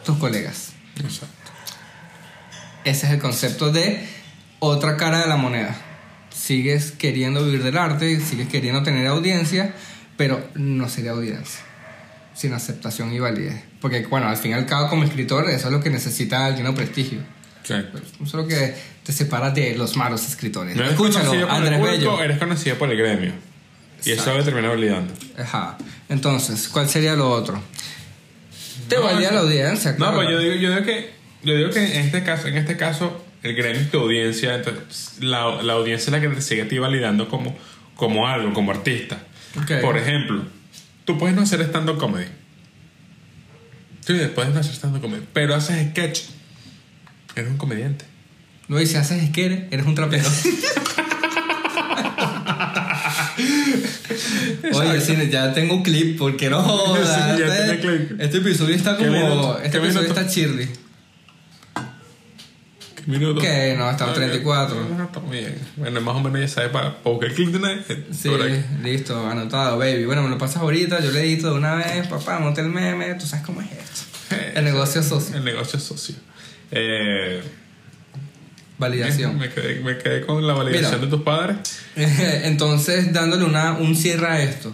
tus 0.05 0.17
colegas. 0.17 0.73
Exacto. 0.97 1.51
Ese 2.83 3.07
es 3.07 3.13
el 3.13 3.19
concepto 3.19 3.71
de 3.71 4.07
otra 4.59 4.97
cara 4.97 5.19
de 5.19 5.27
la 5.27 5.37
moneda. 5.37 5.75
Sigues 6.33 6.91
queriendo 6.91 7.43
vivir 7.43 7.63
del 7.63 7.77
arte, 7.77 8.19
sigues 8.19 8.47
queriendo 8.47 8.83
tener 8.83 9.05
audiencia, 9.07 9.73
pero 10.17 10.47
no 10.55 10.87
sería 10.89 11.11
audiencia, 11.11 11.61
sin 12.33 12.53
aceptación 12.53 13.13
y 13.13 13.19
validez. 13.19 13.63
Porque, 13.79 14.05
bueno, 14.05 14.27
al 14.27 14.37
fin 14.37 14.51
y 14.51 14.53
al 14.53 14.65
cabo, 14.65 14.89
como 14.89 15.03
escritor, 15.03 15.49
eso 15.49 15.67
es 15.67 15.73
lo 15.73 15.81
que 15.81 15.89
necesita 15.89 16.45
alguien 16.45 16.67
o 16.67 16.75
prestigio. 16.75 17.19
Exacto. 17.61 17.97
Eso 17.97 18.23
es 18.23 18.33
lo 18.33 18.47
que 18.47 18.75
te 19.03 19.11
separa 19.11 19.51
de 19.51 19.75
los 19.75 19.95
malos 19.95 20.27
escritores. 20.27 20.75
No 20.75 20.83
Escúchalo, 20.83 21.49
Andrés 21.49 21.79
público, 21.79 22.11
Bello. 22.11 22.23
eres 22.23 22.37
conocido 22.39 22.77
por 22.77 22.89
el 22.91 22.97
gremio. 22.97 23.33
Y 24.03 24.11
eso 24.11 24.35
lo 24.35 24.43
termina 24.43 24.69
validando. 24.69 25.13
Ajá. 25.37 25.77
Entonces, 26.09 26.67
¿cuál 26.69 26.89
sería 26.89 27.15
lo 27.15 27.29
otro? 27.29 27.61
Te 28.95 28.97
No, 28.97 29.03
valía 29.03 29.29
no. 29.29 29.35
la 29.35 29.41
audiencia, 29.41 29.91
No, 29.91 29.97
claro. 29.97 30.15
pues 30.17 30.29
yo 30.29 30.39
digo, 30.39 30.55
yo 30.55 30.69
digo 30.71 30.83
que 30.85 31.09
yo 31.43 31.55
digo 31.55 31.69
que 31.71 31.79
en 31.97 32.05
este 32.05 32.23
caso, 32.23 32.47
en 32.47 32.57
este 32.57 32.77
caso, 32.77 33.25
el 33.41 33.55
gremio 33.55 33.81
es 33.81 33.89
tu 33.89 33.99
audiencia, 33.99 34.53
entonces 34.55 35.15
la, 35.21 35.61
la 35.63 35.73
audiencia 35.73 36.05
es 36.05 36.11
la 36.11 36.21
que 36.21 36.27
te 36.35 36.41
sigue 36.41 36.61
a 36.63 36.67
ti 36.67 36.77
validando 36.77 37.27
como, 37.27 37.57
como 37.95 38.27
algo, 38.27 38.53
como 38.53 38.71
artista. 38.71 39.17
Por 39.81 39.97
ejemplo, 39.97 40.43
tú 41.05 41.17
puedes 41.17 41.35
no 41.35 41.41
hacer 41.41 41.61
stand-up 41.61 41.97
comedy. 41.97 42.27
Sí, 44.05 44.13
puedes 44.35 44.53
no 44.53 44.59
hacer 44.59 44.73
stand-up 44.75 45.01
comedy, 45.01 45.23
pero 45.33 45.55
haces 45.55 45.89
sketch. 45.91 46.21
Eres 47.35 47.49
un 47.49 47.57
comediante. 47.57 48.05
No, 48.67 48.79
y 48.79 48.85
si 48.85 48.97
haces 48.97 49.23
esquere, 49.23 49.67
eres 49.71 49.85
un 49.85 49.95
trapero. 49.95 50.27
Oye, 54.73 55.01
sí, 55.01 55.15
ya 55.29 55.53
tengo 55.53 55.75
un 55.75 55.83
clip, 55.83 56.17
porque 56.17 56.49
no 56.49 56.61
jodas, 56.61 57.07
Sí, 57.35 57.39
ya 57.39 57.65
este, 57.65 57.79
clip. 57.79 58.19
este 58.21 58.37
episodio 58.37 58.75
está 58.75 58.97
¿Qué 58.97 59.05
como... 59.07 59.17
minuto? 59.17 59.57
Este 59.63 59.71
¿Qué 59.71 59.77
episodio 59.77 60.01
minuto? 60.09 60.19
está 60.21 60.31
chirly. 60.33 60.69
¿Qué 62.95 63.03
minuto? 63.11 63.41
¿Qué? 63.41 63.75
No, 63.77 63.89
estamos 63.89 64.13
Ok. 64.13 64.19
34. 64.19 64.75
No, 64.95 65.03
está 65.05 65.19
bien. 65.21 65.57
Bueno, 65.77 66.01
más 66.01 66.15
o 66.15 66.19
menos 66.21 66.39
ya 66.41 66.47
sabes 66.47 66.69
para 66.69 66.97
buscar 67.03 67.29
el 67.29 67.35
clip 67.35 67.49
de 67.49 67.57
una 67.57 67.69
vez. 67.69 67.85
Sí, 68.11 68.29
listo, 68.83 69.27
anotado, 69.27 69.77
baby. 69.79 70.05
Bueno, 70.05 70.21
me 70.21 70.29
lo 70.29 70.37
pasas 70.37 70.57
ahorita, 70.57 70.99
yo 71.01 71.11
le 71.11 71.21
edito 71.21 71.47
de 71.51 71.55
una 71.57 71.75
vez, 71.75 72.07
papá, 72.07 72.37
monte 72.39 72.61
el 72.61 72.67
meme, 72.69 73.15
tú 73.15 73.25
sabes 73.25 73.43
cómo 73.45 73.61
es 73.61 73.67
esto. 73.71 74.01
El 74.55 74.63
negocio 74.65 75.01
socio. 75.01 75.35
El 75.35 75.43
negocio 75.43 75.79
socio. 75.79 76.15
Eh, 76.71 77.41
Validación. 78.81 79.37
Me 79.37 79.47
quedé, 79.49 79.79
me 79.79 79.95
quedé 79.99 80.25
con 80.25 80.45
la 80.47 80.55
validación 80.55 80.89
Mira. 80.89 81.05
de 81.05 81.07
tus 81.07 81.21
padres. 81.21 81.57
Entonces, 81.95 83.13
dándole 83.13 83.45
una, 83.45 83.73
un 83.73 83.95
cierre 83.95 84.25
a 84.25 84.41
esto. 84.41 84.73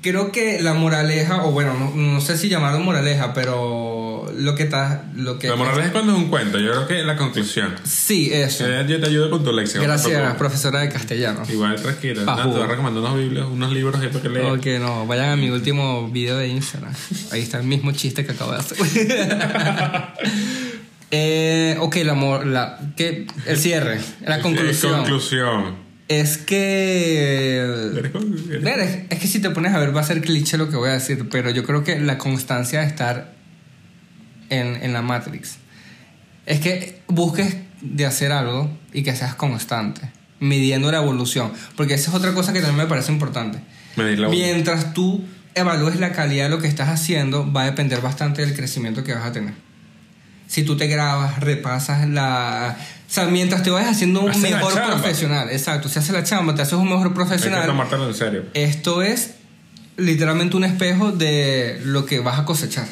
Creo 0.00 0.32
que 0.32 0.62
la 0.62 0.72
moraleja, 0.72 1.44
o 1.44 1.52
bueno, 1.52 1.74
no, 1.74 1.94
no 1.94 2.20
sé 2.22 2.38
si 2.38 2.48
llamarlo 2.48 2.80
moraleja, 2.80 3.34
pero 3.34 4.32
lo 4.34 4.54
que 4.54 4.62
está. 4.62 5.04
Lo 5.14 5.38
que 5.38 5.48
La 5.48 5.56
moral 5.56 5.78
es 5.80 5.90
cuando 5.90 6.12
es 6.12 6.18
un 6.18 6.28
cuento. 6.28 6.58
Yo 6.58 6.70
creo 6.70 6.86
que 6.86 7.02
la 7.04 7.16
conclusión. 7.16 7.74
Sí, 7.84 8.32
eso. 8.32 8.66
Eh, 8.66 8.86
Yo 8.88 8.98
te 8.98 9.08
ayudo 9.08 9.28
con 9.28 9.44
tu 9.44 9.52
lección. 9.52 9.84
Gracias, 9.84 10.36
profesora 10.36 10.80
de 10.80 10.88
castellano. 10.88 11.42
Igual 11.50 11.76
tranquila. 11.76 12.22
Nada, 12.24 12.44
te 12.44 12.48
voy 12.48 12.62
a 12.62 12.66
recomendar 12.66 13.02
unos, 13.02 13.18
biblios, 13.18 13.50
unos 13.50 13.72
libros 13.72 13.94
para 13.94 14.22
que 14.22 14.28
leas. 14.30 14.52
Ok, 14.52 14.66
no, 14.80 15.06
vayan 15.06 15.30
a 15.30 15.36
mi 15.36 15.50
último 15.50 16.08
video 16.08 16.38
de 16.38 16.48
Instagram. 16.48 16.94
Ahí 17.30 17.42
está 17.42 17.58
el 17.58 17.66
mismo 17.66 17.92
chiste 17.92 18.24
que 18.24 18.32
acabo 18.32 18.52
de 18.52 18.58
hacer. 18.58 18.78
eh, 21.10 21.76
ok, 21.80 21.96
la, 22.04 22.14
la 22.44 22.78
que 22.96 23.26
el 23.46 23.56
cierre, 23.58 23.98
la 24.24 24.40
conclusión. 24.40 24.98
conclusión. 25.00 25.88
Es 26.08 26.38
que. 26.38 27.58
¿Eres 27.96 28.10
con- 28.12 28.34
eres- 28.50 28.62
Ver, 28.62 28.80
es, 28.80 28.98
es 29.10 29.18
que 29.18 29.26
si 29.26 29.40
te 29.40 29.50
pones 29.50 29.74
a 29.74 29.78
ver 29.78 29.94
va 29.94 30.00
a 30.00 30.04
ser 30.04 30.20
cliché 30.22 30.56
lo 30.56 30.70
que 30.70 30.76
voy 30.76 30.88
a 30.88 30.92
decir, 30.92 31.28
pero 31.30 31.50
yo 31.50 31.64
creo 31.64 31.84
que 31.84 31.98
la 32.00 32.16
constancia 32.18 32.80
de 32.80 32.86
estar 32.86 33.34
en, 34.50 34.82
en 34.82 34.92
la 34.92 35.02
Matrix 35.02 35.56
es 36.46 36.60
que 36.60 37.00
busques 37.08 37.56
de 37.82 38.06
hacer 38.06 38.32
algo 38.32 38.70
y 38.92 39.02
que 39.02 39.14
seas 39.14 39.34
constante, 39.34 40.00
midiendo 40.40 40.90
la 40.90 40.98
evolución, 40.98 41.52
porque 41.76 41.94
esa 41.94 42.10
es 42.10 42.16
otra 42.16 42.32
cosa 42.32 42.52
que 42.54 42.60
también 42.60 42.78
me 42.78 42.86
parece 42.88 43.12
importante. 43.12 43.58
Mientras 44.30 44.94
tú 44.94 45.22
evalúes 45.54 46.00
la 46.00 46.12
calidad 46.12 46.44
de 46.44 46.50
lo 46.50 46.58
que 46.60 46.68
estás 46.68 46.88
haciendo, 46.88 47.52
va 47.52 47.62
a 47.62 47.64
depender 47.66 48.00
bastante 48.00 48.40
del 48.46 48.54
crecimiento 48.56 49.04
que 49.04 49.12
vas 49.12 49.26
a 49.26 49.32
tener. 49.32 49.52
Si 50.48 50.64
tú 50.64 50.76
te 50.76 50.88
grabas, 50.88 51.38
repasas 51.38 52.08
la... 52.08 52.76
O 53.08 53.10
sea, 53.10 53.26
mientras 53.26 53.62
te 53.62 53.70
vayas 53.70 53.92
haciendo 53.92 54.20
un 54.20 54.30
Haces 54.30 54.50
la 54.50 54.56
mejor 54.58 54.82
profesional, 54.84 55.48
exacto, 55.50 55.88
si 55.88 55.98
haces 55.98 56.12
la 56.12 56.24
chamba, 56.24 56.54
te 56.54 56.62
haces 56.62 56.74
un 56.74 56.88
mejor 56.88 57.06
Hay 57.06 57.08
que 57.10 57.14
profesional, 57.14 57.66
tomártelo 57.66 58.08
en 58.08 58.14
serio. 58.14 58.44
esto 58.52 59.00
es 59.02 59.34
literalmente 59.96 60.56
un 60.56 60.64
espejo 60.64 61.12
de 61.12 61.80
lo 61.84 62.06
que 62.06 62.20
vas 62.20 62.38
a 62.38 62.44
cosechar. 62.44 62.86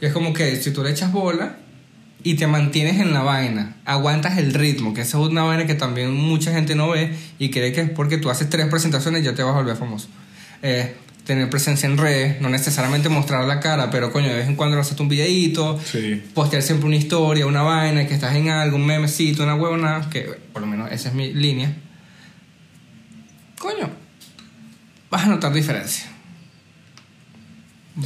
Y 0.00 0.06
es 0.06 0.12
como 0.12 0.32
que 0.32 0.56
si 0.56 0.70
tú 0.70 0.82
le 0.82 0.90
echas 0.90 1.12
bola 1.12 1.56
y 2.22 2.34
te 2.34 2.46
mantienes 2.46 3.00
en 3.00 3.12
la 3.12 3.22
vaina, 3.22 3.76
aguantas 3.84 4.38
el 4.38 4.54
ritmo, 4.54 4.94
que 4.94 5.02
esa 5.02 5.18
es 5.18 5.26
una 5.26 5.42
vaina 5.42 5.66
que 5.66 5.74
también 5.74 6.14
mucha 6.14 6.52
gente 6.52 6.74
no 6.74 6.90
ve 6.90 7.14
y 7.38 7.50
cree 7.50 7.72
que 7.72 7.82
es 7.82 7.90
porque 7.90 8.18
tú 8.18 8.30
haces 8.30 8.48
tres 8.48 8.66
presentaciones 8.66 9.22
y 9.22 9.24
ya 9.24 9.34
te 9.34 9.42
vas 9.42 9.54
a 9.54 9.58
volver 9.58 9.76
famoso. 9.76 10.08
Eh, 10.62 10.94
tener 11.28 11.50
presencia 11.50 11.86
en 11.86 11.98
redes, 11.98 12.40
no 12.40 12.48
necesariamente 12.48 13.10
mostrar 13.10 13.44
la 13.44 13.60
cara, 13.60 13.90
pero 13.90 14.10
coño, 14.10 14.28
de 14.28 14.34
vez 14.36 14.48
en 14.48 14.56
cuando 14.56 14.80
haces 14.80 14.98
un 14.98 15.10
videíto, 15.10 15.78
Sí. 15.84 16.22
postear 16.32 16.62
siempre 16.62 16.86
una 16.86 16.96
historia, 16.96 17.44
una 17.46 17.60
vaina, 17.60 18.06
que 18.08 18.14
estás 18.14 18.34
en 18.34 18.48
algo, 18.48 18.76
un 18.76 18.86
memecito, 18.86 19.42
una 19.42 19.54
huevona, 19.54 20.08
que 20.10 20.22
por 20.54 20.62
lo 20.62 20.66
menos 20.66 20.90
esa 20.90 21.10
es 21.10 21.14
mi 21.14 21.34
línea. 21.34 21.76
Coño, 23.58 23.90
vas 25.10 25.24
a 25.24 25.26
notar 25.26 25.52
diferencia. 25.52 26.06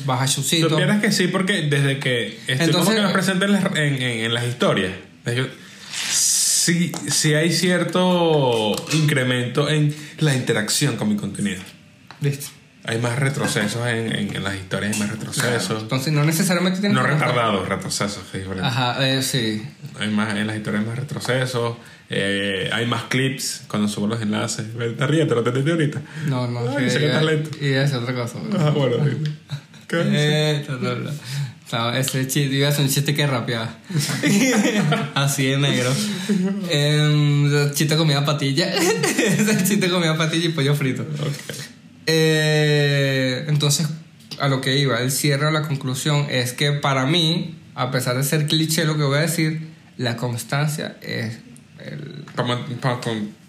Vas 0.05 0.23
a 0.23 0.35
chucito. 0.35 0.68
Supieras 0.70 1.01
que 1.01 1.12
sí, 1.12 1.29
porque 1.29 1.62
desde 1.68 2.01
que 2.01 2.27
estoy 2.49 2.55
Entonces- 2.66 2.73
como 2.83 2.97
que 2.97 3.03
más 3.03 3.12
presente 3.12 3.45
en 3.45 3.53
las, 3.53 3.64
en, 3.66 4.03
en- 4.03 4.25
en 4.25 4.35
las 4.35 4.47
historias, 4.49 4.95
sí, 6.11 6.91
sí 7.09 7.35
hay 7.35 7.53
cierto 7.53 8.75
incremento 8.95 9.68
en 9.68 9.95
la 10.18 10.35
interacción 10.35 10.97
con 10.97 11.09
mi 11.09 11.14
contenido. 11.16 11.62
Listo. 12.20 12.49
Hay 12.85 12.99
más 12.99 13.16
retrocesos 13.18 13.87
en, 13.87 14.12
en- 14.12 14.35
en 14.37 14.43
las 14.43 14.57
historias, 14.57 14.95
hay 14.95 14.99
más 15.01 15.11
retrocesos. 15.11 15.83
Entonces 15.83 16.12
no 16.12 16.24
necesariamente 16.24 16.80
tienes 16.80 16.97
No 16.97 17.05
retardados, 17.05 17.68
retrocesos, 17.68 18.24
que 18.33 18.39
es 18.39 18.43
diferente. 18.45 18.66
Ajá, 18.68 19.09
eh, 19.09 19.22
sí. 19.22 19.62
Hay 20.01 20.11
más, 20.11 20.35
en 20.35 20.47
las 20.49 20.57
historias 20.57 20.83
hay 20.83 20.89
más 20.89 20.99
retrocesos, 20.99 21.76
eh, 22.11 22.68
hay 22.72 22.87
más 22.87 23.05
clips 23.05 23.62
cuando 23.68 23.87
subo 23.87 24.09
los 24.09 24.20
enlaces. 24.20 24.66
Te 24.99 25.07
ríes, 25.07 25.28
te 25.28 25.35
lo 25.35 25.47
entendí 25.47 25.70
ahorita. 25.70 26.03
No, 26.26 26.49
no. 26.49 26.76
Ay, 26.76 26.91
sé 26.91 26.99
que 26.99 27.07
estás 27.07 27.22
lento. 27.24 27.51
Y 27.61 27.68
es 27.72 27.93
otra 27.95 28.14
cosa. 28.14 28.39
Ah, 28.59 28.70
bueno, 28.70 28.97
dime. 28.97 29.30
¿Qué? 29.89 30.03
Eh, 30.05 30.66
no, 31.72 31.91
ese 31.95 32.26
chiste, 32.26 32.55
iba 32.55 32.68
a 32.68 32.72
ser 32.72 32.85
un 32.85 32.91
chiste 32.91 33.14
que 33.14 33.26
rapeaba. 33.26 33.76
Así 35.14 35.47
de 35.47 35.57
negro. 35.57 35.91
Eh, 36.68 37.70
chiste 37.74 37.97
comida 37.97 38.24
patilla. 38.24 38.74
Ese 38.74 39.64
chiste 39.64 39.89
comida 39.89 40.16
patilla 40.16 40.47
y 40.47 40.49
pollo 40.51 40.74
frito. 40.74 41.03
Ok. 41.03 41.57
Eh, 42.07 43.44
entonces, 43.48 43.88
a 44.40 44.48
lo 44.48 44.61
que 44.61 44.76
iba, 44.76 45.00
el 45.00 45.11
cierre 45.11 45.46
o 45.46 45.50
la 45.50 45.62
conclusión 45.62 46.26
es 46.30 46.53
que 46.53 46.72
para 46.72 47.07
mí, 47.07 47.57
a 47.74 47.90
pesar 47.90 48.16
de 48.16 48.24
ser 48.24 48.46
cliché 48.46 48.84
lo 48.84 48.96
que 48.96 49.05
voy 49.05 49.18
a 49.18 49.22
decir, 49.22 49.68
la 49.96 50.16
constancia 50.16 50.96
es 51.00 51.38
el, 51.78 52.24
Para, 52.34 52.59
para, 52.80 53.00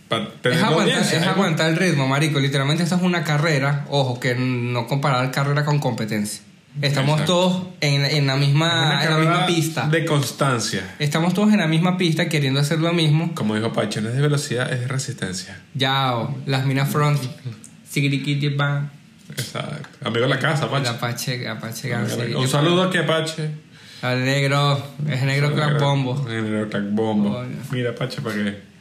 para 0.07 0.31
tener 0.41 0.57
es 0.57 0.63
aguantar, 0.63 1.01
es 1.01 1.13
¿eh? 1.13 1.25
aguantar 1.25 1.69
el 1.69 1.77
ritmo, 1.77 2.07
marico. 2.07 2.39
Literalmente 2.39 2.83
esto 2.83 2.95
es 2.95 3.01
una 3.01 3.23
carrera. 3.23 3.85
Ojo, 3.89 4.19
que 4.19 4.35
no 4.35 4.87
comparar 4.87 5.31
carrera 5.31 5.65
con 5.65 5.79
competencia. 5.79 6.41
Estamos 6.81 7.19
Exacto. 7.19 7.33
todos 7.33 7.67
en, 7.81 8.03
en 8.03 8.25
la 8.25 8.35
misma, 8.35 9.03
en 9.03 9.09
la 9.11 9.17
misma 9.17 9.45
pista. 9.45 9.87
De 9.87 10.05
constancia. 10.05 10.95
Estamos 10.97 11.35
todos 11.35 11.53
en 11.53 11.59
la 11.59 11.67
misma 11.67 11.97
pista 11.97 12.27
queriendo 12.29 12.59
hacer 12.59 12.79
lo 12.79 12.91
mismo. 12.93 13.35
Como 13.35 13.53
dijo 13.55 13.71
Pacho, 13.73 14.01
no 14.01 14.09
es 14.09 14.15
de 14.15 14.21
velocidad, 14.21 14.73
es 14.73 14.79
de 14.81 14.87
resistencia. 14.87 15.61
Yao, 15.75 16.35
las 16.47 16.65
minas 16.65 16.89
front. 16.89 17.21
Sigiriquiti 17.93 18.49
bang. 18.49 18.89
Exacto. 19.29 19.99
Amigo 20.03 20.23
de 20.23 20.29
la 20.29 20.39
casa, 20.39 20.63
El 20.65 20.71
Pacho. 20.71 20.89
Apache, 20.89 21.47
Apache 21.47 21.89
la-. 21.89 22.37
Un 22.39 22.47
saludo 22.47 22.81
aquí 22.83 22.97
a 22.97 23.05
Pache. 23.05 23.51
Al 24.01 24.25
negro, 24.25 24.83
es 25.07 25.21
negro 25.21 25.53
crack 25.53 25.79
bombo. 25.79 26.25
Negro 26.27 26.67
crack 26.69 26.89
bombo. 26.89 27.45
Mira, 27.71 27.93
Pache, 27.93 28.19
para 28.21 28.35
que. 28.35 28.73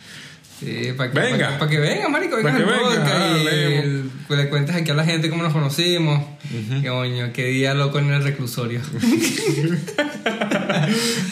Sí, 0.58 0.94
para 0.96 1.10
que, 1.10 1.20
Venga. 1.20 1.46
pa' 1.46 1.52
que, 1.52 1.58
pa' 1.58 1.68
que 1.68 1.78
venga, 1.78 2.08
marico, 2.08 2.36
venga 2.36 2.52
que 2.52 2.62
al 2.62 2.64
venga, 2.64 2.80
podcast 2.80 3.12
ah, 3.12 3.36
y 3.36 3.44
leemos. 3.44 4.12
que 4.28 4.36
le 4.36 4.48
cuentes 4.48 4.76
aquí 4.76 4.90
a 4.92 4.94
la 4.94 5.04
gente 5.04 5.28
cómo 5.28 5.42
nos 5.42 5.52
conocimos. 5.52 6.24
Coño, 6.86 7.32
qué 7.34 7.46
día 7.48 7.74
loco 7.74 7.98
en 7.98 8.12
el 8.12 8.22
reclusorio. 8.22 8.80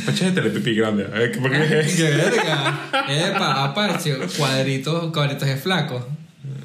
Pache 0.04 0.26
es 0.26 0.34
de 0.34 0.42
telepipi 0.42 0.74
grande. 0.74 1.04
¿Por 1.04 1.50
qué? 1.50 1.86
¡Qué 1.96 2.10
verga! 2.10 2.90
Epa, 3.08 3.64
Apache, 3.64 4.18
cuadritos, 4.36 5.12
cuadritos 5.12 5.48
de 5.48 5.56
flaco. 5.56 6.19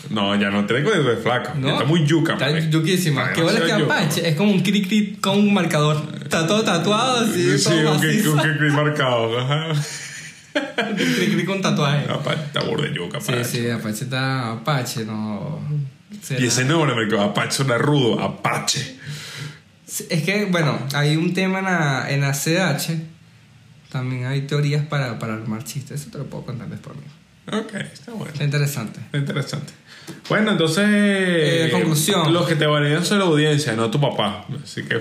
No, 0.09 0.35
ya 0.35 0.49
no 0.51 0.65
tengo 0.65 0.91
de 0.91 1.17
flaco. 1.17 1.51
¿No? 1.57 1.69
Está 1.71 1.83
muy 1.85 2.05
yuca. 2.05 2.33
Está 2.33 2.59
yuquísima. 2.59 3.33
¿Qué 3.33 3.41
bola 3.41 3.59
que. 3.65 3.71
Apache? 3.71 4.27
Es 4.29 4.35
como 4.35 4.51
un 4.51 4.61
cri 4.61 4.81
cri 4.83 5.17
con 5.21 5.39
un 5.39 5.53
marcador. 5.53 6.01
Está 6.21 6.45
todo 6.47 6.63
tatuado 6.63 7.25
así, 7.25 7.57
Sí, 7.57 7.63
todo 7.65 7.93
un 7.95 8.01
que- 8.01 8.21
que 8.21 8.69
marcado. 8.71 9.39
Ajá. 9.39 9.67
Un 10.55 10.95
cri 10.95 11.33
cri 11.33 11.43
con 11.45 11.61
tatuaje. 11.61 12.09
Apache 12.09 12.43
está 12.45 12.61
burda 12.63 12.87
de 12.87 12.93
yuca, 12.95 13.19
Sí, 13.19 13.31
Pache. 13.31 13.43
sí, 13.43 13.69
Apache 13.69 14.03
está 14.05 14.51
Apache, 14.53 15.03
no. 15.03 15.59
será- 16.21 16.39
Y 16.41 16.45
ese 16.47 16.63
nombre, 16.63 16.95
marico, 16.95 17.19
Apache 17.19 17.51
suena 17.51 17.77
rudo. 17.77 18.21
Apache. 18.21 18.95
Es 20.09 20.23
que, 20.23 20.45
bueno, 20.45 20.79
hay 20.93 21.17
un 21.17 21.33
tema 21.33 21.59
en 21.59 21.65
la, 21.65 22.05
en 22.09 22.21
la 22.21 22.31
CH. 22.33 23.01
También 23.91 24.25
hay 24.25 24.41
teorías 24.41 24.85
para, 24.85 25.19
para 25.19 25.33
armar 25.33 25.63
chistes. 25.63 26.01
Eso 26.01 26.09
te 26.11 26.17
lo 26.19 26.25
puedo 26.25 26.45
contar 26.45 26.67
después, 26.69 26.95
amigo. 26.97 27.63
Ok, 27.65 27.73
está 27.75 28.11
bueno. 28.13 28.31
Está 28.31 28.43
interesante. 28.45 28.99
Está 29.01 29.17
interesante. 29.17 29.73
Bueno, 30.29 30.51
entonces. 30.51 30.85
Eh, 30.87 31.69
conclusión. 31.71 32.33
Los 32.33 32.47
que 32.47 32.55
te 32.55 32.65
validan 32.65 33.05
son 33.05 33.19
la 33.19 33.25
audiencia, 33.25 33.73
no 33.73 33.89
tu 33.89 33.99
papá. 33.99 34.45
Así 34.63 34.83
que. 34.83 34.99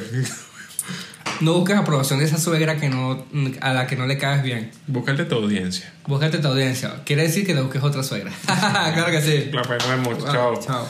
No 1.40 1.54
busques 1.54 1.76
aprobación 1.76 2.20
de 2.20 2.26
esa 2.26 2.38
suegra 2.38 2.76
que 2.76 2.88
no, 2.88 3.26
a 3.60 3.72
la 3.72 3.86
que 3.86 3.96
no 3.96 4.06
le 4.06 4.18
caes 4.18 4.42
bien. 4.42 4.70
Búscate 4.86 5.24
tu 5.24 5.34
audiencia. 5.34 5.92
Búscate 6.06 6.38
tu 6.38 6.48
audiencia. 6.48 7.02
Quiere 7.04 7.22
decir 7.22 7.44
que 7.44 7.54
le 7.54 7.62
busques 7.62 7.82
otra 7.82 8.02
suegra. 8.02 8.30
claro 8.46 9.10
que 9.10 9.20
sí. 9.20 9.50
La. 9.52 9.62
Ah, 9.62 10.32
Chao. 10.32 10.60
Chao. 10.60 10.86